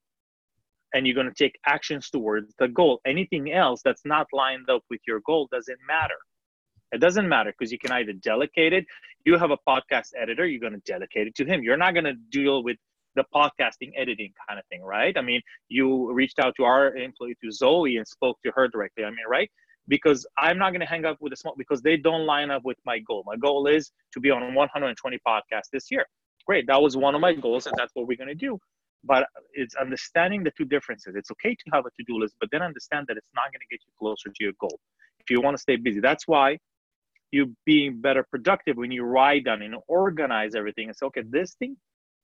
and 0.93 1.05
you're 1.05 1.15
going 1.15 1.27
to 1.27 1.33
take 1.33 1.57
actions 1.65 2.09
towards 2.09 2.53
the 2.59 2.67
goal. 2.67 2.99
Anything 3.05 3.51
else 3.51 3.81
that's 3.83 4.05
not 4.05 4.27
lined 4.33 4.69
up 4.69 4.83
with 4.89 5.01
your 5.07 5.21
goal 5.25 5.47
doesn't 5.51 5.79
matter. 5.87 6.17
It 6.91 6.99
doesn't 6.99 7.27
matter 7.27 7.53
because 7.57 7.71
you 7.71 7.79
can 7.79 7.91
either 7.91 8.13
delegate 8.13 8.73
it. 8.73 8.85
You 9.25 9.37
have 9.37 9.51
a 9.51 9.57
podcast 9.67 10.09
editor 10.19 10.45
you're 10.45 10.59
going 10.59 10.73
to 10.73 10.79
delegate 10.79 11.27
it 11.27 11.35
to 11.35 11.45
him. 11.45 11.63
You're 11.63 11.77
not 11.77 11.93
going 11.93 12.05
to 12.05 12.15
deal 12.29 12.63
with 12.63 12.77
the 13.15 13.23
podcasting 13.33 13.91
editing 13.97 14.31
kind 14.47 14.57
of 14.59 14.65
thing 14.67 14.81
right? 14.81 15.17
I 15.17 15.21
mean 15.21 15.41
you 15.67 16.11
reached 16.13 16.39
out 16.39 16.55
to 16.55 16.63
our 16.63 16.95
employee 16.95 17.35
to 17.43 17.51
zoe 17.51 17.97
and 17.97 18.07
spoke 18.07 18.37
to 18.45 18.51
her 18.55 18.69
directly 18.69 19.03
i 19.03 19.09
mean 19.09 19.17
right? 19.29 19.51
Because 19.89 20.25
i'm 20.37 20.57
not 20.57 20.69
going 20.71 20.79
to 20.79 20.85
hang 20.85 21.05
up 21.05 21.17
with 21.19 21.33
a 21.33 21.35
small 21.35 21.55
because 21.57 21.81
they 21.81 21.97
don't 21.97 22.25
line 22.25 22.51
up 22.51 22.63
with 22.63 22.77
my 22.85 22.99
goal. 22.99 23.23
My 23.25 23.35
goal 23.35 23.67
is 23.67 23.91
to 24.13 24.21
be 24.21 24.31
on 24.31 24.53
120 24.53 25.19
podcasts 25.27 25.69
this 25.73 25.91
year. 25.91 26.05
Great. 26.47 26.67
That 26.67 26.81
was 26.81 26.97
one 26.97 27.15
of 27.15 27.21
my 27.21 27.33
goals, 27.33 27.67
and 27.67 27.75
that's 27.77 27.91
what 27.93 28.07
we're 28.07 28.17
going 28.17 28.27
to 28.27 28.35
do. 28.35 28.59
But 29.03 29.27
it's 29.53 29.75
understanding 29.75 30.43
the 30.43 30.51
two 30.51 30.65
differences. 30.65 31.15
It's 31.15 31.31
okay 31.31 31.55
to 31.55 31.65
have 31.73 31.85
a 31.85 31.89
to 31.89 32.03
do 32.07 32.19
list, 32.19 32.35
but 32.39 32.49
then 32.51 32.61
understand 32.61 33.07
that 33.07 33.17
it's 33.17 33.29
not 33.33 33.45
going 33.45 33.59
to 33.59 33.69
get 33.69 33.79
you 33.85 33.91
closer 33.97 34.29
to 34.29 34.43
your 34.43 34.53
goal. 34.59 34.79
If 35.19 35.29
you 35.29 35.41
want 35.41 35.57
to 35.57 35.61
stay 35.61 35.75
busy, 35.75 35.99
that's 35.99 36.27
why 36.27 36.57
you 37.31 37.55
being 37.65 38.01
better 38.01 38.25
productive 38.29 38.77
when 38.77 38.91
you 38.91 39.03
write 39.03 39.45
down 39.45 39.61
and 39.61 39.75
organize 39.87 40.53
everything 40.53 40.87
and 40.87 40.95
say, 40.95 41.05
okay, 41.07 41.23
this 41.29 41.55
thing, 41.55 41.77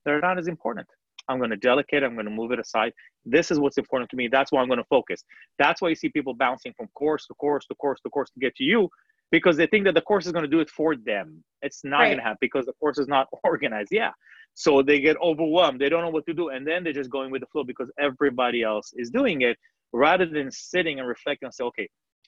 they're 0.05 0.19
not 0.19 0.37
as 0.37 0.47
important. 0.47 0.87
I'm 1.29 1.39
going 1.39 1.49
to 1.49 1.57
delegate. 1.57 2.03
I'm 2.03 2.13
going 2.13 2.25
to 2.25 2.31
move 2.31 2.51
it 2.51 2.59
aside. 2.59 2.93
This 3.25 3.51
is 3.51 3.59
what's 3.59 3.77
important 3.77 4.09
to 4.11 4.15
me. 4.15 4.27
That's 4.27 4.51
why 4.51 4.61
I'm 4.61 4.67
going 4.67 4.79
to 4.79 4.85
focus. 4.89 5.23
That's 5.59 5.81
why 5.81 5.89
you 5.89 5.95
see 5.95 6.09
people 6.09 6.33
bouncing 6.33 6.73
from 6.77 6.87
course 6.93 7.25
to 7.27 7.33
course 7.35 7.65
to 7.65 7.75
course 7.75 7.99
to 8.01 8.09
course 8.09 8.29
to 8.31 8.39
get 8.39 8.55
to 8.57 8.63
you 8.63 8.89
because 9.31 9.57
they 9.57 9.67
think 9.67 9.85
that 9.85 9.95
the 9.95 10.01
course 10.01 10.25
is 10.25 10.31
going 10.31 10.43
to 10.43 10.49
do 10.49 10.59
it 10.59 10.69
for 10.69 10.95
them. 10.95 11.43
It's 11.61 11.83
not 11.83 11.99
right. 11.99 12.07
going 12.07 12.17
to 12.17 12.23
happen 12.23 12.37
because 12.41 12.65
the 12.65 12.73
course 12.73 12.97
is 12.97 13.07
not 13.07 13.27
organized. 13.43 13.89
Yeah. 13.91 14.11
So 14.53 14.81
they 14.81 14.99
get 14.99 15.17
overwhelmed. 15.21 15.79
They 15.79 15.89
don't 15.89 16.01
know 16.01 16.09
what 16.09 16.25
to 16.27 16.33
do. 16.33 16.49
And 16.49 16.65
then 16.65 16.83
they're 16.83 16.93
just 16.93 17.09
going 17.09 17.31
with 17.31 17.41
the 17.41 17.47
flow 17.47 17.63
because 17.63 17.91
everybody 17.99 18.63
else 18.63 18.91
is 18.95 19.09
doing 19.09 19.41
it 19.41 19.57
rather 19.93 20.25
than 20.25 20.49
sitting 20.51 20.99
and 20.99 21.07
reflecting 21.07 21.47
and 21.47 21.53
say, 21.53 21.63
okay, 21.65 21.87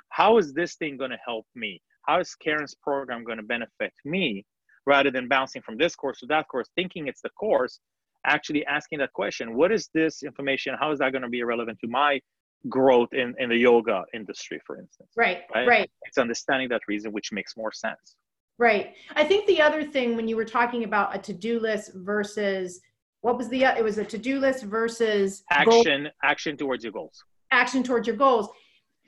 how 0.09 0.37
is 0.37 0.53
this 0.53 0.75
thing 0.75 0.97
going 0.97 1.11
to 1.11 1.19
help 1.25 1.45
me? 1.55 1.81
How 2.03 2.19
is 2.19 2.35
Karen's 2.35 2.75
program 2.75 3.23
going 3.23 3.37
to 3.37 3.43
benefit 3.43 3.93
me? 4.05 4.45
Rather 4.85 5.11
than 5.11 5.27
bouncing 5.27 5.61
from 5.61 5.77
this 5.77 5.95
course 5.95 6.19
to 6.19 6.25
that 6.27 6.47
course, 6.47 6.67
thinking 6.75 7.07
it's 7.07 7.21
the 7.21 7.29
course, 7.31 7.79
actually 8.25 8.65
asking 8.65 8.99
that 8.99 9.13
question 9.13 9.55
what 9.55 9.71
is 9.71 9.89
this 9.93 10.23
information? 10.23 10.75
How 10.79 10.91
is 10.91 10.99
that 10.99 11.11
going 11.11 11.21
to 11.21 11.29
be 11.29 11.43
relevant 11.43 11.79
to 11.81 11.87
my 11.87 12.19
growth 12.67 13.13
in, 13.13 13.33
in 13.39 13.49
the 13.49 13.57
yoga 13.57 14.03
industry, 14.13 14.59
for 14.65 14.77
instance? 14.77 15.09
Right, 15.15 15.41
right, 15.55 15.67
right. 15.67 15.91
It's 16.05 16.17
understanding 16.17 16.69
that 16.69 16.81
reason, 16.87 17.11
which 17.11 17.31
makes 17.31 17.55
more 17.55 17.71
sense. 17.71 18.15
Right. 18.57 18.93
I 19.15 19.23
think 19.23 19.47
the 19.47 19.61
other 19.61 19.83
thing 19.83 20.17
when 20.17 20.27
you 20.27 20.35
were 20.35 20.45
talking 20.45 20.83
about 20.83 21.15
a 21.15 21.19
to 21.19 21.33
do 21.33 21.59
list 21.59 21.91
versus 21.95 22.81
what 23.21 23.37
was 23.37 23.49
the 23.49 23.63
it 23.63 23.83
was 23.83 23.97
a 23.97 24.05
to 24.05 24.17
do 24.17 24.39
list 24.39 24.63
versus 24.63 25.43
action 25.51 26.03
goal, 26.03 26.11
action 26.23 26.57
towards 26.57 26.83
your 26.83 26.93
goals 26.93 27.23
action 27.51 27.83
towards 27.83 28.07
your 28.07 28.15
goals 28.15 28.49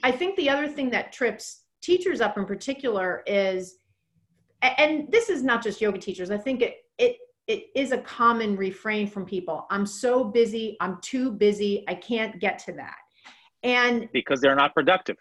i 0.04 0.12
think 0.12 0.36
the 0.36 0.50
other 0.50 0.68
thing 0.68 0.90
that 0.90 1.12
trips 1.12 1.62
teachers 1.82 2.22
up 2.22 2.38
in 2.38 2.46
particular 2.46 3.24
is 3.26 3.76
and 4.62 5.12
this 5.12 5.30
is 5.30 5.44
not 5.44 5.64
just 5.64 5.82
yoga 5.82 5.98
teachers 5.98 6.32
i 6.32 6.38
think 6.38 6.62
it 6.62 6.78
it 6.98 7.18
it 7.48 7.66
is 7.76 7.92
a 7.92 7.98
common 8.00 8.56
refrain 8.56 9.08
from 9.08 9.26
people 9.26 9.66
i'm 9.70 9.86
so 9.86 10.24
busy 10.24 10.78
i'm 10.82 11.00
too 11.02 11.32
busy 11.32 11.84
i 11.88 11.94
can't 11.94 12.40
get 12.40 12.60
to 12.60 12.72
that 12.74 12.96
and 13.64 14.10
because 14.14 14.42
they're 14.42 14.56
not 14.56 14.74
productive 14.74 15.18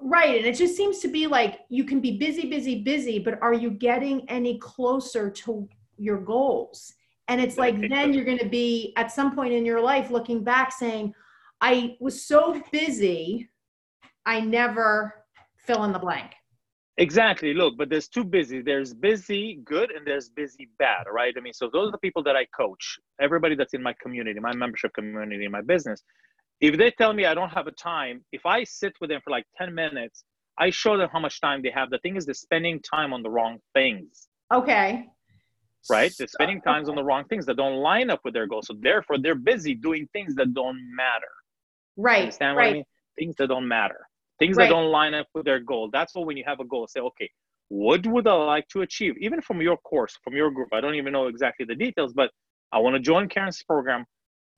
right 0.00 0.36
and 0.36 0.46
it 0.46 0.56
just 0.56 0.76
seems 0.76 0.98
to 0.98 1.08
be 1.08 1.26
like 1.26 1.60
you 1.68 1.84
can 1.84 2.00
be 2.00 2.16
busy 2.16 2.48
busy 2.48 2.82
busy 2.82 3.18
but 3.18 3.40
are 3.42 3.54
you 3.54 3.70
getting 3.70 4.28
any 4.28 4.58
closer 4.58 5.28
to 5.30 5.68
your 5.96 6.18
goals 6.18 6.92
and 7.26 7.40
it's 7.40 7.58
like 7.58 7.78
then 7.88 8.14
you're 8.14 8.24
going 8.24 8.38
to 8.38 8.48
be 8.48 8.92
at 8.96 9.12
some 9.12 9.34
point 9.34 9.52
in 9.52 9.66
your 9.66 9.80
life 9.80 10.10
looking 10.10 10.44
back 10.44 10.72
saying 10.72 11.12
i 11.60 11.96
was 12.00 12.24
so 12.24 12.60
busy 12.70 13.48
i 14.24 14.40
never 14.40 15.24
fill 15.56 15.84
in 15.84 15.92
the 15.92 15.98
blank 15.98 16.32
Exactly. 16.98 17.54
Look, 17.54 17.76
but 17.78 17.88
there's 17.88 18.08
two 18.08 18.24
busy. 18.24 18.60
There's 18.60 18.92
busy 18.92 19.60
good 19.64 19.92
and 19.92 20.04
there's 20.04 20.28
busy 20.30 20.68
bad, 20.80 21.04
right? 21.10 21.32
I 21.36 21.40
mean, 21.40 21.52
so 21.52 21.70
those 21.72 21.88
are 21.88 21.92
the 21.92 21.98
people 21.98 22.24
that 22.24 22.34
I 22.34 22.44
coach, 22.46 22.98
everybody 23.20 23.54
that's 23.54 23.72
in 23.72 23.82
my 23.82 23.94
community, 24.02 24.40
my 24.40 24.52
membership 24.52 24.92
community, 24.94 25.46
my 25.46 25.60
business. 25.60 26.02
If 26.60 26.76
they 26.76 26.90
tell 26.90 27.12
me 27.12 27.24
I 27.24 27.34
don't 27.34 27.50
have 27.50 27.66
a 27.66 27.72
time, 27.72 28.24
if 28.32 28.44
I 28.44 28.64
sit 28.64 28.92
with 29.00 29.10
them 29.10 29.20
for 29.22 29.30
like 29.30 29.44
10 29.56 29.74
minutes, 29.74 30.24
I 30.58 30.70
show 30.70 30.96
them 30.96 31.08
how 31.12 31.20
much 31.20 31.40
time 31.40 31.62
they 31.62 31.70
have. 31.70 31.90
The 31.90 31.98
thing 31.98 32.16
is, 32.16 32.24
they're 32.24 32.34
spending 32.34 32.80
time 32.80 33.12
on 33.12 33.22
the 33.22 33.30
wrong 33.30 33.58
things. 33.74 34.28
Okay. 34.52 35.06
Right? 35.88 36.12
They're 36.18 36.26
spending 36.26 36.60
uh, 36.66 36.70
times 36.70 36.88
okay. 36.88 36.92
on 36.92 36.96
the 36.96 37.04
wrong 37.04 37.24
things 37.26 37.46
that 37.46 37.56
don't 37.56 37.76
line 37.76 38.10
up 38.10 38.20
with 38.24 38.34
their 38.34 38.46
goals. 38.46 38.66
So 38.66 38.74
therefore, 38.80 39.18
they're 39.18 39.36
busy 39.36 39.74
doing 39.74 40.08
things 40.12 40.34
that 40.34 40.52
don't 40.52 40.80
matter. 40.94 41.32
Right. 41.96 42.22
Understand 42.22 42.56
right. 42.56 42.64
what 42.64 42.70
I 42.70 42.72
mean? 42.74 42.84
Things 43.16 43.36
that 43.36 43.46
don't 43.48 43.68
matter 43.68 44.08
things 44.38 44.56
right. 44.56 44.64
that 44.64 44.70
don't 44.70 44.90
line 44.90 45.14
up 45.14 45.26
with 45.34 45.44
their 45.44 45.60
goal. 45.60 45.90
That's 45.92 46.14
what 46.14 46.26
when 46.26 46.36
you 46.36 46.44
have 46.46 46.60
a 46.60 46.64
goal, 46.64 46.86
say, 46.88 47.00
okay, 47.00 47.30
what 47.68 48.06
would 48.06 48.26
I 48.26 48.32
like 48.32 48.68
to 48.68 48.82
achieve? 48.82 49.14
Even 49.20 49.40
from 49.40 49.60
your 49.60 49.76
course, 49.78 50.16
from 50.22 50.34
your 50.34 50.50
group. 50.50 50.68
I 50.72 50.80
don't 50.80 50.94
even 50.94 51.12
know 51.12 51.26
exactly 51.26 51.66
the 51.66 51.74
details, 51.74 52.12
but 52.12 52.30
I 52.72 52.78
want 52.78 52.94
to 52.94 53.00
join 53.00 53.28
Karen's 53.28 53.62
program. 53.62 54.04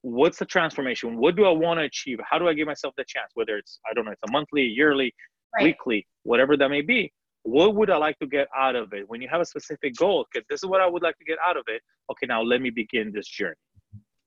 What's 0.02 0.38
the 0.38 0.46
transformation? 0.46 1.16
What 1.18 1.36
do 1.36 1.44
I 1.44 1.50
want 1.50 1.78
to 1.78 1.84
achieve? 1.84 2.18
How 2.28 2.38
do 2.38 2.48
I 2.48 2.54
give 2.54 2.66
myself 2.66 2.94
the 2.96 3.04
chance? 3.06 3.30
Whether 3.34 3.56
it's, 3.58 3.80
I 3.90 3.94
don't 3.94 4.04
know, 4.04 4.12
it's 4.12 4.22
a 4.28 4.32
monthly, 4.32 4.62
yearly, 4.62 5.14
right. 5.54 5.64
weekly, 5.64 6.06
whatever 6.22 6.56
that 6.56 6.68
may 6.70 6.82
be. 6.82 7.12
What 7.42 7.74
would 7.74 7.90
I 7.90 7.96
like 7.96 8.18
to 8.18 8.26
get 8.26 8.48
out 8.56 8.76
of 8.76 8.92
it? 8.92 9.08
When 9.08 9.22
you 9.22 9.28
have 9.30 9.40
a 9.40 9.46
specific 9.46 9.96
goal, 9.96 10.26
because 10.32 10.46
this 10.48 10.62
is 10.62 10.68
what 10.68 10.80
I 10.80 10.86
would 10.86 11.02
like 11.02 11.16
to 11.18 11.24
get 11.24 11.38
out 11.46 11.56
of 11.56 11.64
it. 11.68 11.82
Okay, 12.10 12.26
now 12.26 12.42
let 12.42 12.60
me 12.60 12.70
begin 12.70 13.12
this 13.14 13.26
journey. 13.28 13.54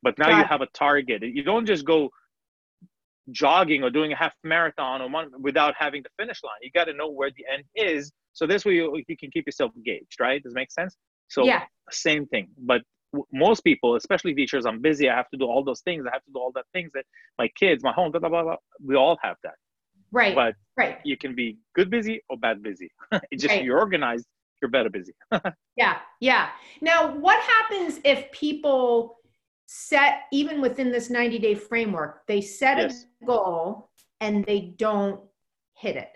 But 0.02 0.18
now 0.18 0.38
you 0.38 0.44
have 0.44 0.62
a 0.62 0.68
target. 0.74 1.22
You 1.24 1.44
don't 1.44 1.66
just 1.66 1.86
go 1.86 2.10
jogging 3.32 3.84
or 3.84 3.90
doing 3.90 4.12
a 4.12 4.16
half 4.16 4.34
marathon 4.44 5.02
or 5.02 5.10
one 5.10 5.30
without 5.40 5.74
having 5.78 6.04
the 6.04 6.10
finish 6.20 6.40
line. 6.44 6.58
You 6.62 6.72
got 6.72 6.86
to 6.86 6.94
know 6.94 7.10
where 7.10 7.30
the 7.30 7.46
end 7.52 7.64
is. 7.76 8.12
So 8.34 8.46
this 8.46 8.66
way 8.66 8.74
you, 8.74 9.02
you 9.08 9.18
can 9.18 9.32
keep 9.32 9.46
yourself 9.46 9.72
engaged, 9.78 10.18
right? 10.20 10.44
Does 10.44 10.54
it 10.54 10.56
make 10.56 10.72
sense? 10.72 10.98
So 11.30 11.46
yeah. 11.46 11.64
same 11.92 12.26
thing. 12.28 12.50
But 12.58 12.82
most 13.32 13.62
people, 13.64 13.96
especially 13.96 14.34
teachers, 14.34 14.66
I'm 14.66 14.82
busy. 14.82 15.10
I 15.10 15.16
have 15.16 15.30
to 15.30 15.38
do 15.38 15.46
all 15.46 15.64
those 15.64 15.82
things. 15.82 16.06
I 16.08 16.12
have 16.14 16.24
to 16.26 16.32
do 16.32 16.40
all 16.40 16.52
that 16.56 16.66
things 16.74 16.92
that 16.94 17.06
my 17.38 17.48
kids, 17.50 17.84
my 17.84 17.92
home, 17.92 18.12
blah, 18.12 18.20
blah, 18.20 18.30
blah, 18.30 18.44
blah. 18.44 18.56
We 18.84 18.96
all 18.96 19.18
have 19.22 19.38
that. 19.44 19.56
Right. 20.12 20.36
But 20.36 20.56
right. 20.78 21.00
you 21.04 21.18
can 21.18 21.36
be 21.36 21.58
good 21.76 21.90
busy 21.90 22.22
or 22.30 22.38
bad 22.38 22.62
busy. 22.64 22.90
it's 23.32 23.44
just 23.44 23.56
right. 23.56 23.64
you're 23.64 23.80
organized, 23.80 24.26
you're 24.62 24.72
better 24.72 24.90
busy. 24.90 25.14
yeah. 25.78 25.98
Yeah. 26.20 26.50
Now, 26.82 27.16
what 27.16 27.40
happens 27.42 28.00
if 28.04 28.32
people 28.32 29.18
set 29.76 30.24
even 30.32 30.62
within 30.62 30.92
this 30.92 31.10
90 31.10 31.40
day 31.40 31.56
framework 31.56 32.22
they 32.28 32.42
set 32.42 32.78
yes. 32.78 33.06
a 33.22 33.26
goal 33.26 33.90
and 34.20 34.46
they 34.46 34.76
don't 34.78 35.20
hit 35.74 35.96
it 35.96 36.12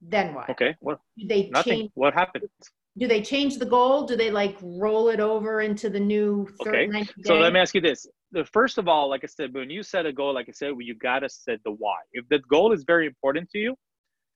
then 0.00 0.32
what 0.34 0.48
okay 0.48 0.76
well 0.80 1.00
do 1.18 1.26
they 1.26 1.48
nothing. 1.48 1.72
change 1.72 1.90
what 1.94 2.14
happens 2.14 2.48
do 2.98 3.06
they 3.06 3.20
change 3.20 3.58
the 3.58 3.66
goal? 3.66 4.06
Do 4.06 4.16
they 4.16 4.30
like 4.30 4.56
roll 4.62 5.08
it 5.08 5.20
over 5.20 5.60
into 5.60 5.90
the 5.90 6.00
new 6.00 6.48
okay. 6.66 6.88
so 7.24 7.34
let 7.34 7.52
me 7.52 7.60
ask 7.60 7.74
you 7.74 7.80
this. 7.80 8.06
The 8.32 8.44
first 8.44 8.78
of 8.78 8.88
all 8.88 9.08
like 9.08 9.22
i 9.24 9.26
said 9.26 9.54
when 9.54 9.70
you 9.70 9.82
set 9.82 10.06
a 10.06 10.12
goal 10.12 10.34
like 10.34 10.48
i 10.48 10.52
said 10.52 10.72
well, 10.72 10.82
you 10.82 10.94
gotta 10.94 11.28
set 11.28 11.60
the 11.64 11.72
why. 11.72 11.98
If 12.12 12.28
the 12.28 12.40
goal 12.50 12.72
is 12.72 12.84
very 12.84 13.06
important 13.06 13.50
to 13.50 13.58
you 13.58 13.74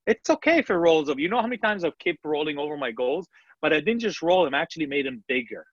it's 0.06 0.30
okay 0.30 0.58
if 0.58 0.70
it 0.70 0.74
rolls 0.74 1.08
over. 1.08 1.20
You 1.20 1.28
know 1.28 1.40
how 1.40 1.46
many 1.46 1.58
times 1.58 1.84
i've 1.84 1.98
kept 1.98 2.18
rolling 2.24 2.58
over 2.58 2.76
my 2.76 2.90
goals 2.90 3.26
but 3.62 3.72
i 3.72 3.80
didn't 3.80 4.00
just 4.00 4.22
roll 4.22 4.44
them 4.44 4.54
I 4.54 4.60
actually 4.60 4.86
made 4.86 5.06
them 5.06 5.22
bigger. 5.28 5.64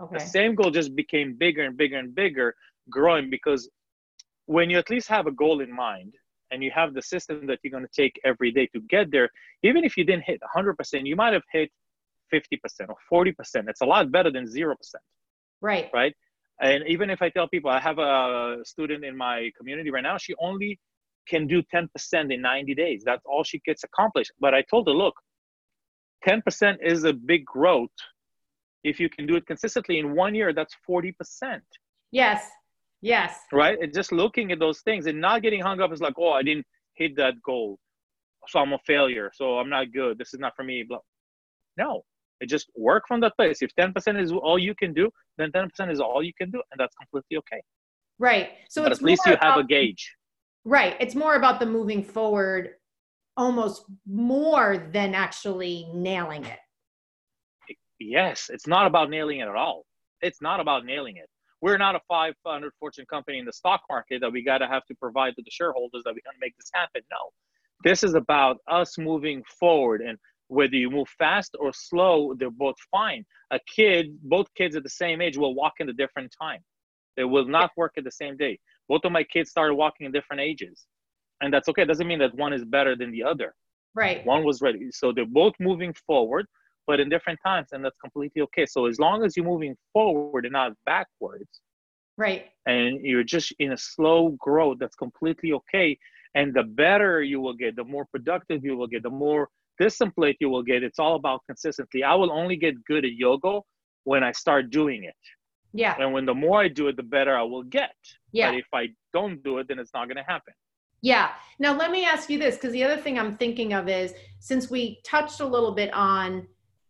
Okay. 0.00 0.18
The 0.18 0.24
same 0.24 0.54
goal 0.54 0.70
just 0.70 0.94
became 0.94 1.36
bigger 1.36 1.62
and 1.62 1.76
bigger 1.76 1.98
and 1.98 2.14
bigger, 2.14 2.54
growing 2.88 3.28
because 3.28 3.68
when 4.46 4.70
you 4.70 4.78
at 4.78 4.90
least 4.90 5.08
have 5.08 5.26
a 5.26 5.32
goal 5.32 5.60
in 5.60 5.74
mind 5.74 6.14
and 6.50 6.62
you 6.62 6.70
have 6.74 6.94
the 6.94 7.02
system 7.02 7.46
that 7.46 7.58
you're 7.62 7.70
going 7.70 7.86
to 7.86 8.02
take 8.02 8.18
every 8.24 8.50
day 8.50 8.66
to 8.74 8.80
get 8.88 9.10
there, 9.10 9.28
even 9.62 9.84
if 9.84 9.96
you 9.96 10.04
didn't 10.04 10.24
hit 10.24 10.40
100%, 10.56 11.06
you 11.06 11.16
might 11.16 11.32
have 11.32 11.42
hit 11.52 11.70
50% 12.32 12.88
or 13.10 13.24
40%. 13.26 13.68
It's 13.68 13.80
a 13.80 13.86
lot 13.86 14.10
better 14.10 14.30
than 14.30 14.44
0%. 14.44 14.74
Right. 15.60 15.90
Right. 15.92 16.14
And 16.60 16.84
even 16.86 17.08
if 17.10 17.22
I 17.22 17.30
tell 17.30 17.48
people, 17.48 17.70
I 17.70 17.80
have 17.80 17.98
a 17.98 18.58
student 18.64 19.04
in 19.04 19.16
my 19.16 19.50
community 19.56 19.90
right 19.90 20.02
now, 20.02 20.18
she 20.18 20.34
only 20.40 20.78
can 21.26 21.46
do 21.46 21.62
10% 21.74 21.88
in 22.34 22.40
90 22.40 22.74
days. 22.74 23.02
That's 23.04 23.22
all 23.24 23.44
she 23.44 23.60
gets 23.64 23.84
accomplished. 23.84 24.32
But 24.40 24.54
I 24.54 24.62
told 24.62 24.86
her, 24.88 24.92
look, 24.92 25.14
10% 26.26 26.76
is 26.82 27.04
a 27.04 27.12
big 27.12 27.44
growth 27.44 27.90
if 28.84 28.98
you 28.98 29.08
can 29.08 29.26
do 29.26 29.36
it 29.36 29.46
consistently 29.46 29.98
in 29.98 30.14
one 30.14 30.34
year 30.34 30.52
that's 30.52 30.74
40% 30.88 31.12
yes 32.10 32.48
yes 33.02 33.38
right 33.52 33.78
and 33.80 33.94
just 33.94 34.12
looking 34.12 34.52
at 34.52 34.58
those 34.58 34.80
things 34.80 35.06
and 35.06 35.20
not 35.20 35.42
getting 35.42 35.60
hung 35.60 35.80
up 35.80 35.92
is 35.92 36.00
like 36.00 36.14
oh 36.18 36.32
i 36.32 36.42
didn't 36.42 36.66
hit 36.94 37.16
that 37.16 37.34
goal 37.42 37.78
so 38.48 38.60
i'm 38.60 38.72
a 38.72 38.78
failure 38.86 39.30
so 39.34 39.58
i'm 39.58 39.70
not 39.70 39.92
good 39.92 40.18
this 40.18 40.34
is 40.34 40.40
not 40.40 40.54
for 40.56 40.64
me 40.64 40.84
no 41.76 41.96
it 41.96 42.02
just 42.48 42.70
work 42.76 43.04
from 43.06 43.20
that 43.20 43.36
place. 43.36 43.62
If 43.62 43.70
10% 43.78 44.20
is 44.20 44.32
all 44.32 44.58
you 44.58 44.74
can 44.74 44.92
do 44.92 45.10
then 45.38 45.50
10% 45.52 45.90
is 45.90 46.00
all 46.00 46.22
you 46.22 46.32
can 46.38 46.50
do 46.50 46.62
and 46.70 46.78
that's 46.78 46.94
completely 46.96 47.36
okay. 47.38 47.62
Right. 48.18 48.50
So 48.68 48.82
but 48.82 48.92
at 48.92 49.02
least 49.02 49.22
you 49.26 49.36
have 49.40 49.58
a 49.58 49.64
gauge. 49.64 50.14
Right. 50.64 50.96
It's 51.00 51.14
more 51.14 51.36
about 51.36 51.58
the 51.58 51.66
moving 51.66 52.04
forward 52.04 52.70
almost 53.36 53.84
more 54.06 54.88
than 54.92 55.14
actually 55.14 55.88
nailing 55.94 56.44
it. 56.44 56.58
Yes, 57.98 58.50
it's 58.52 58.66
not 58.66 58.86
about 58.86 59.10
nailing 59.10 59.40
it 59.40 59.48
at 59.48 59.56
all. 59.56 59.84
It's 60.20 60.42
not 60.42 60.60
about 60.60 60.84
nailing 60.84 61.16
it. 61.16 61.28
We're 61.62 61.78
not 61.78 61.94
a 61.94 62.00
500 62.08 62.72
fortune 62.78 63.04
company 63.08 63.38
in 63.38 63.44
the 63.44 63.52
stock 63.52 63.82
market 63.90 64.20
that 64.22 64.32
we 64.32 64.42
got 64.42 64.58
to 64.58 64.66
have 64.66 64.84
to 64.86 64.94
provide 64.94 65.36
to 65.36 65.42
the 65.42 65.50
shareholders 65.50 66.02
that 66.04 66.10
we're 66.10 66.24
going 66.24 66.34
to 66.34 66.40
make 66.40 66.56
this 66.56 66.70
happen. 66.72 67.02
No, 67.10 67.30
this 67.84 68.02
is 68.02 68.14
about 68.14 68.58
us 68.68 68.96
moving 68.98 69.42
forward 69.44 70.00
and 70.00 70.18
whether 70.50 70.76
you 70.76 70.90
move 70.90 71.08
fast 71.18 71.56
or 71.58 71.72
slow, 71.72 72.34
they're 72.38 72.50
both 72.50 72.76
fine. 72.90 73.24
A 73.50 73.60
kid, 73.74 74.16
both 74.22 74.46
kids 74.56 74.76
at 74.76 74.82
the 74.82 74.90
same 74.90 75.20
age 75.20 75.36
will 75.36 75.54
walk 75.54 75.74
in 75.80 75.88
a 75.88 75.92
different 75.92 76.34
time. 76.40 76.60
They 77.16 77.24
will 77.24 77.46
not 77.46 77.70
work 77.76 77.92
at 77.96 78.04
the 78.04 78.10
same 78.10 78.36
day. 78.36 78.58
Both 78.88 79.04
of 79.04 79.12
my 79.12 79.24
kids 79.24 79.50
started 79.50 79.74
walking 79.74 80.06
in 80.06 80.12
different 80.12 80.40
ages. 80.40 80.86
And 81.40 81.52
that's 81.52 81.68
okay. 81.68 81.82
It 81.82 81.86
doesn't 81.86 82.06
mean 82.06 82.18
that 82.18 82.34
one 82.34 82.52
is 82.52 82.64
better 82.64 82.96
than 82.96 83.10
the 83.10 83.22
other. 83.22 83.54
Right. 83.94 84.24
One 84.26 84.44
was 84.44 84.60
ready. 84.60 84.90
So 84.90 85.12
they're 85.12 85.24
both 85.26 85.54
moving 85.58 85.94
forward 86.06 86.46
but 86.90 86.98
in 86.98 87.08
different 87.08 87.38
times, 87.46 87.68
and 87.70 87.84
that's 87.84 87.96
completely 87.98 88.42
okay. 88.42 88.66
So 88.66 88.86
as 88.86 88.98
long 88.98 89.24
as 89.24 89.36
you're 89.36 89.46
moving 89.46 89.76
forward 89.92 90.44
and 90.44 90.52
not 90.52 90.72
backwards, 90.86 91.60
right, 92.16 92.46
and 92.66 93.04
you're 93.04 93.22
just 93.22 93.52
in 93.60 93.70
a 93.72 93.76
slow 93.76 94.30
growth, 94.40 94.78
that's 94.80 94.96
completely 94.96 95.52
okay. 95.52 95.96
And 96.34 96.52
the 96.52 96.64
better 96.64 97.22
you 97.22 97.40
will 97.40 97.54
get, 97.54 97.76
the 97.76 97.84
more 97.84 98.06
productive 98.06 98.64
you 98.64 98.76
will 98.76 98.88
get, 98.88 99.04
the 99.04 99.10
more 99.10 99.48
discipline 99.80 100.34
you 100.40 100.50
will 100.50 100.62
get, 100.62 100.82
it's 100.82 100.98
all 100.98 101.16
about 101.16 101.40
consistency. 101.46 102.04
I 102.04 102.14
will 102.14 102.30
only 102.30 102.56
get 102.56 102.74
good 102.84 103.04
at 103.04 103.12
yoga 103.12 103.60
when 104.04 104.22
I 104.22 104.32
start 104.32 104.70
doing 104.70 105.04
it. 105.04 105.14
Yeah. 105.72 105.96
And 105.98 106.12
when 106.12 106.26
the 106.26 106.34
more 106.34 106.60
I 106.60 106.68
do 106.68 106.88
it, 106.88 106.96
the 106.96 107.02
better 107.02 107.36
I 107.36 107.42
will 107.42 107.62
get. 107.62 107.94
Yeah. 108.32 108.50
But 108.50 108.58
if 108.58 108.66
I 108.74 108.88
don't 109.12 109.42
do 109.42 109.58
it, 109.58 109.68
then 109.68 109.78
it's 109.78 109.94
not 109.94 110.06
going 110.06 110.16
to 110.16 110.24
happen. 110.24 110.54
Yeah. 111.02 111.30
Now, 111.58 111.76
let 111.76 111.90
me 111.90 112.04
ask 112.04 112.28
you 112.28 112.38
this 112.38 112.56
because 112.56 112.72
the 112.72 112.84
other 112.84 113.00
thing 113.00 113.18
I'm 113.18 113.36
thinking 113.36 113.72
of 113.72 113.88
is 113.88 114.12
since 114.40 114.70
we 114.70 115.00
touched 115.04 115.40
a 115.40 115.46
little 115.46 115.74
bit 115.74 115.92
on 115.94 116.46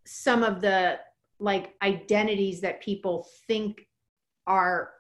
some 0.07 0.43
of 0.43 0.61
the 0.61 0.99
like 1.39 1.75
identities 1.83 2.61
that 2.61 2.83
people 2.83 3.27
think 3.47 3.87
are 4.47 4.91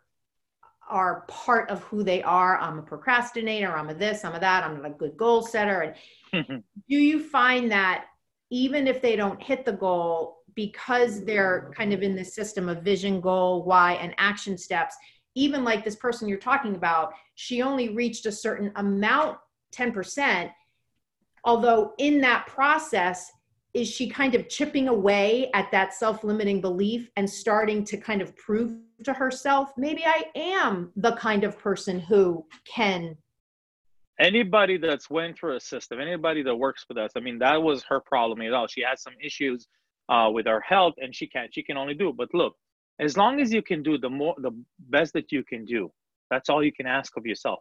are 0.90 1.24
part 1.28 1.70
of 1.70 1.82
who 1.84 2.02
they 2.02 2.22
are. 2.22 2.58
I'm 2.58 2.78
a 2.78 2.82
procrastinator, 2.82 3.74
I'm 3.74 3.88
a 3.88 3.94
this, 3.94 4.24
I'm 4.24 4.34
a 4.34 4.40
that, 4.40 4.64
I'm 4.64 4.84
a 4.84 4.90
good 4.90 5.16
goal 5.16 5.42
setter. 5.42 5.94
And 6.32 6.62
do 6.88 6.96
you 6.96 7.22
find 7.22 7.70
that 7.70 8.06
even 8.50 8.86
if 8.86 9.00
they 9.00 9.16
don't 9.16 9.42
hit 9.42 9.64
the 9.64 9.72
goal, 9.72 10.38
because 10.54 11.24
they're 11.24 11.70
kind 11.76 11.92
of 11.92 12.02
in 12.02 12.16
this 12.16 12.34
system 12.34 12.68
of 12.68 12.82
vision, 12.82 13.20
goal, 13.20 13.64
why, 13.64 13.94
and 13.94 14.14
action 14.18 14.58
steps, 14.58 14.96
even 15.34 15.64
like 15.64 15.84
this 15.84 15.96
person 15.96 16.28
you're 16.28 16.38
talking 16.38 16.74
about, 16.74 17.12
she 17.36 17.62
only 17.62 17.90
reached 17.90 18.26
a 18.26 18.32
certain 18.32 18.72
amount, 18.76 19.38
10%. 19.72 20.50
Although 21.44 21.92
in 21.98 22.20
that 22.20 22.46
process, 22.46 23.30
is 23.74 23.88
she 23.88 24.08
kind 24.08 24.34
of 24.34 24.48
chipping 24.48 24.88
away 24.88 25.50
at 25.54 25.70
that 25.70 25.94
self-limiting 25.94 26.60
belief 26.60 27.08
and 27.16 27.28
starting 27.28 27.84
to 27.84 27.96
kind 27.96 28.20
of 28.20 28.34
prove 28.36 28.76
to 29.04 29.12
herself 29.12 29.72
maybe 29.76 30.04
i 30.04 30.24
am 30.34 30.92
the 30.96 31.12
kind 31.16 31.44
of 31.44 31.58
person 31.58 31.98
who 31.98 32.44
can 32.66 33.16
anybody 34.18 34.76
that's 34.76 35.08
went 35.08 35.38
through 35.38 35.56
a 35.56 35.60
system 35.60 36.00
anybody 36.00 36.42
that 36.42 36.54
works 36.54 36.84
with 36.88 36.98
us 36.98 37.10
i 37.16 37.20
mean 37.20 37.38
that 37.38 37.60
was 37.60 37.82
her 37.84 38.00
problem 38.00 38.40
at 38.42 38.52
all. 38.52 38.66
She 38.66 38.82
had 38.82 38.98
some 38.98 39.14
issues 39.22 39.66
uh, 40.08 40.28
with 40.32 40.46
her 40.46 40.60
health 40.60 40.94
and 40.98 41.14
she 41.14 41.26
can't 41.26 41.52
she 41.54 41.62
can 41.62 41.76
only 41.76 41.94
do 41.94 42.12
but 42.12 42.28
look 42.34 42.54
as 42.98 43.16
long 43.16 43.40
as 43.40 43.52
you 43.52 43.62
can 43.62 43.82
do 43.82 43.96
the 43.96 44.10
more 44.10 44.34
the 44.38 44.50
best 44.88 45.12
that 45.12 45.30
you 45.30 45.44
can 45.44 45.64
do 45.64 45.90
that's 46.30 46.48
all 46.48 46.62
you 46.62 46.72
can 46.72 46.86
ask 46.86 47.16
of 47.16 47.24
yourself 47.24 47.60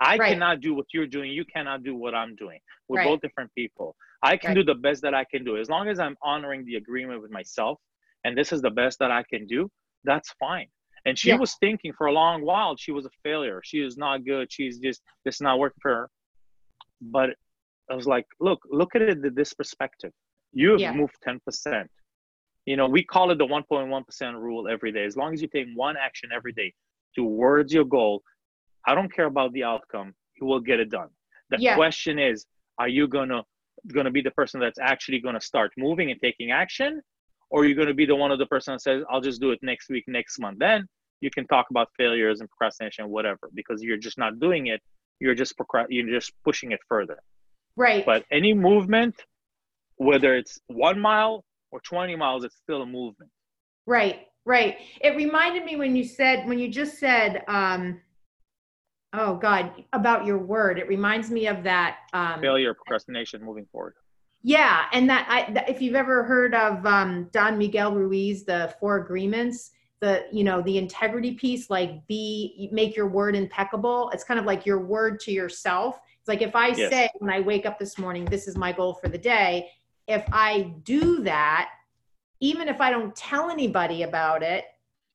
I 0.00 0.16
right. 0.16 0.32
cannot 0.32 0.60
do 0.60 0.74
what 0.74 0.86
you're 0.92 1.06
doing. 1.06 1.32
You 1.32 1.44
cannot 1.44 1.82
do 1.82 1.94
what 1.94 2.14
I'm 2.14 2.36
doing. 2.36 2.60
We're 2.88 2.98
right. 2.98 3.08
both 3.08 3.20
different 3.20 3.50
people. 3.54 3.96
I 4.22 4.36
can 4.36 4.50
right. 4.50 4.54
do 4.54 4.64
the 4.64 4.74
best 4.74 5.02
that 5.02 5.14
I 5.14 5.24
can 5.24 5.44
do. 5.44 5.56
As 5.56 5.68
long 5.68 5.88
as 5.88 5.98
I'm 5.98 6.16
honoring 6.22 6.64
the 6.64 6.76
agreement 6.76 7.22
with 7.22 7.30
myself 7.30 7.78
and 8.24 8.36
this 8.36 8.52
is 8.52 8.62
the 8.62 8.70
best 8.70 8.98
that 9.00 9.10
I 9.10 9.24
can 9.28 9.46
do, 9.46 9.70
that's 10.04 10.32
fine. 10.38 10.66
And 11.04 11.18
she 11.18 11.28
yeah. 11.28 11.36
was 11.36 11.56
thinking 11.60 11.92
for 11.96 12.06
a 12.06 12.12
long 12.12 12.44
while 12.44 12.76
she 12.76 12.92
was 12.92 13.06
a 13.06 13.10
failure. 13.22 13.60
She 13.64 13.78
is 13.78 13.96
not 13.96 14.24
good. 14.24 14.52
She's 14.52 14.78
just 14.78 15.00
this 15.24 15.36
is 15.36 15.40
not 15.40 15.58
working 15.58 15.78
for 15.80 15.92
her. 15.92 16.10
But 17.00 17.30
I 17.90 17.94
was 17.94 18.06
like, 18.06 18.26
look, 18.40 18.60
look 18.70 18.94
at 18.94 19.02
it 19.02 19.34
this 19.34 19.54
perspective. 19.54 20.12
You 20.52 20.72
have 20.72 20.80
yeah. 20.80 20.92
moved 20.92 21.14
10%. 21.26 21.86
You 22.66 22.76
know, 22.76 22.88
we 22.88 23.02
call 23.02 23.30
it 23.30 23.38
the 23.38 23.46
1.1% 23.46 24.34
rule 24.34 24.68
every 24.68 24.92
day. 24.92 25.04
As 25.04 25.16
long 25.16 25.32
as 25.32 25.40
you 25.40 25.48
take 25.48 25.66
one 25.74 25.96
action 25.96 26.30
every 26.34 26.52
day 26.52 26.74
towards 27.14 27.72
your 27.72 27.84
goal, 27.84 28.22
I 28.88 28.94
don't 28.94 29.12
care 29.12 29.26
about 29.26 29.52
the 29.52 29.64
outcome. 29.64 30.14
He 30.32 30.44
will 30.44 30.60
get 30.60 30.80
it 30.80 30.90
done. 30.90 31.10
The 31.50 31.58
yeah. 31.60 31.74
question 31.74 32.18
is, 32.18 32.46
are 32.78 32.88
you 32.88 33.06
gonna 33.06 33.42
gonna 33.94 34.10
be 34.10 34.22
the 34.22 34.30
person 34.30 34.58
that's 34.60 34.78
actually 34.92 35.20
gonna 35.20 35.40
start 35.52 35.70
moving 35.76 36.10
and 36.10 36.18
taking 36.22 36.50
action, 36.52 37.02
or 37.50 37.60
are 37.60 37.66
you 37.66 37.74
gonna 37.74 37.98
be 38.02 38.06
the 38.06 38.16
one 38.16 38.32
of 38.32 38.38
the 38.38 38.46
person 38.46 38.72
that 38.72 38.80
says, 38.80 39.04
"I'll 39.10 39.20
just 39.20 39.40
do 39.42 39.50
it 39.50 39.58
next 39.62 39.90
week, 39.90 40.04
next 40.08 40.38
month"? 40.38 40.58
Then 40.58 40.88
you 41.20 41.30
can 41.30 41.46
talk 41.48 41.66
about 41.70 41.88
failures 41.98 42.40
and 42.40 42.48
procrastination, 42.48 43.10
whatever, 43.10 43.50
because 43.54 43.82
you're 43.82 44.02
just 44.08 44.16
not 44.16 44.40
doing 44.40 44.68
it. 44.68 44.80
You're 45.20 45.34
just 45.34 45.52
procrast- 45.58 45.90
you're 45.90 46.08
just 46.18 46.32
pushing 46.44 46.72
it 46.72 46.80
further. 46.88 47.18
Right. 47.76 48.06
But 48.06 48.24
any 48.30 48.54
movement, 48.54 49.16
whether 49.96 50.34
it's 50.34 50.58
one 50.68 50.98
mile 50.98 51.44
or 51.72 51.80
20 51.80 52.16
miles, 52.16 52.42
it's 52.44 52.56
still 52.56 52.82
a 52.82 52.86
movement. 52.86 53.30
Right. 53.86 54.28
Right. 54.46 54.78
It 55.02 55.14
reminded 55.14 55.64
me 55.64 55.76
when 55.76 55.94
you 55.94 56.04
said 56.04 56.46
when 56.48 56.58
you 56.58 56.68
just 56.70 56.98
said. 56.98 57.44
um 57.48 58.00
oh 59.12 59.36
god 59.36 59.72
about 59.92 60.24
your 60.24 60.38
word. 60.38 60.78
It 60.78 60.88
reminds 60.88 61.30
me 61.30 61.46
of 61.46 61.62
that 61.64 61.98
um, 62.12 62.40
failure 62.40 62.74
procrastination 62.74 63.42
moving 63.42 63.66
forward. 63.72 63.94
Yeah 64.42 64.86
and 64.92 65.08
that 65.10 65.26
i 65.28 65.52
that, 65.52 65.68
if 65.68 65.82
you've 65.82 65.96
ever 65.96 66.22
heard 66.22 66.54
of 66.54 66.84
um, 66.86 67.28
don 67.32 67.58
miguel 67.58 67.92
ruiz 67.94 68.44
the 68.44 68.74
four 68.78 68.96
agreements 68.96 69.72
the 70.00 70.26
you 70.32 70.44
know 70.44 70.62
the 70.62 70.78
integrity 70.78 71.32
piece 71.32 71.70
like 71.70 72.06
be 72.06 72.68
make 72.72 72.96
your 72.96 73.08
word 73.08 73.34
impeccable. 73.34 74.10
It's 74.12 74.24
kind 74.24 74.38
of 74.38 74.46
like 74.46 74.64
your 74.64 74.78
word 74.78 75.18
to 75.20 75.32
yourself. 75.32 75.98
It's 76.20 76.28
like 76.28 76.42
if 76.42 76.54
i 76.54 76.68
yes. 76.68 76.90
say 76.90 77.08
when 77.18 77.30
i 77.30 77.40
wake 77.40 77.64
up 77.64 77.78
this 77.78 77.98
morning 77.98 78.26
this 78.26 78.46
is 78.46 78.56
my 78.56 78.70
goal 78.70 78.94
for 78.94 79.08
the 79.08 79.16
day 79.16 79.70
if 80.06 80.24
i 80.30 80.74
do 80.82 81.22
that 81.22 81.70
even 82.40 82.68
if 82.68 82.80
i 82.80 82.90
don't 82.90 83.16
tell 83.16 83.50
anybody 83.50 84.02
about 84.02 84.42
it 84.42 84.64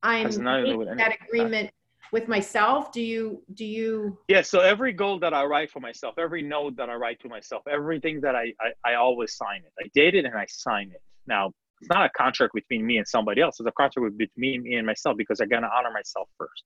i'm 0.01 0.23
making 0.23 0.95
that 0.97 1.15
agreement 1.21 1.69
with 2.13 2.27
myself? 2.27 2.91
Do 2.91 3.01
you 3.01 3.41
do 3.55 3.65
you? 3.65 4.17
Yeah 4.29 4.43
so 4.43 4.59
every 4.59 4.93
goal 4.93 5.19
that 5.19 5.33
i 5.33 5.43
write 5.43 5.71
for 5.71 5.79
myself 5.79 6.13
every 6.17 6.43
note 6.43 6.77
that 6.77 6.89
i 6.89 6.93
write 6.93 7.19
to 7.21 7.27
myself 7.27 7.63
everything 7.69 8.21
that 8.21 8.35
i 8.35 8.53
i, 8.61 8.91
I 8.91 8.93
always 8.95 9.35
sign 9.35 9.63
it. 9.65 9.73
I 9.83 9.89
date 9.93 10.15
it 10.15 10.23
and 10.23 10.35
i 10.35 10.45
sign 10.47 10.91
it. 10.91 11.01
Now 11.27 11.51
it's 11.81 11.89
not 11.89 12.05
a 12.05 12.09
contract 12.15 12.53
between 12.53 12.85
me 12.85 12.97
and 12.97 13.07
somebody 13.07 13.41
else. 13.41 13.59
It's 13.59 13.67
a 13.67 13.71
contract 13.73 14.15
between 14.17 14.61
me 14.61 14.75
and 14.77 14.85
myself 14.85 15.17
because 15.17 15.41
i 15.41 15.45
gotta 15.45 15.69
honor 15.75 15.91
myself 15.91 16.29
first. 16.37 16.63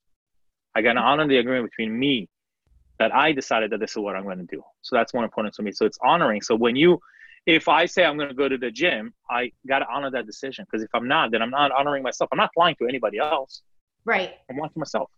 I 0.76 0.82
gotta 0.82 1.00
honor 1.00 1.28
the 1.28 1.38
agreement 1.38 1.72
between 1.72 1.98
me 1.98 2.28
that 3.00 3.16
i 3.16 3.32
decided 3.32 3.72
that 3.72 3.80
this 3.80 3.92
is 3.92 3.98
what 3.98 4.16
i'm 4.18 4.26
going 4.26 4.44
to 4.46 4.56
do. 4.58 4.62
So 4.82 4.98
that's 4.98 5.14
more 5.14 5.24
important 5.24 5.56
to 5.56 5.64
me. 5.64 5.72
So 5.72 5.86
it's 5.86 5.98
honoring. 6.04 6.42
So 6.42 6.56
when 6.56 6.76
you 6.76 7.00
if 7.46 7.70
i 7.70 7.86
say 7.86 8.04
i'm 8.04 8.18
going 8.18 8.28
to 8.28 8.36
go 8.44 8.50
to 8.50 8.58
the 8.58 8.70
gym 8.70 9.14
i 9.30 9.50
got 9.66 9.80
to 9.80 9.88
honor 9.90 10.12
that 10.12 10.26
decision. 10.26 10.66
Because 10.66 10.84
if 10.84 10.90
i'm 10.94 11.08
not 11.08 11.32
then 11.32 11.42
i'm 11.42 11.56
not 11.62 11.72
honoring 11.72 12.04
myself. 12.04 12.28
I'm 12.34 12.38
not 12.38 12.52
lying 12.58 12.76
to 12.82 12.86
anybody 12.86 13.18
else. 13.18 13.62
Right. 14.04 14.36
I'm 14.50 14.58
lying 14.58 14.72
to 14.72 14.80
myself 14.80 15.10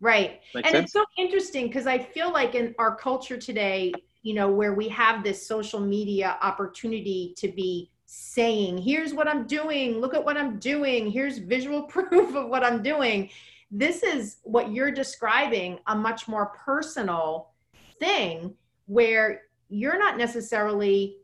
Right. 0.00 0.40
and 0.54 0.64
sense? 0.66 0.84
it's 0.84 0.92
so 0.92 1.04
interesting 1.16 1.66
because 1.66 1.86
I 1.86 1.98
feel 1.98 2.32
like 2.32 2.54
in 2.54 2.74
our 2.78 2.94
culture 2.94 3.36
today, 3.36 3.92
you 4.22 4.34
know, 4.34 4.50
where 4.50 4.74
we 4.74 4.88
have 4.88 5.24
this 5.24 5.46
social 5.46 5.80
media 5.80 6.38
opportunity 6.42 7.34
to 7.38 7.48
be 7.48 7.90
saying, 8.06 8.78
here's 8.78 9.12
what 9.12 9.28
I'm 9.28 9.46
doing, 9.46 9.98
look 9.98 10.14
at 10.14 10.24
what 10.24 10.36
I'm 10.36 10.58
doing, 10.58 11.10
here's 11.10 11.38
visual 11.38 11.82
proof 11.94 12.34
of 12.34 12.48
what 12.48 12.64
I'm 12.64 12.82
doing. 12.82 13.30
This 13.70 14.02
is 14.02 14.38
what 14.44 14.72
you're 14.72 14.90
describing 14.90 15.78
a 15.86 15.94
much 15.94 16.28
more 16.28 16.46
personal 16.64 17.50
thing 17.98 18.54
where 18.86 19.42
you're 19.68 19.98
not 19.98 20.16
necessarily 20.16 21.18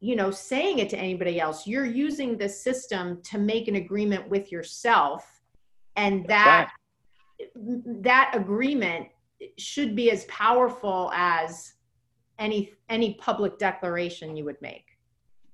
you 0.00 0.16
know 0.16 0.30
saying 0.30 0.78
it 0.78 0.88
to 0.88 0.98
anybody 0.98 1.38
else 1.38 1.66
you're 1.66 1.84
using 1.84 2.36
the 2.36 2.48
system 2.48 3.20
to 3.22 3.38
make 3.38 3.68
an 3.68 3.76
agreement 3.76 4.28
with 4.28 4.50
yourself 4.50 5.42
and 5.96 6.26
that 6.26 6.70
that 7.54 8.32
agreement 8.34 9.08
should 9.56 9.96
be 9.96 10.10
as 10.10 10.24
powerful 10.24 11.10
as 11.14 11.74
any 12.38 12.72
any 12.88 13.14
public 13.14 13.58
declaration 13.58 14.36
you 14.36 14.44
would 14.44 14.60
make. 14.60 14.86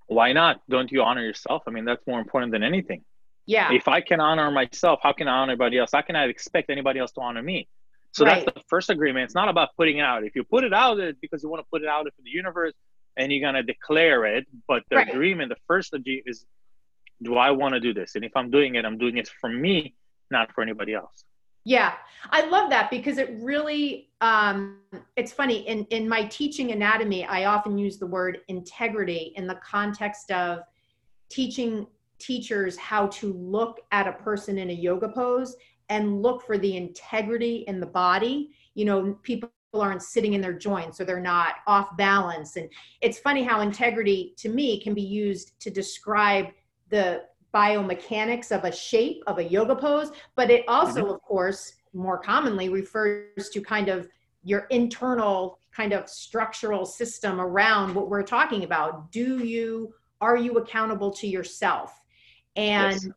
Why 0.06 0.32
not? 0.32 0.62
Don't 0.68 0.90
you 0.90 1.02
honor 1.02 1.22
yourself? 1.22 1.62
I 1.66 1.70
mean 1.70 1.84
that's 1.84 2.06
more 2.06 2.20
important 2.20 2.52
than 2.52 2.62
anything. 2.62 3.04
Yeah. 3.46 3.72
If 3.72 3.88
i 3.88 4.00
can 4.00 4.20
honor 4.20 4.50
myself 4.50 5.00
how 5.02 5.12
can 5.12 5.28
i 5.28 5.32
honor 5.32 5.52
anybody 5.52 5.78
else? 5.78 5.90
How 5.92 6.02
can 6.02 6.16
i 6.16 6.24
expect 6.24 6.70
anybody 6.70 7.00
else 7.00 7.12
to 7.12 7.20
honor 7.20 7.42
me? 7.42 7.68
So 8.12 8.24
right. 8.24 8.44
that's 8.44 8.56
the 8.56 8.62
first 8.68 8.88
agreement. 8.88 9.24
It's 9.24 9.34
not 9.34 9.48
about 9.48 9.70
putting 9.76 9.98
it 9.98 10.02
out. 10.02 10.24
If 10.24 10.34
you 10.36 10.44
put 10.44 10.64
it 10.64 10.72
out 10.72 10.98
it's 10.98 11.18
because 11.20 11.42
you 11.42 11.48
want 11.48 11.60
to 11.60 11.68
put 11.70 11.82
it 11.82 11.88
out 11.88 12.06
into 12.06 12.22
the 12.22 12.30
universe 12.30 12.72
and 13.16 13.32
you're 13.32 13.40
going 13.40 13.54
to 13.54 13.62
declare 13.62 14.24
it. 14.24 14.46
But 14.68 14.84
the 14.90 14.96
right. 14.96 15.08
agreement 15.08 15.50
the 15.50 15.60
first 15.66 15.94
is 16.04 16.46
do 17.22 17.36
i 17.36 17.50
want 17.50 17.74
to 17.74 17.80
do 17.80 17.92
this? 17.92 18.14
And 18.14 18.24
if 18.24 18.32
i'm 18.36 18.50
doing 18.50 18.76
it 18.76 18.84
i'm 18.84 18.98
doing 18.98 19.16
it 19.16 19.28
for 19.40 19.50
me 19.50 19.94
not 20.30 20.52
for 20.52 20.62
anybody 20.62 20.92
else 20.92 21.24
yeah, 21.66 21.94
I 22.30 22.46
love 22.46 22.70
that 22.70 22.90
because 22.90 23.18
it 23.18 23.36
really, 23.40 24.08
um, 24.20 24.78
it's 25.16 25.32
funny. 25.32 25.66
In, 25.66 25.84
in 25.86 26.08
my 26.08 26.22
teaching 26.26 26.70
anatomy, 26.70 27.24
I 27.24 27.46
often 27.46 27.76
use 27.76 27.98
the 27.98 28.06
word 28.06 28.38
integrity 28.46 29.32
in 29.34 29.48
the 29.48 29.56
context 29.56 30.30
of 30.30 30.60
teaching 31.28 31.88
teachers 32.20 32.76
how 32.76 33.08
to 33.08 33.32
look 33.32 33.80
at 33.90 34.06
a 34.06 34.12
person 34.12 34.58
in 34.58 34.70
a 34.70 34.72
yoga 34.72 35.08
pose 35.08 35.56
and 35.88 36.22
look 36.22 36.46
for 36.46 36.56
the 36.56 36.76
integrity 36.76 37.64
in 37.66 37.80
the 37.80 37.86
body. 37.86 38.52
You 38.74 38.84
know, 38.84 39.18
people 39.24 39.50
aren't 39.74 40.02
sitting 40.02 40.34
in 40.34 40.40
their 40.40 40.56
joints 40.56 41.00
or 41.00 41.04
they're 41.04 41.18
not 41.18 41.56
off 41.66 41.96
balance. 41.96 42.54
And 42.54 42.70
it's 43.00 43.18
funny 43.18 43.42
how 43.42 43.60
integrity 43.60 44.34
to 44.38 44.48
me 44.50 44.80
can 44.80 44.94
be 44.94 45.02
used 45.02 45.58
to 45.62 45.70
describe 45.70 46.46
the 46.90 47.24
biomechanics 47.56 48.52
of 48.52 48.64
a 48.64 48.72
shape 48.72 49.22
of 49.26 49.38
a 49.38 49.44
yoga 49.44 49.74
pose, 49.74 50.12
but 50.34 50.50
it 50.50 50.62
also, 50.68 51.02
mm-hmm. 51.02 51.14
of 51.14 51.22
course, 51.22 51.72
more 51.94 52.18
commonly 52.18 52.68
refers 52.68 53.48
to 53.48 53.62
kind 53.62 53.88
of 53.88 54.06
your 54.44 54.66
internal 54.70 55.58
kind 55.74 55.94
of 55.94 56.08
structural 56.08 56.84
system 56.84 57.40
around 57.40 57.94
what 57.94 58.10
we're 58.10 58.22
talking 58.22 58.64
about. 58.64 59.10
Do 59.10 59.42
you, 59.42 59.94
are 60.20 60.36
you 60.36 60.58
accountable 60.58 61.10
to 61.14 61.26
yourself? 61.26 61.98
And, 62.56 62.92
yes. 62.92 63.08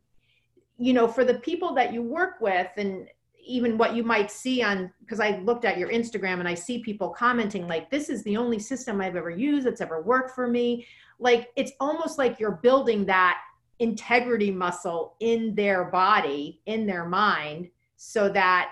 you 0.77 0.93
know, 0.93 1.07
for 1.07 1.25
the 1.25 1.35
people 1.35 1.75
that 1.75 1.93
you 1.93 2.01
work 2.01 2.39
with, 2.39 2.69
and, 2.77 3.07
even 3.45 3.79
what 3.79 3.95
you 3.95 4.03
might 4.03 4.29
see 4.29 4.61
on 4.61 4.91
because 4.99 5.19
i 5.19 5.39
looked 5.39 5.65
at 5.65 5.77
your 5.77 5.89
instagram 5.89 6.39
and 6.39 6.47
i 6.47 6.53
see 6.53 6.83
people 6.83 7.09
commenting 7.09 7.67
like 7.67 7.89
this 7.89 8.09
is 8.09 8.21
the 8.23 8.37
only 8.37 8.59
system 8.59 9.01
i've 9.01 9.15
ever 9.15 9.31
used 9.31 9.65
that's 9.65 9.81
ever 9.81 10.01
worked 10.01 10.35
for 10.35 10.45
me 10.45 10.85
like 11.19 11.49
it's 11.55 11.71
almost 11.79 12.17
like 12.19 12.39
you're 12.39 12.59
building 12.61 13.05
that 13.05 13.39
integrity 13.79 14.51
muscle 14.51 15.15
in 15.19 15.55
their 15.55 15.85
body 15.85 16.61
in 16.65 16.85
their 16.85 17.05
mind 17.05 17.69
so 17.95 18.29
that 18.29 18.71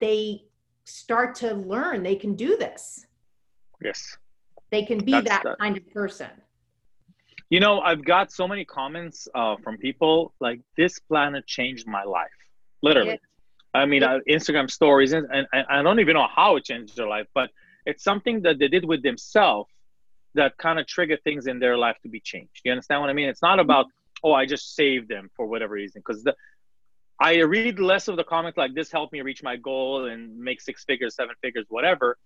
they 0.00 0.44
start 0.84 1.34
to 1.36 1.54
learn 1.54 2.02
they 2.02 2.16
can 2.16 2.34
do 2.34 2.56
this. 2.56 3.06
Yes. 3.82 4.16
They 4.70 4.84
can 4.84 4.98
be 4.98 5.12
that, 5.12 5.42
that 5.44 5.58
kind 5.58 5.76
of 5.76 5.88
person. 5.90 6.30
You 7.50 7.60
know 7.60 7.80
i've 7.80 8.02
got 8.02 8.32
so 8.32 8.48
many 8.48 8.64
comments 8.64 9.28
uh, 9.34 9.56
from 9.62 9.76
people 9.76 10.32
like 10.40 10.60
this 10.76 10.98
planet 10.98 11.46
changed 11.46 11.86
my 11.86 12.02
life 12.02 12.30
literally. 12.82 13.20
I 13.74 13.86
mean, 13.86 14.02
uh, 14.02 14.18
Instagram 14.28 14.70
stories, 14.70 15.12
and, 15.12 15.26
and, 15.32 15.46
and 15.52 15.66
I 15.70 15.82
don't 15.82 16.00
even 16.00 16.14
know 16.14 16.26
how 16.34 16.56
it 16.56 16.64
changed 16.64 16.96
their 16.96 17.06
life, 17.06 17.26
but 17.32 17.50
it's 17.86 18.04
something 18.04 18.42
that 18.42 18.58
they 18.58 18.68
did 18.68 18.84
with 18.84 19.02
themselves 19.02 19.70
that 20.34 20.56
kind 20.58 20.78
of 20.78 20.86
trigger 20.86 21.18
things 21.24 21.46
in 21.46 21.58
their 21.58 21.76
life 21.76 21.96
to 22.02 22.08
be 22.08 22.20
changed. 22.20 22.60
You 22.64 22.72
understand 22.72 23.00
what 23.00 23.10
I 23.10 23.12
mean? 23.12 23.28
It's 23.28 23.42
not 23.42 23.58
mm-hmm. 23.58 23.70
about 23.70 23.86
oh, 24.24 24.32
I 24.32 24.46
just 24.46 24.76
saved 24.76 25.08
them 25.08 25.30
for 25.36 25.46
whatever 25.46 25.74
reason, 25.74 26.00
because 26.06 26.22
the 26.22 26.34
I 27.20 27.38
read 27.40 27.78
less 27.78 28.08
of 28.08 28.16
the 28.16 28.24
comments 28.24 28.56
like 28.56 28.74
this 28.74 28.90
helped 28.90 29.12
me 29.12 29.20
reach 29.20 29.42
my 29.42 29.56
goal 29.56 30.06
and 30.06 30.36
make 30.38 30.60
six 30.60 30.84
figures, 30.84 31.14
seven 31.14 31.34
figures, 31.40 31.66
whatever. 31.68 32.18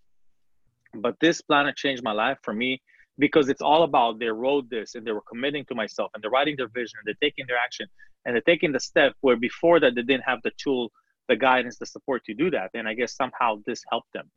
But 0.95 1.17
this 1.21 1.43
planet 1.43 1.77
changed 1.77 2.03
my 2.03 2.13
life 2.13 2.39
for 2.43 2.55
me 2.55 2.81
because 3.19 3.49
it's 3.49 3.61
all 3.61 3.83
about 3.83 4.19
they 4.19 4.29
wrote 4.29 4.71
this 4.71 4.95
and 4.95 5.07
they 5.07 5.13
were 5.13 5.23
committing 5.29 5.65
to 5.67 5.75
myself 5.75 6.11
and 6.15 6.23
they're 6.23 6.31
writing 6.31 6.55
their 6.57 6.69
vision 6.69 6.99
and 6.99 7.07
they're 7.07 7.29
taking 7.29 7.45
their 7.47 7.59
action 7.63 7.87
and 8.25 8.35
they're 8.35 8.43
taking 8.43 8.73
the 8.73 8.81
step 8.81 9.13
where 9.21 9.37
before 9.37 9.81
that 9.81 9.95
they 9.95 10.03
didn't 10.03 10.25
have 10.25 10.41
the 10.45 10.53
tool 10.59 10.91
the 11.29 11.37
guidance, 11.37 11.79
the 11.79 11.87
support 11.87 12.25
to 12.25 12.35
do 12.35 12.51
that. 12.51 12.71
And 12.75 12.89
I 12.89 12.95
guess 12.95 13.15
somehow 13.17 13.57
this 13.67 13.83
helped 13.91 14.13
them. 14.13 14.31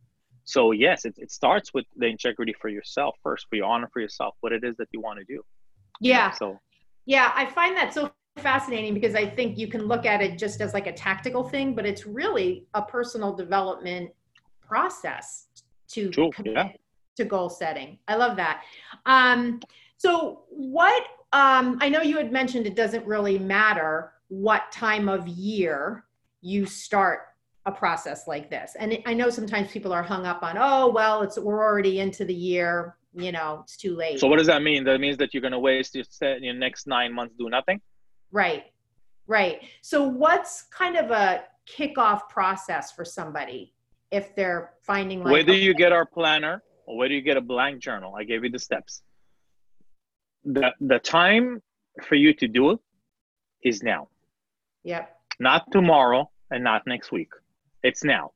So 0.49 0.71
yes, 0.71 1.05
it, 1.05 1.13
it 1.17 1.31
starts 1.31 1.75
with 1.75 1.85
the 1.95 2.07
integrity 2.07 2.55
for 2.59 2.69
yourself 2.69 3.15
first, 3.21 3.45
for 3.49 3.55
your 3.55 3.67
honor 3.67 3.87
for 3.93 3.99
yourself, 3.99 4.33
what 4.41 4.51
it 4.51 4.63
is 4.63 4.75
that 4.77 4.87
you 4.91 4.99
want 4.99 5.19
to 5.19 5.25
do. 5.25 5.43
Yeah. 6.01 6.31
So 6.31 6.59
yeah, 7.05 7.31
I 7.35 7.45
find 7.45 7.77
that 7.77 7.93
so 7.93 8.11
fascinating 8.37 8.95
because 8.95 9.13
I 9.13 9.29
think 9.29 9.59
you 9.59 9.67
can 9.67 9.85
look 9.85 10.07
at 10.07 10.21
it 10.21 10.39
just 10.39 10.59
as 10.59 10.73
like 10.73 10.87
a 10.87 10.91
tactical 10.91 11.43
thing, 11.47 11.75
but 11.75 11.85
it's 11.85 12.07
really 12.07 12.65
a 12.73 12.81
personal 12.81 13.35
development 13.35 14.09
process 14.59 15.47
to 15.89 16.09
commit 16.33 16.53
yeah. 16.55 16.71
to 17.17 17.25
goal 17.25 17.49
setting. 17.49 17.99
I 18.07 18.15
love 18.15 18.35
that. 18.37 18.63
Um, 19.05 19.59
so 19.97 20.45
what 20.49 21.03
um, 21.31 21.77
I 21.79 21.89
know 21.89 22.01
you 22.01 22.17
had 22.17 22.31
mentioned 22.31 22.65
it 22.65 22.75
doesn't 22.75 23.05
really 23.05 23.37
matter 23.37 24.13
what 24.29 24.71
time 24.71 25.09
of 25.09 25.27
year 25.27 26.05
you 26.41 26.65
start 26.65 27.19
a 27.66 27.72
process 27.72 28.28
like 28.28 28.49
this. 28.49 28.76
And 28.80 28.99
I 29.05 29.14
know 29.14 29.30
sometimes 29.30 29.72
people 29.72 29.91
are 29.91 30.03
hung 30.03 30.26
up 30.26 30.43
on, 30.43 30.57
oh, 30.57 30.89
well, 30.89 31.22
it's 31.22 31.38
we're 31.38 31.64
already 31.64 31.99
into 31.99 32.26
the 32.26 32.34
year, 32.34 32.95
you 33.14 33.32
know, 33.32 33.60
it's 33.64 33.78
too 33.78 33.95
late. 33.95 34.20
So 34.20 34.28
what 34.28 34.38
does 34.38 34.47
that 34.47 34.62
mean? 34.62 34.84
That 34.86 34.99
means 34.99 35.18
that 35.18 35.34
you're 35.34 35.41
going 35.41 35.51
to 35.53 35.60
waste 35.60 35.95
your, 35.95 36.05
your 36.39 36.53
next 36.53 36.88
nine 36.88 37.14
months 37.14 37.36
do 37.38 37.49
nothing? 37.49 37.82
Right, 38.32 38.66
right. 39.28 39.62
So 39.82 40.03
what's 40.03 40.64
kind 40.72 40.95
of 40.95 41.12
a 41.12 41.43
kickoff 41.70 42.30
process 42.30 42.91
for 42.91 43.05
somebody 43.05 43.74
if 44.12 44.36
they're 44.36 44.74
finding 44.82 45.24
like, 45.24 45.32
where 45.32 45.43
do 45.43 45.55
you 45.55 45.74
get 45.74 45.91
our 45.91 46.05
planner 46.05 46.64
or 46.86 46.97
where 46.97 47.07
do 47.07 47.14
you 47.14 47.22
get 47.22 47.38
a 47.38 47.41
blank 47.41 47.82
journal? 47.82 48.16
I 48.16 48.24
gave 48.24 48.43
you 48.43 48.49
the 48.49 48.60
steps. 48.60 49.03
The, 50.45 50.74
the 50.80 50.99
time 50.99 51.62
for 52.03 52.16
you 52.16 52.34
to 52.36 52.47
do 52.47 52.72
it 52.72 52.80
is 53.64 53.84
now. 53.84 54.07
Yep 54.84 55.16
not 55.39 55.72
tomorrow 55.72 56.30
and 56.51 56.64
not 56.64 56.86
next 56.86 57.12
week. 57.12 57.32
It's 57.84 58.03
now. 58.03 58.32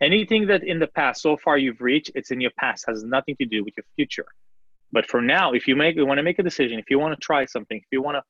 Anything 0.00 0.46
that 0.46 0.62
in 0.62 0.78
the 0.78 0.86
past 0.86 1.22
so 1.22 1.36
far 1.36 1.58
you've 1.58 1.80
reached, 1.80 2.12
it's 2.14 2.30
in 2.30 2.40
your 2.40 2.52
past, 2.58 2.84
has 2.88 3.02
nothing 3.02 3.36
to 3.40 3.46
do 3.46 3.64
with 3.64 3.74
your 3.76 3.84
future. 3.96 4.26
But 4.92 5.06
for 5.06 5.20
now, 5.20 5.52
if 5.52 5.66
you 5.66 5.76
make 5.76 5.96
you 5.96 6.06
want 6.06 6.18
to 6.18 6.22
make 6.22 6.38
a 6.38 6.42
decision, 6.42 6.78
if 6.78 6.88
you 6.88 6.98
want 6.98 7.18
to 7.18 7.20
try 7.20 7.44
something, 7.44 7.76
if 7.76 7.88
you 7.90 8.00
want 8.00 8.16
to 8.16 8.22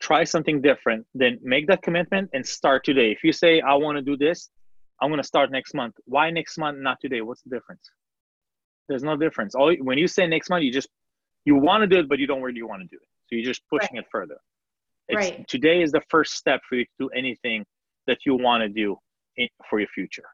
try 0.00 0.24
something 0.24 0.62
different, 0.62 1.06
then 1.14 1.38
make 1.42 1.66
that 1.66 1.82
commitment 1.82 2.30
and 2.32 2.46
start 2.46 2.84
today. 2.84 3.10
If 3.10 3.24
you 3.24 3.32
say 3.32 3.60
I 3.60 3.74
want 3.74 3.96
to 3.96 4.02
do 4.02 4.16
this, 4.16 4.50
I'm 5.00 5.10
going 5.10 5.20
to 5.20 5.26
start 5.26 5.50
next 5.50 5.74
month. 5.74 5.94
Why 6.04 6.30
next 6.30 6.56
month, 6.58 6.78
not 6.78 6.98
today? 7.00 7.20
What's 7.20 7.42
the 7.42 7.50
difference? 7.50 7.90
There's 8.88 9.02
no 9.02 9.16
difference. 9.16 9.54
All 9.54 9.74
when 9.80 9.98
you 9.98 10.06
say 10.06 10.26
next 10.26 10.48
month, 10.48 10.62
you 10.62 10.72
just 10.72 10.88
you 11.44 11.56
want 11.56 11.82
to 11.82 11.86
do 11.86 11.98
it, 11.98 12.08
but 12.08 12.18
you 12.18 12.26
don't 12.26 12.42
really 12.42 12.62
want 12.62 12.82
to 12.82 12.88
do 12.88 12.96
it. 12.96 13.08
So 13.26 13.36
you're 13.36 13.44
just 13.44 13.62
pushing 13.68 13.96
right. 13.96 14.04
it 14.04 14.10
further. 14.10 14.36
It's, 15.08 15.16
right. 15.16 15.48
Today 15.48 15.82
is 15.82 15.92
the 15.92 16.02
first 16.08 16.34
step 16.34 16.60
for 16.68 16.76
you 16.76 16.84
to 16.84 16.90
do 16.98 17.08
anything 17.10 17.64
that 18.06 18.18
you 18.24 18.36
want 18.36 18.62
to 18.62 18.68
do 18.68 18.96
in, 19.36 19.48
for 19.68 19.78
your 19.78 19.88
future. 19.88 20.24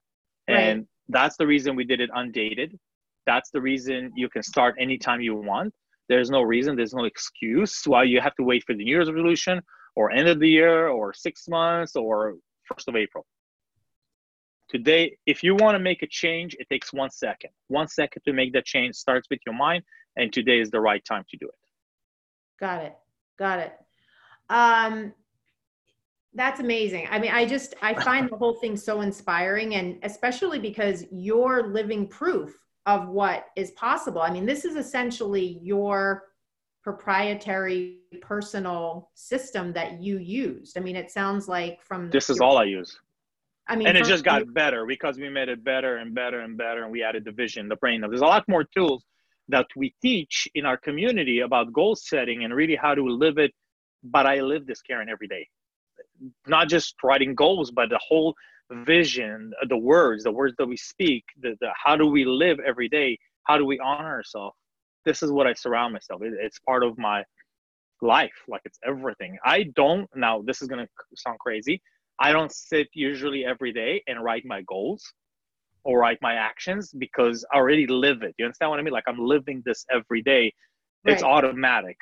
And 0.49 0.81
right. 0.81 0.87
that's 1.09 1.37
the 1.37 1.47
reason 1.47 1.77
we 1.77 1.85
did 1.85 2.01
it 2.01 2.11
undated. 2.15 2.79
That's 3.27 3.51
the 3.51 3.61
reason 3.61 4.13
you 4.17 4.29
can 4.29 4.43
start 4.43 4.75
anytime 4.79 5.21
you 5.21 5.37
want. 5.37 5.73
There's 6.09 6.31
no 6.31 6.43
reason, 6.43 6.77
there's 6.77 6.95
no 6.95 7.05
excuse 7.05 7.83
why 7.87 8.03
you 8.05 8.21
have 8.21 8.35
to 8.37 8.43
wait 8.43 8.65
for 8.67 8.75
the 8.75 8.85
New 8.85 8.91
Year's 8.91 9.09
resolution 9.09 9.63
or 9.95 10.11
end 10.11 10.29
of 10.29 10.41
the 10.41 10.49
year 10.49 10.89
or 10.89 11.13
six 11.13 11.47
months 11.49 11.95
or 11.95 12.35
first 12.67 12.89
of 12.89 12.97
April. 12.97 13.27
Today, 14.69 15.17
if 15.27 15.43
you 15.43 15.55
want 15.57 15.75
to 15.75 15.81
make 15.81 16.03
a 16.03 16.07
change, 16.07 16.55
it 16.59 16.69
takes 16.69 16.93
one 16.93 17.11
second. 17.11 17.51
One 17.69 17.89
second 17.89 18.23
to 18.25 18.33
make 18.33 18.53
that 18.53 18.65
change 18.65 18.95
starts 18.95 19.29
with 19.29 19.41
your 19.45 19.55
mind, 19.55 19.83
and 20.17 20.33
today 20.33 20.61
is 20.61 20.71
the 20.71 20.81
right 20.81 21.05
time 21.05 21.25
to 21.31 21.37
do 21.37 21.47
it. 21.47 21.55
Got 22.61 22.85
it. 22.85 22.97
Got 23.39 23.59
it. 23.61 23.73
Um, 24.49 25.13
that's 26.35 26.61
amazing. 26.61 27.09
I 27.11 27.19
mean, 27.19 27.33
I 27.33 27.45
just 27.45 27.75
I 27.83 27.95
find 27.95 28.31
the 28.31 28.37
whole 28.37 28.55
thing 28.55 28.77
so 28.77 29.01
inspiring, 29.01 29.75
and 29.75 29.99
especially 30.03 30.59
because 30.59 31.05
you're 31.11 31.69
living 31.69 32.07
proof 32.07 32.57
of 32.87 33.09
what 33.09 33.47
is 33.57 33.73
possible. 33.73 34.23
I 34.23 34.31
mean, 34.31 34.47
this 34.47 34.65
is 34.65 34.77
essentially 34.77 35.59
your 35.63 36.25
proprietary 36.83 37.99
personal 38.23 39.11
system 39.15 39.73
that 39.75 40.01
you 40.03 40.19
used. 40.19 40.79
I 40.79 40.81
mean, 40.81 40.97
it 40.97 41.11
sounds 41.11 41.49
like 41.49 41.83
from 41.83 42.11
this 42.11 42.31
is 42.31 42.41
all 42.41 42.59
I 42.59 42.65
use. 42.65 42.99
I 43.69 43.77
mean, 43.77 43.87
and 43.87 43.97
it 43.97 44.05
just 44.05 44.25
got 44.25 44.53
better 44.55 44.87
because 44.87 45.19
we 45.19 45.29
made 45.29 45.49
it 45.49 45.63
better 45.63 45.99
and 45.99 46.15
better 46.15 46.41
and 46.41 46.57
better, 46.57 46.83
and 46.83 46.93
we 46.93 47.03
added 47.03 47.25
the 47.25 47.33
vision, 47.33 47.69
the 47.69 47.77
brain. 47.77 48.01
There's 48.01 48.21
a 48.21 48.25
lot 48.25 48.45
more 48.49 48.65
tools 48.65 49.05
that 49.49 49.67
we 49.77 49.95
teach 50.01 50.49
in 50.55 50.65
our 50.65 50.77
community 50.77 51.41
about 51.41 51.73
goal 51.73 51.97
setting 51.97 52.45
and 52.45 52.55
really 52.55 52.77
how 52.77 52.95
to 52.95 53.03
live 53.03 53.39
it 53.39 53.53
but 54.03 54.27
I 54.27 54.41
live 54.41 54.67
this 54.67 54.83
Karen 54.83 55.09
every 55.09 55.29
day. 55.29 55.49
Not 56.47 56.69
just 56.69 56.95
writing 57.03 57.35
goals, 57.35 57.71
but 57.71 57.89
the 57.91 58.01
whole 58.07 58.35
vision, 58.71 59.53
the 59.69 59.77
words, 59.77 60.25
the 60.25 60.33
words 60.33 60.55
that 60.59 60.67
we 60.67 60.77
speak, 60.77 61.25
the, 61.41 61.57
the 61.61 61.71
how 61.75 61.97
do 61.97 62.07
we 62.07 62.25
live 62.25 62.59
every 62.61 62.89
day? 62.89 63.19
How 63.45 63.59
do 63.59 63.65
we 63.65 63.79
honor 63.81 64.09
ourselves? 64.09 64.57
This 65.05 65.23
is 65.23 65.33
what 65.33 65.47
I 65.47 65.55
surround 65.55 65.93
myself. 65.93 66.23
It, 66.23 66.35
it's 66.39 66.59
part 66.61 66.85
of 66.85 66.99
my 66.99 67.25
life, 68.03 68.35
like 68.49 68.63
it's 68.65 68.79
everything. 68.87 69.39
I 69.45 69.65
don't 69.75 70.09
now. 70.15 70.43
This 70.43 70.63
is 70.63 70.69
gonna 70.69 70.87
sound 71.17 71.39
crazy. 71.39 71.83
I 72.19 72.33
don't 72.33 72.53
sit 72.53 72.89
usually 72.93 73.45
every 73.45 73.73
day 73.73 74.03
and 74.07 74.23
write 74.23 74.45
my 74.45 74.63
goals 74.63 75.03
or 75.85 75.99
write 75.99 76.19
my 76.21 76.35
actions 76.35 76.93
because 76.97 77.45
I 77.53 77.57
already 77.57 77.87
live 77.87 78.23
it. 78.23 78.35
You 78.39 78.45
understand 78.45 78.71
what 78.71 78.79
I 78.79 78.83
mean? 78.83 78.93
Like 78.93 79.05
I'm 79.07 79.19
living 79.19 79.63
this 79.65 79.87
every 79.91 80.23
day. 80.23 80.53
It's 81.07 81.23
automatic. 81.23 81.97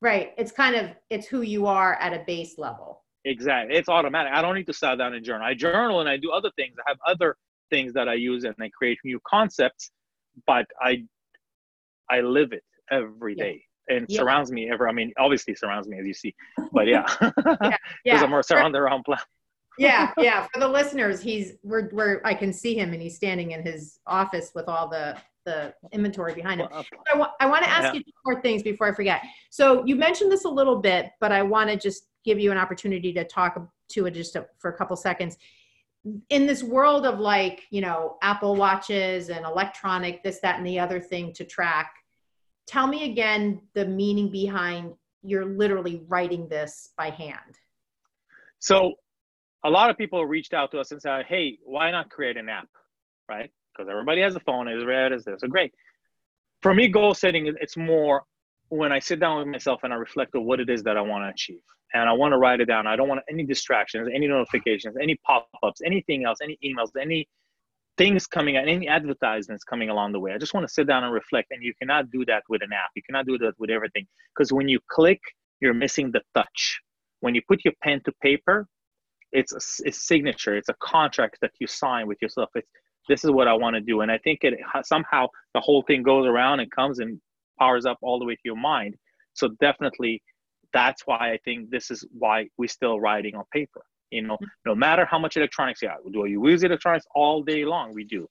Right. 0.00 0.32
It's 0.38 0.52
kind 0.52 0.76
of 0.76 0.90
it's 1.10 1.26
who 1.26 1.42
you 1.42 1.66
are 1.66 1.94
at 1.94 2.12
a 2.12 2.22
base 2.26 2.58
level. 2.58 3.02
Exactly. 3.26 3.76
It's 3.76 3.88
automatic. 3.88 4.32
I 4.32 4.40
don't 4.40 4.54
need 4.54 4.66
to 4.66 4.72
sit 4.72 4.96
down 4.98 5.14
and 5.14 5.24
journal. 5.24 5.46
I 5.46 5.54
journal 5.54 6.00
and 6.00 6.08
I 6.08 6.16
do 6.16 6.30
other 6.30 6.50
things. 6.56 6.76
I 6.86 6.90
have 6.90 6.98
other 7.06 7.36
things 7.70 7.92
that 7.94 8.08
I 8.08 8.14
use 8.14 8.44
and 8.44 8.54
I 8.60 8.70
create 8.70 8.98
new 9.04 9.20
concepts, 9.28 9.90
but 10.46 10.66
I 10.80 11.04
I 12.08 12.20
live 12.20 12.52
it 12.52 12.62
every 12.90 13.34
day. 13.34 13.62
Yeah. 13.88 13.96
And 13.96 14.06
yeah. 14.08 14.18
surrounds 14.18 14.50
me 14.50 14.70
ever. 14.70 14.88
I 14.88 14.92
mean, 14.92 15.12
obviously 15.18 15.54
surrounds 15.54 15.86
me 15.88 15.98
as 15.98 16.06
you 16.06 16.14
see, 16.14 16.34
but 16.72 16.86
yeah, 16.86 17.06
because 17.20 17.56
yeah. 17.62 17.76
yeah. 18.04 18.22
I'm 18.22 18.42
surrounded 18.42 18.78
around 18.78 19.04
plants 19.04 19.24
yeah, 19.78 20.12
yeah. 20.18 20.46
For 20.52 20.60
the 20.60 20.68
listeners, 20.68 21.20
he's 21.20 21.54
we're, 21.62 21.88
we're 21.92 22.20
I 22.24 22.34
can 22.34 22.52
see 22.52 22.78
him 22.78 22.92
and 22.92 23.02
he's 23.02 23.16
standing 23.16 23.52
in 23.52 23.62
his 23.62 23.98
office 24.06 24.52
with 24.54 24.68
all 24.68 24.88
the 24.88 25.16
the 25.44 25.72
inventory 25.92 26.34
behind 26.34 26.60
him. 26.60 26.68
I, 26.72 27.16
wa- 27.16 27.30
I 27.38 27.46
want 27.46 27.62
to 27.62 27.70
ask 27.70 27.94
you 27.94 28.02
two 28.02 28.10
more 28.24 28.40
things 28.40 28.64
before 28.64 28.88
I 28.88 28.92
forget. 28.92 29.22
So 29.50 29.84
you 29.84 29.94
mentioned 29.94 30.32
this 30.32 30.44
a 30.44 30.48
little 30.48 30.80
bit, 30.80 31.10
but 31.20 31.30
I 31.30 31.42
want 31.42 31.70
to 31.70 31.76
just 31.76 32.08
give 32.26 32.38
you 32.38 32.52
an 32.52 32.58
opportunity 32.58 33.12
to 33.14 33.24
talk 33.24 33.58
to 33.88 34.06
it 34.06 34.10
just 34.10 34.34
to, 34.34 34.46
for 34.58 34.70
a 34.70 34.76
couple 34.76 34.94
seconds. 34.96 35.38
In 36.28 36.46
this 36.46 36.62
world 36.62 37.06
of 37.06 37.18
like, 37.18 37.62
you 37.70 37.80
know, 37.80 38.18
Apple 38.22 38.54
watches 38.54 39.30
and 39.30 39.46
electronic, 39.46 40.22
this, 40.22 40.40
that, 40.40 40.58
and 40.58 40.66
the 40.66 40.78
other 40.78 41.00
thing 41.00 41.32
to 41.32 41.44
track, 41.44 41.94
tell 42.66 42.86
me 42.86 43.10
again 43.10 43.62
the 43.74 43.86
meaning 43.86 44.30
behind 44.30 44.92
you're 45.22 45.46
literally 45.46 46.02
writing 46.06 46.46
this 46.48 46.90
by 46.98 47.10
hand. 47.10 47.58
So 48.58 48.94
a 49.64 49.70
lot 49.70 49.88
of 49.88 49.96
people 49.96 50.24
reached 50.26 50.52
out 50.52 50.70
to 50.72 50.80
us 50.80 50.92
and 50.92 51.00
said, 51.00 51.24
hey, 51.26 51.58
why 51.64 51.90
not 51.90 52.10
create 52.10 52.36
an 52.36 52.48
app, 52.48 52.68
right? 53.28 53.50
because 53.76 53.90
everybody 53.90 54.20
has 54.20 54.36
a 54.36 54.40
phone, 54.40 54.68
is 54.68 54.84
red, 54.84 55.12
is 55.12 55.24
this. 55.24 55.40
So 55.40 55.48
great. 55.48 55.74
For 56.62 56.74
me, 56.74 56.88
goal 56.88 57.14
setting, 57.14 57.52
it's 57.60 57.76
more 57.76 58.24
when 58.68 58.92
I 58.92 58.98
sit 58.98 59.20
down 59.20 59.38
with 59.38 59.48
myself 59.48 59.80
and 59.84 59.92
I 59.92 59.96
reflect 59.96 60.34
on 60.34 60.44
what 60.44 60.60
it 60.60 60.68
is 60.68 60.82
that 60.84 60.96
I 60.96 61.00
want 61.00 61.24
to 61.24 61.28
achieve, 61.28 61.62
and 61.94 62.08
I 62.08 62.12
want 62.12 62.32
to 62.32 62.38
write 62.38 62.60
it 62.60 62.66
down. 62.66 62.86
I 62.86 62.96
don't 62.96 63.08
want 63.08 63.20
any 63.30 63.44
distractions, 63.44 64.08
any 64.12 64.26
notifications, 64.26 64.96
any 65.00 65.16
pop-ups, 65.26 65.80
anything 65.84 66.24
else, 66.24 66.38
any 66.42 66.58
emails, 66.64 66.90
any 67.00 67.28
things 67.96 68.26
coming 68.26 68.56
any 68.56 68.88
advertisements 68.88 69.64
coming 69.64 69.88
along 69.88 70.12
the 70.12 70.20
way. 70.20 70.32
I 70.32 70.38
just 70.38 70.52
want 70.52 70.66
to 70.66 70.72
sit 70.72 70.86
down 70.86 71.04
and 71.04 71.12
reflect. 71.12 71.50
And 71.50 71.62
you 71.62 71.72
cannot 71.80 72.10
do 72.10 72.24
that 72.26 72.42
with 72.48 72.62
an 72.62 72.72
app. 72.72 72.90
You 72.94 73.02
cannot 73.08 73.26
do 73.26 73.38
that 73.38 73.54
with 73.58 73.70
everything 73.70 74.06
because 74.34 74.52
when 74.52 74.68
you 74.68 74.80
click, 74.90 75.20
you're 75.60 75.74
missing 75.74 76.12
the 76.12 76.20
touch. 76.34 76.80
When 77.20 77.34
you 77.34 77.40
put 77.48 77.64
your 77.64 77.72
pen 77.82 78.02
to 78.04 78.12
paper, 78.22 78.66
it's 79.32 79.52
a, 79.52 79.88
a 79.88 79.92
signature. 79.92 80.56
It's 80.56 80.68
a 80.68 80.76
contract 80.80 81.38
that 81.40 81.52
you 81.58 81.66
sign 81.66 82.06
with 82.06 82.18
yourself. 82.20 82.50
It's 82.54 82.68
this 83.08 83.24
is 83.24 83.30
what 83.30 83.48
I 83.48 83.54
want 83.54 83.74
to 83.74 83.80
do. 83.80 84.00
And 84.00 84.10
I 84.10 84.18
think 84.18 84.40
it 84.42 84.54
somehow 84.82 85.28
the 85.54 85.60
whole 85.60 85.82
thing 85.82 86.02
goes 86.02 86.26
around 86.26 86.60
and 86.60 86.70
comes 86.70 86.98
and 86.98 87.20
powers 87.58 87.86
up 87.86 87.98
all 88.02 88.18
the 88.18 88.24
way 88.24 88.34
to 88.34 88.40
your 88.44 88.56
mind. 88.56 88.94
So 89.34 89.48
definitely, 89.60 90.22
that's 90.72 91.02
why 91.06 91.32
I 91.32 91.38
think 91.44 91.70
this 91.70 91.90
is 91.90 92.06
why 92.12 92.48
we're 92.56 92.68
still 92.68 93.00
writing 93.00 93.34
on 93.34 93.44
paper. 93.52 93.82
You 94.10 94.22
know, 94.22 94.34
mm-hmm. 94.34 94.44
no 94.64 94.74
matter 94.74 95.04
how 95.04 95.18
much 95.18 95.36
electronics 95.36 95.82
you 95.82 95.88
have, 95.88 95.98
do 96.12 96.26
you 96.26 96.48
use 96.48 96.62
electronics 96.62 97.06
all 97.14 97.42
day 97.42 97.64
long? 97.64 97.92
We 97.92 98.04
do, 98.04 98.28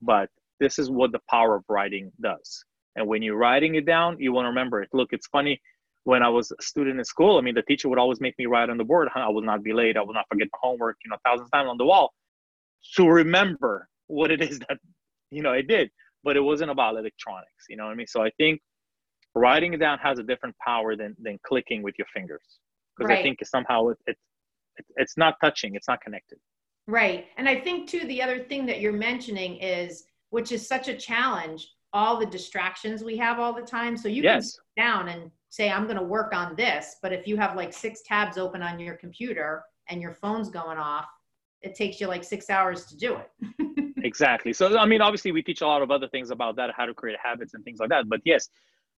but 0.00 0.30
this 0.60 0.78
is 0.78 0.90
what 0.90 1.12
the 1.12 1.20
power 1.30 1.56
of 1.56 1.64
writing 1.68 2.12
does. 2.20 2.64
And 2.96 3.06
when 3.06 3.22
you're 3.22 3.36
writing 3.36 3.76
it 3.76 3.86
down, 3.86 4.16
you 4.18 4.32
want 4.32 4.44
to 4.44 4.48
remember 4.48 4.82
it. 4.82 4.88
Look, 4.92 5.12
it's 5.12 5.26
funny. 5.28 5.60
When 6.04 6.22
I 6.22 6.28
was 6.28 6.50
a 6.58 6.62
student 6.62 6.98
in 6.98 7.04
school, 7.04 7.36
I 7.36 7.42
mean, 7.42 7.54
the 7.54 7.62
teacher 7.62 7.88
would 7.88 7.98
always 7.98 8.20
make 8.20 8.38
me 8.38 8.46
write 8.46 8.70
on 8.70 8.78
the 8.78 8.84
board. 8.84 9.08
I 9.14 9.28
will 9.28 9.42
not 9.42 9.62
be 9.62 9.72
late. 9.72 9.96
I 9.96 10.02
will 10.02 10.14
not 10.14 10.24
forget 10.30 10.48
my 10.52 10.58
homework. 10.62 10.96
You 11.04 11.10
know, 11.10 11.16
thousands 11.24 11.48
of 11.48 11.52
times 11.52 11.68
on 11.68 11.76
the 11.76 11.84
wall 11.84 12.12
to 12.96 13.08
remember 13.08 13.88
what 14.06 14.30
it 14.30 14.40
is 14.42 14.58
that 14.60 14.78
you 15.30 15.42
know 15.42 15.52
I 15.52 15.62
did. 15.62 15.90
But 16.28 16.36
it 16.36 16.44
wasn't 16.52 16.70
about 16.70 16.96
electronics. 16.96 17.64
You 17.70 17.76
know 17.78 17.86
what 17.86 17.92
I 17.92 17.94
mean? 17.94 18.06
So 18.06 18.22
I 18.22 18.30
think 18.36 18.60
writing 19.34 19.72
it 19.72 19.78
down 19.78 19.98
has 19.98 20.18
a 20.18 20.22
different 20.22 20.54
power 20.64 20.96
than 20.96 21.16
than 21.26 21.38
clicking 21.46 21.82
with 21.82 21.94
your 21.98 22.06
fingers 22.14 22.46
because 22.96 23.08
right. 23.10 23.20
I 23.20 23.22
think 23.22 23.38
somehow 23.44 23.88
it, 23.88 23.98
it 24.06 24.16
it's 24.96 25.16
not 25.16 25.36
touching 25.40 25.74
it's 25.74 25.88
not 25.88 26.00
connected 26.00 26.38
right 26.86 27.26
and 27.36 27.48
i 27.48 27.58
think 27.58 27.88
too 27.88 28.06
the 28.06 28.22
other 28.22 28.38
thing 28.44 28.66
that 28.66 28.80
you're 28.80 28.92
mentioning 28.92 29.56
is 29.56 30.04
which 30.30 30.52
is 30.52 30.66
such 30.66 30.88
a 30.88 30.94
challenge 30.94 31.68
all 31.92 32.18
the 32.18 32.26
distractions 32.26 33.02
we 33.02 33.16
have 33.16 33.38
all 33.38 33.52
the 33.54 33.62
time 33.62 33.96
so 33.96 34.08
you 34.08 34.22
yes. 34.22 34.32
can 34.32 34.42
sit 34.42 34.60
down 34.76 35.08
and 35.08 35.30
say 35.50 35.70
i'm 35.70 35.84
going 35.84 35.96
to 35.96 36.02
work 36.02 36.34
on 36.34 36.54
this 36.56 36.96
but 37.02 37.12
if 37.12 37.26
you 37.26 37.36
have 37.36 37.56
like 37.56 37.72
six 37.72 38.02
tabs 38.02 38.38
open 38.38 38.62
on 38.62 38.78
your 38.78 38.94
computer 38.94 39.62
and 39.88 40.00
your 40.00 40.12
phone's 40.12 40.48
going 40.48 40.78
off 40.78 41.06
it 41.62 41.74
takes 41.74 42.00
you 42.00 42.06
like 42.06 42.22
six 42.22 42.50
hours 42.50 42.84
to 42.86 42.96
do 42.96 43.16
it 43.16 43.30
exactly. 44.04 44.52
So 44.52 44.78
i 44.78 44.86
mean 44.86 45.00
obviously 45.00 45.32
we 45.32 45.42
teach 45.42 45.60
a 45.60 45.66
lot 45.66 45.82
of 45.82 45.90
other 45.90 46.08
things 46.08 46.30
about 46.30 46.56
that 46.56 46.70
how 46.76 46.86
to 46.86 46.94
create 46.94 47.18
habits 47.22 47.54
and 47.54 47.64
things 47.64 47.80
like 47.80 47.88
that 47.90 48.08
but 48.08 48.20
yes 48.24 48.48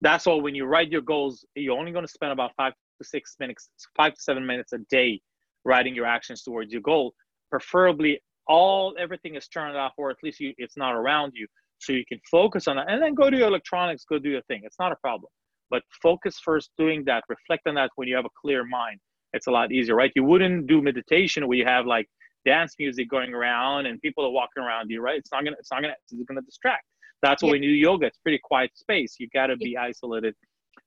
that's 0.00 0.26
all 0.26 0.40
when 0.40 0.54
you 0.54 0.64
write 0.64 0.90
your 0.90 1.00
goals 1.00 1.44
you're 1.54 1.78
only 1.78 1.92
going 1.92 2.04
to 2.04 2.10
spend 2.10 2.32
about 2.32 2.52
five 2.56 2.72
to 3.00 3.08
six 3.08 3.36
minutes 3.40 3.70
five 3.96 4.14
to 4.14 4.20
seven 4.20 4.46
minutes 4.46 4.72
a 4.72 4.78
day 4.90 5.20
writing 5.64 5.94
your 5.94 6.06
actions 6.06 6.42
towards 6.42 6.72
your 6.72 6.82
goal. 6.82 7.14
Preferably 7.50 8.20
all 8.46 8.94
everything 8.98 9.34
is 9.34 9.46
turned 9.48 9.76
off 9.76 9.92
or 9.98 10.10
at 10.10 10.16
least 10.22 10.40
you, 10.40 10.54
it's 10.56 10.76
not 10.76 10.94
around 10.94 11.32
you 11.34 11.46
so 11.78 11.92
you 11.92 12.04
can 12.08 12.18
focus 12.30 12.66
on 12.66 12.76
that 12.76 12.90
and 12.90 13.02
then 13.02 13.14
go 13.14 13.28
to 13.30 13.36
your 13.36 13.46
electronics 13.46 14.04
go 14.08 14.18
do 14.18 14.30
your 14.30 14.42
thing. 14.42 14.62
It's 14.64 14.78
not 14.78 14.90
a 14.92 14.96
problem. 14.96 15.30
But 15.70 15.82
focus 16.02 16.40
first 16.42 16.70
doing 16.78 17.04
that 17.04 17.24
reflect 17.28 17.66
on 17.66 17.74
that 17.74 17.90
when 17.96 18.08
you 18.08 18.16
have 18.16 18.24
a 18.24 18.34
clear 18.40 18.64
mind. 18.64 18.98
It's 19.34 19.46
a 19.46 19.50
lot 19.50 19.70
easier 19.70 19.94
right? 19.94 20.10
You 20.16 20.24
wouldn't 20.24 20.66
do 20.66 20.80
meditation 20.80 21.46
where 21.46 21.58
you 21.58 21.66
have 21.66 21.86
like 21.86 22.08
dance 22.48 22.74
music 22.78 23.08
going 23.10 23.34
around 23.34 23.86
and 23.86 24.00
people 24.00 24.24
are 24.24 24.30
walking 24.30 24.62
around 24.62 24.90
you 24.90 25.00
right 25.00 25.18
it's 25.18 25.32
not 25.32 25.44
gonna 25.44 25.56
it's 25.58 25.70
not 25.72 25.82
gonna 25.82 25.94
it's 26.10 26.22
gonna 26.28 26.42
distract 26.42 26.84
that's 27.22 27.42
why 27.42 27.50
yeah. 27.50 27.56
you 27.56 27.60
do 27.60 27.68
yoga 27.68 28.06
it's 28.06 28.18
pretty 28.18 28.40
quiet 28.42 28.70
space 28.74 29.16
you 29.18 29.28
got 29.34 29.48
to 29.48 29.56
be 29.56 29.76
isolated 29.76 30.34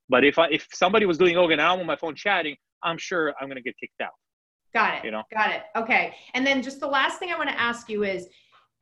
but 0.10 0.24
if 0.24 0.40
i 0.40 0.48
if 0.48 0.68
somebody 0.74 1.06
was 1.06 1.18
doing 1.18 1.34
yoga 1.34 1.54
and 1.54 1.62
i'm 1.62 1.80
on 1.80 1.86
my 1.86 1.96
phone 1.96 2.16
chatting 2.16 2.56
i'm 2.84 2.98
sure 2.98 3.34
i'm 3.40 3.48
gonna 3.48 3.62
get 3.62 3.76
kicked 3.80 4.02
out 4.02 4.12
Got 4.74 5.00
it. 5.00 5.06
You 5.06 5.12
know? 5.12 5.24
Got 5.34 5.52
it. 5.52 5.64
Okay. 5.76 6.16
And 6.34 6.46
then 6.46 6.62
just 6.62 6.80
the 6.80 6.88
last 6.88 7.20
thing 7.20 7.32
I 7.32 7.38
want 7.38 7.50
to 7.50 7.60
ask 7.60 7.90
you 7.90 8.04
is 8.04 8.28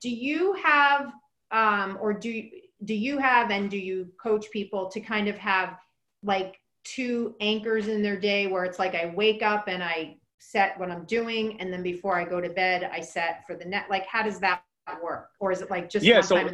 do 0.01 0.09
you 0.09 0.53
have 0.53 1.11
um 1.51 1.97
or 1.99 2.13
do 2.13 2.43
do 2.85 2.93
you 2.93 3.17
have 3.17 3.49
and 3.51 3.69
do 3.69 3.77
you 3.77 4.07
coach 4.21 4.45
people 4.51 4.89
to 4.89 4.99
kind 4.99 5.27
of 5.27 5.37
have 5.37 5.77
like 6.23 6.59
two 6.83 7.35
anchors 7.41 7.87
in 7.87 8.01
their 8.01 8.19
day 8.19 8.47
where 8.47 8.63
it's 8.63 8.79
like 8.79 8.95
I 8.95 9.11
wake 9.15 9.41
up 9.41 9.67
and 9.67 9.83
I 9.83 10.17
set 10.39 10.79
what 10.79 10.89
I'm 10.89 11.05
doing 11.05 11.59
and 11.59 11.71
then 11.71 11.83
before 11.83 12.17
I 12.17 12.23
go 12.23 12.41
to 12.41 12.49
bed 12.49 12.89
I 12.91 13.01
set 13.01 13.45
for 13.45 13.55
the 13.55 13.65
net 13.65 13.85
like 13.89 14.05
how 14.07 14.23
does 14.23 14.39
that 14.39 14.63
work 15.03 15.29
or 15.39 15.51
is 15.51 15.61
it 15.61 15.69
like 15.69 15.89
just 15.89 16.05
yeah 16.05 16.21
so 16.21 16.49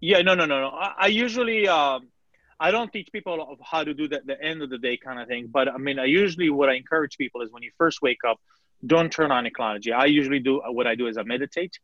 yeah 0.00 0.20
no 0.20 0.34
no 0.34 0.44
no 0.44 0.60
no 0.60 0.68
I, 0.68 0.94
I 0.98 1.06
usually 1.06 1.66
um 1.66 2.08
I 2.60 2.70
don't 2.70 2.92
teach 2.92 3.08
people 3.12 3.40
of 3.40 3.58
how 3.62 3.84
to 3.84 3.94
do 3.94 4.08
that 4.08 4.26
the 4.26 4.40
end 4.42 4.62
of 4.62 4.70
the 4.70 4.78
day 4.78 4.96
kind 4.96 5.20
of 5.20 5.28
thing. 5.28 5.46
But 5.46 5.68
I 5.68 5.78
mean, 5.78 5.98
I 5.98 6.06
usually 6.06 6.50
what 6.50 6.68
I 6.68 6.74
encourage 6.74 7.16
people 7.16 7.40
is 7.42 7.52
when 7.52 7.62
you 7.62 7.70
first 7.78 8.02
wake 8.02 8.24
up, 8.28 8.40
don't 8.84 9.12
turn 9.12 9.30
on 9.30 9.46
ecology. 9.46 9.92
I 9.92 10.06
usually 10.06 10.40
do 10.40 10.60
what 10.66 10.86
I 10.86 10.94
do 10.94 11.06
is 11.06 11.16
I 11.18 11.22
meditate 11.22 11.78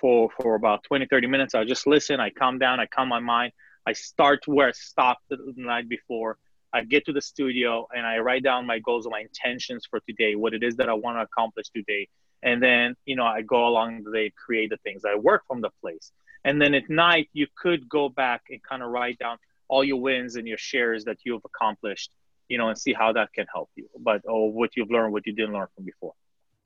for 0.00 0.30
for 0.40 0.54
about 0.54 0.84
20, 0.84 1.06
30 1.06 1.26
minutes. 1.26 1.54
I 1.54 1.64
just 1.64 1.86
listen, 1.86 2.20
I 2.20 2.30
calm 2.30 2.58
down, 2.58 2.78
I 2.78 2.86
calm 2.86 3.08
my 3.08 3.18
mind. 3.18 3.52
I 3.86 3.92
start 3.92 4.46
where 4.46 4.68
I 4.68 4.72
stopped 4.72 5.24
the 5.30 5.38
night 5.56 5.88
before. 5.88 6.38
I 6.72 6.84
get 6.84 7.04
to 7.06 7.12
the 7.12 7.20
studio 7.20 7.86
and 7.94 8.06
I 8.06 8.18
write 8.18 8.42
down 8.42 8.66
my 8.66 8.78
goals 8.78 9.06
and 9.06 9.12
my 9.12 9.20
intentions 9.20 9.86
for 9.88 10.00
today, 10.08 10.34
what 10.36 10.54
it 10.54 10.62
is 10.62 10.76
that 10.76 10.88
I 10.88 10.94
want 10.94 11.18
to 11.18 11.22
accomplish 11.22 11.68
today. 11.74 12.08
And 12.42 12.62
then, 12.62 12.94
you 13.04 13.16
know, 13.16 13.24
I 13.24 13.42
go 13.42 13.66
along 13.66 14.04
the 14.04 14.12
day, 14.12 14.32
create 14.36 14.70
the 14.70 14.78
things. 14.78 15.02
I 15.04 15.16
work 15.16 15.42
from 15.46 15.60
the 15.60 15.70
place. 15.80 16.12
And 16.44 16.60
then 16.60 16.74
at 16.74 16.88
night, 16.88 17.28
you 17.32 17.46
could 17.56 17.88
go 17.88 18.08
back 18.08 18.42
and 18.50 18.62
kind 18.62 18.82
of 18.82 18.90
write 18.90 19.18
down 19.18 19.36
all 19.68 19.84
your 19.84 20.00
wins 20.00 20.36
and 20.36 20.48
your 20.48 20.58
shares 20.58 21.04
that 21.04 21.18
you've 21.24 21.42
accomplished, 21.44 22.10
you 22.48 22.56
know, 22.56 22.68
and 22.68 22.78
see 22.78 22.92
how 22.92 23.12
that 23.12 23.32
can 23.34 23.46
help 23.52 23.68
you. 23.76 23.88
But 23.98 24.22
or 24.24 24.50
what 24.52 24.70
you've 24.76 24.90
learned, 24.90 25.12
what 25.12 25.26
you 25.26 25.34
didn't 25.34 25.52
learn 25.52 25.66
from 25.74 25.84
before. 25.84 26.12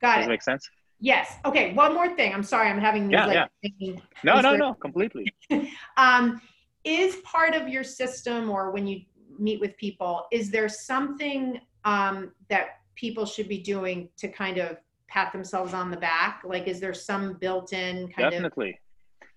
Got 0.01 0.15
Does 0.15 0.17
it. 0.17 0.21
Does 0.21 0.29
make 0.29 0.41
sense? 0.43 0.69
Yes. 0.99 1.35
Okay. 1.43 1.73
One 1.73 1.93
more 1.93 2.15
thing. 2.15 2.33
I'm 2.33 2.43
sorry. 2.43 2.69
I'm 2.69 2.79
having 2.79 3.11
yeah, 3.11 3.25
like 3.25 3.49
yeah. 3.61 3.95
no, 4.23 4.39
no, 4.39 4.55
no, 4.55 4.73
completely. 4.75 5.33
um, 5.97 6.41
is 6.85 7.15
part 7.17 7.53
of 7.53 7.67
your 7.67 7.83
system 7.83 8.49
or 8.49 8.71
when 8.71 8.87
you 8.87 9.01
meet 9.39 9.59
with 9.59 9.75
people, 9.77 10.25
is 10.31 10.51
there 10.51 10.69
something 10.69 11.59
um, 11.83 12.31
that 12.49 12.79
people 12.95 13.25
should 13.25 13.47
be 13.47 13.59
doing 13.59 14.09
to 14.17 14.27
kind 14.27 14.57
of 14.57 14.77
pat 15.07 15.31
themselves 15.31 15.73
on 15.73 15.91
the 15.91 15.97
back? 15.97 16.41
Like, 16.43 16.67
is 16.67 16.79
there 16.79 16.93
some 16.93 17.33
built-in 17.33 18.07
kind 18.09 18.31
Definitely. 18.31 18.31
of 18.37 18.41
Definitely 18.43 18.79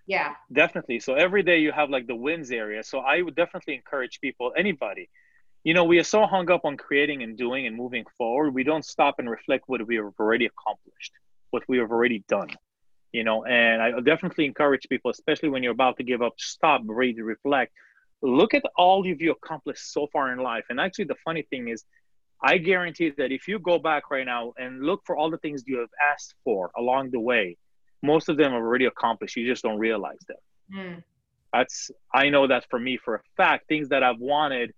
yeah 0.09 0.33
definitely 0.51 0.99
so 0.99 1.13
every 1.13 1.43
day 1.43 1.59
you 1.59 1.71
have 1.71 1.89
like 1.91 2.07
the 2.07 2.15
wins 2.15 2.49
area 2.51 2.83
so 2.83 2.99
i 2.99 3.21
would 3.21 3.35
definitely 3.35 3.75
encourage 3.75 4.19
people 4.19 4.51
anybody 4.57 5.07
you 5.63 5.73
know 5.75 5.83
we 5.83 5.99
are 5.99 6.03
so 6.03 6.25
hung 6.25 6.49
up 6.49 6.65
on 6.65 6.75
creating 6.75 7.21
and 7.21 7.37
doing 7.37 7.67
and 7.67 7.75
moving 7.75 8.03
forward 8.17 8.49
we 8.51 8.63
don't 8.63 8.83
stop 8.83 9.19
and 9.19 9.29
reflect 9.29 9.63
what 9.67 9.85
we 9.85 9.95
have 9.95 10.11
already 10.19 10.47
accomplished 10.47 11.13
what 11.51 11.63
we 11.69 11.77
have 11.77 11.91
already 11.91 12.23
done 12.27 12.49
you 13.11 13.23
know 13.23 13.45
and 13.45 13.81
i 13.83 13.91
definitely 13.99 14.45
encourage 14.45 14.87
people 14.89 15.11
especially 15.11 15.49
when 15.49 15.61
you're 15.61 15.79
about 15.81 15.95
to 15.95 16.03
give 16.03 16.23
up 16.23 16.33
stop 16.37 16.81
read 16.85 17.15
reflect 17.19 17.71
look 18.21 18.53
at 18.53 18.63
all 18.75 18.99
of 19.09 19.21
you 19.21 19.31
accomplished 19.31 19.93
so 19.93 20.07
far 20.11 20.31
in 20.33 20.39
life 20.39 20.65
and 20.69 20.79
actually 20.79 21.05
the 21.05 21.15
funny 21.23 21.43
thing 21.49 21.69
is 21.69 21.85
i 22.43 22.57
guarantee 22.57 23.11
that 23.17 23.31
if 23.31 23.47
you 23.47 23.59
go 23.59 23.79
back 23.79 24.11
right 24.11 24.25
now 24.25 24.53
and 24.57 24.83
look 24.83 25.01
for 25.05 25.15
all 25.15 25.29
the 25.29 25.37
things 25.37 25.63
you 25.65 25.79
have 25.79 25.89
asked 26.11 26.35
for 26.43 26.71
along 26.77 27.09
the 27.11 27.19
way 27.19 27.57
most 28.01 28.29
of 28.29 28.37
them 28.37 28.53
are 28.53 28.65
already 28.65 28.85
accomplished. 28.85 29.35
You 29.35 29.47
just 29.47 29.63
don't 29.63 29.79
realize 29.79 30.19
them. 30.27 30.37
Mm. 30.73 31.03
That's 31.51 31.91
I 32.13 32.29
know 32.29 32.47
that 32.47 32.65
for 32.69 32.79
me 32.79 32.97
for 32.97 33.15
a 33.15 33.21
fact. 33.35 33.67
Things 33.67 33.89
that 33.89 34.03
I've 34.03 34.19
wanted, 34.19 34.73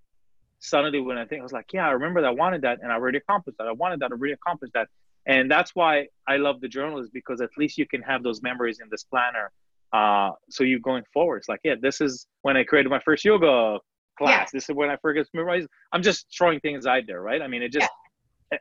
suddenly 0.59 1.01
when 1.01 1.17
I 1.17 1.25
think 1.25 1.41
I 1.41 1.43
was 1.43 1.51
like, 1.51 1.73
yeah, 1.73 1.87
I 1.87 1.91
remember 1.91 2.21
that 2.21 2.27
I 2.27 2.31
wanted 2.31 2.61
that, 2.61 2.79
and 2.81 2.91
I 2.91 2.95
already 2.95 3.17
accomplished 3.17 3.57
that. 3.57 3.67
I 3.67 3.73
wanted 3.73 3.99
that, 3.99 4.11
I 4.11 4.15
already 4.15 4.33
accomplished 4.33 4.73
that, 4.73 4.87
and 5.25 5.51
that's 5.51 5.75
why 5.75 6.07
I 6.27 6.37
love 6.37 6.61
the 6.61 6.69
journal 6.69 6.99
is 6.99 7.09
because 7.09 7.41
at 7.41 7.49
least 7.57 7.77
you 7.77 7.85
can 7.85 8.01
have 8.03 8.23
those 8.23 8.41
memories 8.41 8.79
in 8.79 8.87
this 8.89 9.03
planner. 9.03 9.51
Uh, 9.93 10.31
so 10.49 10.63
you 10.63 10.79
going 10.79 11.03
forward, 11.13 11.37
it's 11.37 11.49
like, 11.49 11.59
yeah, 11.63 11.75
this 11.81 12.01
is 12.01 12.27
when 12.43 12.55
I 12.57 12.63
created 12.63 12.89
my 12.89 12.99
first 12.99 13.25
yoga 13.25 13.79
class. 14.17 14.29
Yeah. 14.29 14.45
This 14.53 14.69
is 14.69 14.75
when 14.75 14.89
I 14.89 14.97
first 15.01 15.29
memorized. 15.33 15.67
I'm 15.91 16.01
just 16.01 16.27
throwing 16.35 16.59
things 16.61 16.85
out 16.85 17.03
there, 17.07 17.21
right? 17.21 17.41
I 17.41 17.47
mean, 17.47 17.61
it 17.61 17.71
just. 17.71 17.83
Yeah 17.83 17.87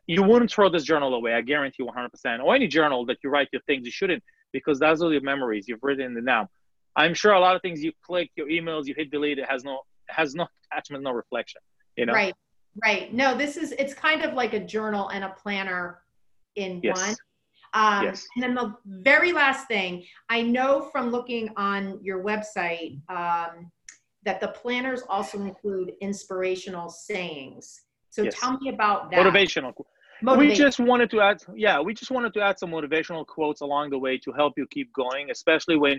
you 0.06 0.22
wouldn't 0.22 0.50
throw 0.50 0.68
this 0.68 0.84
journal 0.84 1.14
away. 1.14 1.34
I 1.34 1.40
guarantee 1.40 1.82
you 1.82 1.86
100%. 1.86 2.44
Or 2.44 2.54
any 2.54 2.66
journal 2.66 3.04
that 3.06 3.18
you 3.22 3.30
write 3.30 3.48
your 3.52 3.62
things, 3.62 3.84
you 3.84 3.90
shouldn't 3.90 4.22
because 4.52 4.78
those 4.78 5.02
are 5.02 5.12
your 5.12 5.22
memories 5.22 5.66
you've 5.68 5.82
written 5.82 6.14
them 6.14 6.24
down. 6.24 6.48
I'm 6.96 7.14
sure 7.14 7.32
a 7.32 7.40
lot 7.40 7.56
of 7.56 7.62
things 7.62 7.82
you 7.82 7.92
click, 8.04 8.30
your 8.36 8.48
emails, 8.48 8.86
you 8.86 8.94
hit 8.96 9.10
delete, 9.10 9.38
it 9.38 9.48
has 9.48 9.64
no 9.64 9.80
has 10.08 10.34
no 10.34 10.46
attachment, 10.70 11.04
no 11.04 11.12
reflection. 11.12 11.60
You 11.96 12.06
know. 12.06 12.12
Right. 12.12 12.34
Right. 12.84 13.12
No, 13.12 13.36
this 13.36 13.56
is 13.56 13.72
it's 13.72 13.94
kind 13.94 14.22
of 14.22 14.34
like 14.34 14.54
a 14.54 14.60
journal 14.60 15.08
and 15.08 15.24
a 15.24 15.30
planner 15.30 16.00
in 16.56 16.80
yes. 16.82 16.96
one. 16.98 17.16
Um, 17.74 18.04
yes. 18.04 18.26
And 18.34 18.42
then 18.42 18.54
the 18.54 18.74
very 18.84 19.32
last 19.32 19.68
thing, 19.68 20.04
I 20.28 20.42
know 20.42 20.88
from 20.92 21.10
looking 21.10 21.50
on 21.56 22.02
your 22.02 22.22
website 22.24 23.00
um, 23.08 23.70
that 24.24 24.40
the 24.40 24.48
planners 24.48 25.02
also 25.08 25.40
include 25.40 25.92
inspirational 26.00 26.88
sayings. 26.88 27.82
So 28.10 28.22
yes. 28.22 28.34
tell 28.38 28.58
me 28.58 28.70
about 28.70 29.10
that. 29.10 29.24
Motivational 29.24 29.72
we 30.36 30.52
just 30.52 30.78
wanted 30.78 31.08
to 31.10 31.18
add 31.18 31.42
yeah 31.56 31.80
we 31.80 31.94
just 31.94 32.10
wanted 32.10 32.34
to 32.34 32.42
add 32.42 32.58
some 32.58 32.70
motivational 32.70 33.26
quotes 33.26 33.62
along 33.62 33.88
the 33.88 33.98
way 33.98 34.18
to 34.18 34.30
help 34.32 34.52
you 34.58 34.66
keep 34.70 34.92
going 34.92 35.30
especially 35.30 35.78
when 35.78 35.98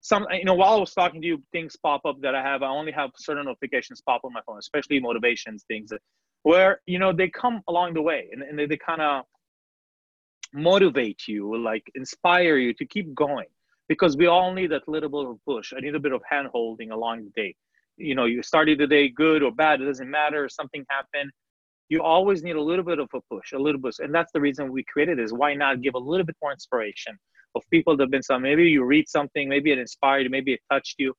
some 0.00 0.26
you 0.32 0.44
know 0.44 0.54
while 0.54 0.74
I 0.74 0.80
was 0.80 0.94
talking 0.94 1.20
to 1.20 1.26
you, 1.26 1.42
things 1.52 1.76
pop 1.76 2.02
up 2.04 2.20
that 2.22 2.34
I 2.34 2.42
have. 2.42 2.62
I 2.62 2.68
only 2.68 2.92
have 2.92 3.10
certain 3.16 3.44
notifications 3.44 4.00
pop 4.00 4.22
on 4.24 4.32
my 4.32 4.40
phone, 4.46 4.58
especially 4.58 4.98
motivations 5.00 5.64
things 5.68 5.92
where 6.42 6.80
you 6.86 6.98
know 6.98 7.12
they 7.12 7.28
come 7.28 7.60
along 7.68 7.94
the 7.94 8.02
way 8.02 8.28
and, 8.32 8.42
and 8.42 8.58
they, 8.58 8.66
they 8.66 8.78
kind 8.78 9.02
of 9.02 9.24
motivate 10.52 11.26
you, 11.28 11.62
like 11.62 11.84
inspire 11.94 12.56
you 12.56 12.74
to 12.74 12.84
keep 12.84 13.14
going 13.14 13.46
because 13.88 14.16
we 14.16 14.26
all 14.26 14.52
need 14.52 14.70
that 14.70 14.86
little 14.86 15.08
bit 15.08 15.28
of 15.28 15.38
push, 15.46 15.72
I 15.72 15.80
need 15.80 15.88
a 15.88 15.92
little 15.92 16.02
bit 16.02 16.12
of 16.12 16.22
hand 16.28 16.48
holding 16.52 16.90
along 16.90 17.24
the 17.24 17.42
day. 17.42 17.54
You 17.96 18.14
know, 18.14 18.24
you 18.24 18.42
started 18.42 18.78
the 18.78 18.86
day 18.86 19.08
good 19.08 19.42
or 19.42 19.52
bad, 19.52 19.80
it 19.80 19.86
doesn't 19.86 20.10
matter. 20.10 20.48
Something 20.48 20.84
happened. 20.88 21.30
You 21.88 22.02
always 22.02 22.42
need 22.42 22.56
a 22.56 22.62
little 22.62 22.84
bit 22.84 23.00
of 23.00 23.08
a 23.12 23.20
push, 23.28 23.52
a 23.52 23.58
little 23.58 23.80
bit. 23.80 23.96
And 23.98 24.14
that's 24.14 24.30
the 24.32 24.40
reason 24.40 24.72
we 24.72 24.84
created 24.84 25.18
is 25.18 25.32
why 25.32 25.54
not 25.54 25.82
give 25.82 25.94
a 25.94 25.98
little 25.98 26.24
bit 26.24 26.36
more 26.40 26.52
inspiration 26.52 27.18
of 27.56 27.62
people 27.70 27.96
that 27.96 28.04
have 28.04 28.10
been 28.10 28.22
some, 28.22 28.42
maybe 28.42 28.68
you 28.68 28.84
read 28.84 29.08
something, 29.08 29.48
maybe 29.48 29.72
it 29.72 29.78
inspired 29.78 30.22
you, 30.22 30.30
maybe 30.30 30.52
it 30.52 30.60
touched 30.70 30.94
you, 30.98 31.12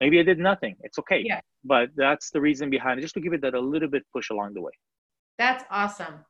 maybe 0.00 0.18
it 0.18 0.24
did 0.24 0.40
nothing. 0.40 0.74
It's 0.82 0.98
okay. 0.98 1.22
Yeah. 1.24 1.40
But 1.64 1.90
that's 1.94 2.30
the 2.30 2.40
reason 2.40 2.70
behind 2.70 2.98
it, 2.98 3.02
just 3.02 3.14
to 3.14 3.20
give 3.20 3.32
it 3.32 3.42
that 3.42 3.54
a 3.54 3.60
little 3.60 3.88
bit 3.88 4.02
push 4.12 4.30
along 4.30 4.54
the 4.54 4.62
way. 4.62 4.72
That's 5.38 5.64
awesome. 5.70 6.24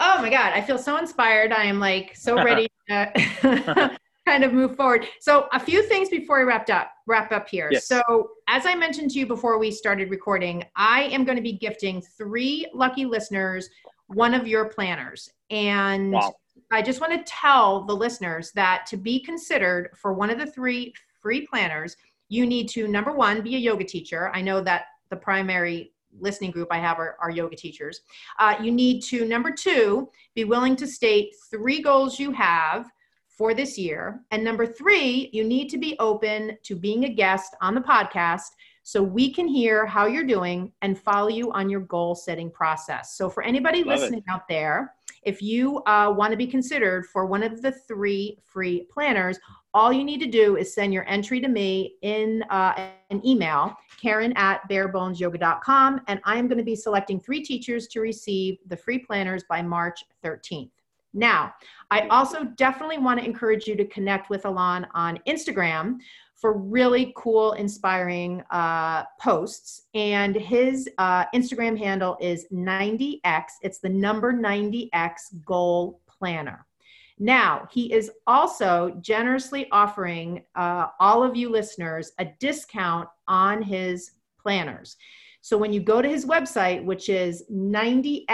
Oh 0.00 0.20
my 0.20 0.30
God, 0.30 0.52
I 0.54 0.62
feel 0.62 0.78
so 0.78 0.96
inspired. 0.96 1.52
I 1.52 1.64
am 1.64 1.78
like 1.78 2.16
so 2.16 2.34
ready 2.44 2.68
to 2.88 3.98
kind 4.26 4.44
of 4.44 4.52
move 4.52 4.76
forward. 4.76 5.06
So 5.20 5.48
a 5.52 5.60
few 5.60 5.82
things 5.82 6.08
before 6.08 6.38
we 6.38 6.44
wrapped 6.44 6.70
up, 6.70 6.90
wrap 7.06 7.32
up 7.32 7.48
here. 7.48 7.68
Yes. 7.70 7.86
So 7.86 8.30
as 8.48 8.64
I 8.64 8.74
mentioned 8.74 9.10
to 9.10 9.18
you 9.18 9.26
before 9.26 9.58
we 9.58 9.70
started 9.70 10.10
recording, 10.10 10.64
I 10.74 11.02
am 11.04 11.24
going 11.24 11.36
to 11.36 11.42
be 11.42 11.52
gifting 11.52 12.00
three 12.00 12.66
lucky 12.74 13.04
listeners 13.04 13.68
one 14.08 14.34
of 14.34 14.46
your 14.46 14.68
planners. 14.68 15.30
And 15.50 16.12
wow. 16.12 16.34
I 16.70 16.82
just 16.82 17.00
want 17.00 17.12
to 17.12 17.30
tell 17.30 17.84
the 17.84 17.94
listeners 17.94 18.50
that 18.52 18.86
to 18.86 18.96
be 18.96 19.20
considered 19.20 19.90
for 19.96 20.12
one 20.12 20.30
of 20.30 20.38
the 20.38 20.46
three 20.46 20.92
free 21.20 21.46
planners, 21.46 21.96
you 22.28 22.46
need 22.46 22.68
to 22.70 22.88
number 22.88 23.12
one 23.12 23.42
be 23.42 23.56
a 23.56 23.58
yoga 23.58 23.84
teacher. 23.84 24.30
I 24.34 24.40
know 24.40 24.60
that 24.62 24.84
the 25.10 25.16
primary 25.16 25.92
listening 26.18 26.50
group 26.50 26.68
I 26.70 26.78
have 26.78 26.98
are, 26.98 27.16
are 27.20 27.30
yoga 27.30 27.56
teachers. 27.56 28.00
Uh, 28.38 28.56
you 28.60 28.70
need 28.72 29.02
to, 29.04 29.24
number 29.24 29.50
two, 29.50 30.08
be 30.34 30.44
willing 30.44 30.76
to 30.76 30.86
state 30.86 31.34
three 31.50 31.80
goals 31.80 32.18
you 32.18 32.32
have 32.32 32.86
for 33.28 33.54
this 33.54 33.78
year. 33.78 34.20
And 34.32 34.44
number 34.44 34.66
three, 34.66 35.30
you 35.32 35.44
need 35.44 35.68
to 35.70 35.78
be 35.78 35.96
open 35.98 36.58
to 36.62 36.76
being 36.76 37.04
a 37.04 37.08
guest 37.08 37.56
on 37.62 37.74
the 37.74 37.80
podcast 37.80 38.50
so 38.82 39.02
we 39.02 39.32
can 39.32 39.46
hear 39.46 39.86
how 39.86 40.06
you're 40.06 40.24
doing 40.24 40.72
and 40.82 40.98
follow 40.98 41.28
you 41.28 41.52
on 41.52 41.70
your 41.70 41.80
goal 41.80 42.14
setting 42.14 42.50
process. 42.50 43.16
So, 43.16 43.30
for 43.30 43.42
anybody 43.42 43.84
Love 43.84 44.00
listening 44.00 44.24
it. 44.26 44.30
out 44.30 44.48
there, 44.48 44.94
if 45.22 45.42
you 45.42 45.78
uh, 45.84 46.12
want 46.16 46.32
to 46.32 46.36
be 46.36 46.46
considered 46.46 47.06
for 47.06 47.26
one 47.26 47.42
of 47.42 47.62
the 47.62 47.72
three 47.72 48.38
free 48.42 48.86
planners, 48.92 49.38
all 49.72 49.92
you 49.92 50.04
need 50.04 50.20
to 50.20 50.26
do 50.26 50.56
is 50.56 50.74
send 50.74 50.92
your 50.92 51.08
entry 51.08 51.40
to 51.40 51.48
me 51.48 51.94
in 52.02 52.42
uh, 52.50 52.88
an 53.10 53.24
email, 53.26 53.74
Karen 54.00 54.32
at 54.36 54.68
barebonesyoga.com, 54.68 56.00
and 56.08 56.20
I'm 56.24 56.48
going 56.48 56.58
to 56.58 56.64
be 56.64 56.76
selecting 56.76 57.20
three 57.20 57.42
teachers 57.42 57.86
to 57.88 58.00
receive 58.00 58.58
the 58.66 58.76
free 58.76 58.98
planners 58.98 59.44
by 59.48 59.62
March 59.62 60.04
13th. 60.24 60.70
Now, 61.12 61.52
I 61.90 62.06
also 62.08 62.44
definitely 62.44 62.98
want 62.98 63.18
to 63.20 63.26
encourage 63.26 63.66
you 63.66 63.76
to 63.76 63.84
connect 63.86 64.30
with 64.30 64.44
Alon 64.44 64.86
on 64.94 65.18
Instagram 65.26 65.98
for 66.36 66.56
really 66.56 67.12
cool, 67.16 67.52
inspiring 67.52 68.42
uh, 68.50 69.04
posts. 69.20 69.82
And 69.94 70.34
his 70.34 70.88
uh, 70.98 71.26
Instagram 71.34 71.78
handle 71.78 72.16
is 72.20 72.46
90x. 72.52 73.44
It's 73.62 73.78
the 73.78 73.88
number 73.88 74.32
90x 74.32 75.44
goal 75.44 76.00
planner. 76.06 76.66
Now, 77.22 77.68
he 77.70 77.92
is 77.92 78.10
also 78.26 78.96
generously 79.02 79.68
offering 79.70 80.42
uh, 80.54 80.86
all 80.98 81.22
of 81.22 81.36
you 81.36 81.50
listeners 81.50 82.12
a 82.18 82.24
discount 82.40 83.10
on 83.28 83.60
his 83.60 84.12
planners. 84.40 84.96
So 85.42 85.58
when 85.58 85.70
you 85.70 85.80
go 85.80 86.00
to 86.00 86.08
his 86.08 86.24
website, 86.24 86.82
which 86.82 87.10
is 87.10 87.44
90x.co, 87.52 88.26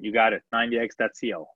you 0.00 0.12
got 0.12 0.32
it, 0.32 0.42
90x.co, 0.52 1.48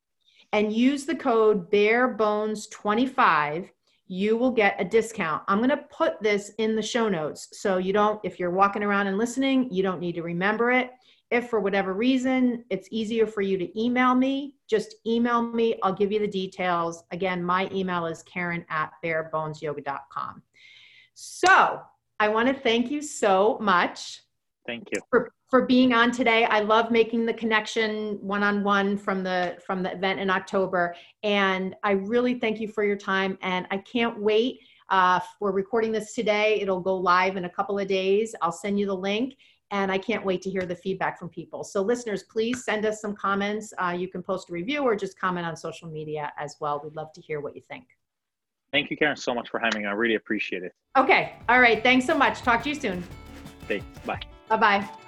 and 0.53 0.73
use 0.73 1.05
the 1.05 1.17
code 1.17 1.69
barebones25, 1.73 3.69
you 4.07 4.37
will 4.37 4.53
get 4.53 4.81
a 4.81 4.85
discount. 4.85 5.43
I'm 5.49 5.59
going 5.59 5.71
to 5.71 5.79
put 5.79 6.23
this 6.23 6.53
in 6.59 6.77
the 6.77 6.83
show 6.83 7.09
notes. 7.09 7.49
So 7.53 7.79
you 7.79 7.93
don't, 7.93 8.21
if 8.23 8.39
you're 8.39 8.53
walking 8.53 8.85
around 8.85 9.09
and 9.09 9.19
listening, 9.19 9.69
you 9.73 9.83
don't 9.83 9.99
need 9.99 10.15
to 10.15 10.23
remember 10.23 10.71
it. 10.71 10.93
If 11.31 11.51
for 11.51 11.61
whatever 11.61 11.93
reason 11.93 12.65
it's 12.71 12.89
easier 12.93 13.27
for 13.27 13.41
you 13.41 13.59
to 13.59 13.81
email 13.81 14.15
me, 14.15 14.55
just 14.69 14.97
email 15.07 15.43
me. 15.43 15.77
I'll 15.83 15.93
give 15.93 16.13
you 16.13 16.21
the 16.21 16.29
details. 16.29 17.03
Again, 17.11 17.43
my 17.43 17.69
email 17.73 18.07
is 18.07 18.23
karen 18.23 18.65
at 18.71 18.93
barebonesyoga.com. 19.05 20.43
So 21.15 21.81
I 22.21 22.29
want 22.29 22.49
to 22.49 22.55
thank 22.55 22.91
you 22.91 23.03
so 23.03 23.59
much. 23.61 24.21
Thank 24.67 24.89
you. 24.93 25.01
For, 25.11 25.33
for 25.49 25.67
being 25.67 25.93
on 25.93 26.11
today. 26.11 26.45
I 26.45 26.61
love 26.61 26.91
making 26.91 27.27
the 27.27 27.35
connection 27.35 28.19
one-on-one 28.21 28.99
from 28.99 29.23
the 29.23 29.57
from 29.65 29.83
the 29.83 29.93
event 29.93 30.21
in 30.21 30.31
October. 30.31 30.95
And 31.23 31.75
I 31.83 31.93
really 31.93 32.39
thank 32.39 32.61
you 32.61 32.69
for 32.69 32.85
your 32.85 32.97
time. 32.97 33.39
And 33.43 33.67
I 33.71 33.79
can't 33.79 34.21
wait. 34.21 34.61
Uh, 34.91 35.21
we're 35.41 35.53
recording 35.53 35.93
this 35.93 36.15
today. 36.15 36.61
It'll 36.61 36.81
go 36.81 36.97
live 36.97 37.37
in 37.37 37.45
a 37.45 37.51
couple 37.51 37.79
of 37.79 37.89
days. 37.89 38.35
I'll 38.43 38.53
send 38.53 38.79
you 38.79 38.87
the 38.87 38.97
link 38.97 39.37
and 39.71 39.91
I 39.91 39.99
can't 39.99 40.25
wait 40.25 40.43
to 40.43 40.51
hear 40.51 40.65
the 40.65 40.77
feedback 40.77 41.19
from 41.19 41.29
people. 41.29 41.65
So, 41.65 41.83
listeners, 41.83 42.23
please 42.25 42.65
send 42.65 42.87
us 42.87 43.01
some 43.01 43.15
comments. 43.15 43.73
Uh, 43.79 43.97
you 43.99 44.09
can 44.09 44.23
post 44.23 44.51
a 44.51 44.53
review 44.53 44.83
or 44.83 44.95
just 44.95 45.19
comment 45.19 45.47
on 45.47 45.57
social 45.57 45.89
media 45.89 46.33
as 46.39 46.57
well. 46.61 46.81
We'd 46.83 46.97
love 46.97 47.13
to 47.15 47.21
hear 47.21 47.41
what 47.41 47.57
you 47.57 47.63
think. 47.69 47.85
Thank 48.73 48.91
you, 48.91 48.97
Karen, 48.97 49.17
so 49.17 49.35
much 49.35 49.49
for 49.49 49.59
having 49.59 49.83
me. 49.83 49.89
I 49.89 49.93
really 49.93 50.17
appreciate 50.17 50.63
it. 50.63 50.73
Okay. 50.97 51.35
All 51.49 51.61
right. 51.61 51.83
Thanks 51.83 52.07
so 52.07 52.17
much. 52.17 52.41
Talk 52.43 52.63
to 52.65 52.69
you 52.69 52.75
soon. 52.75 53.03
Thanks. 53.69 53.87
Bye. 54.05 54.21
Bye 54.49 54.57
bye. 54.57 55.06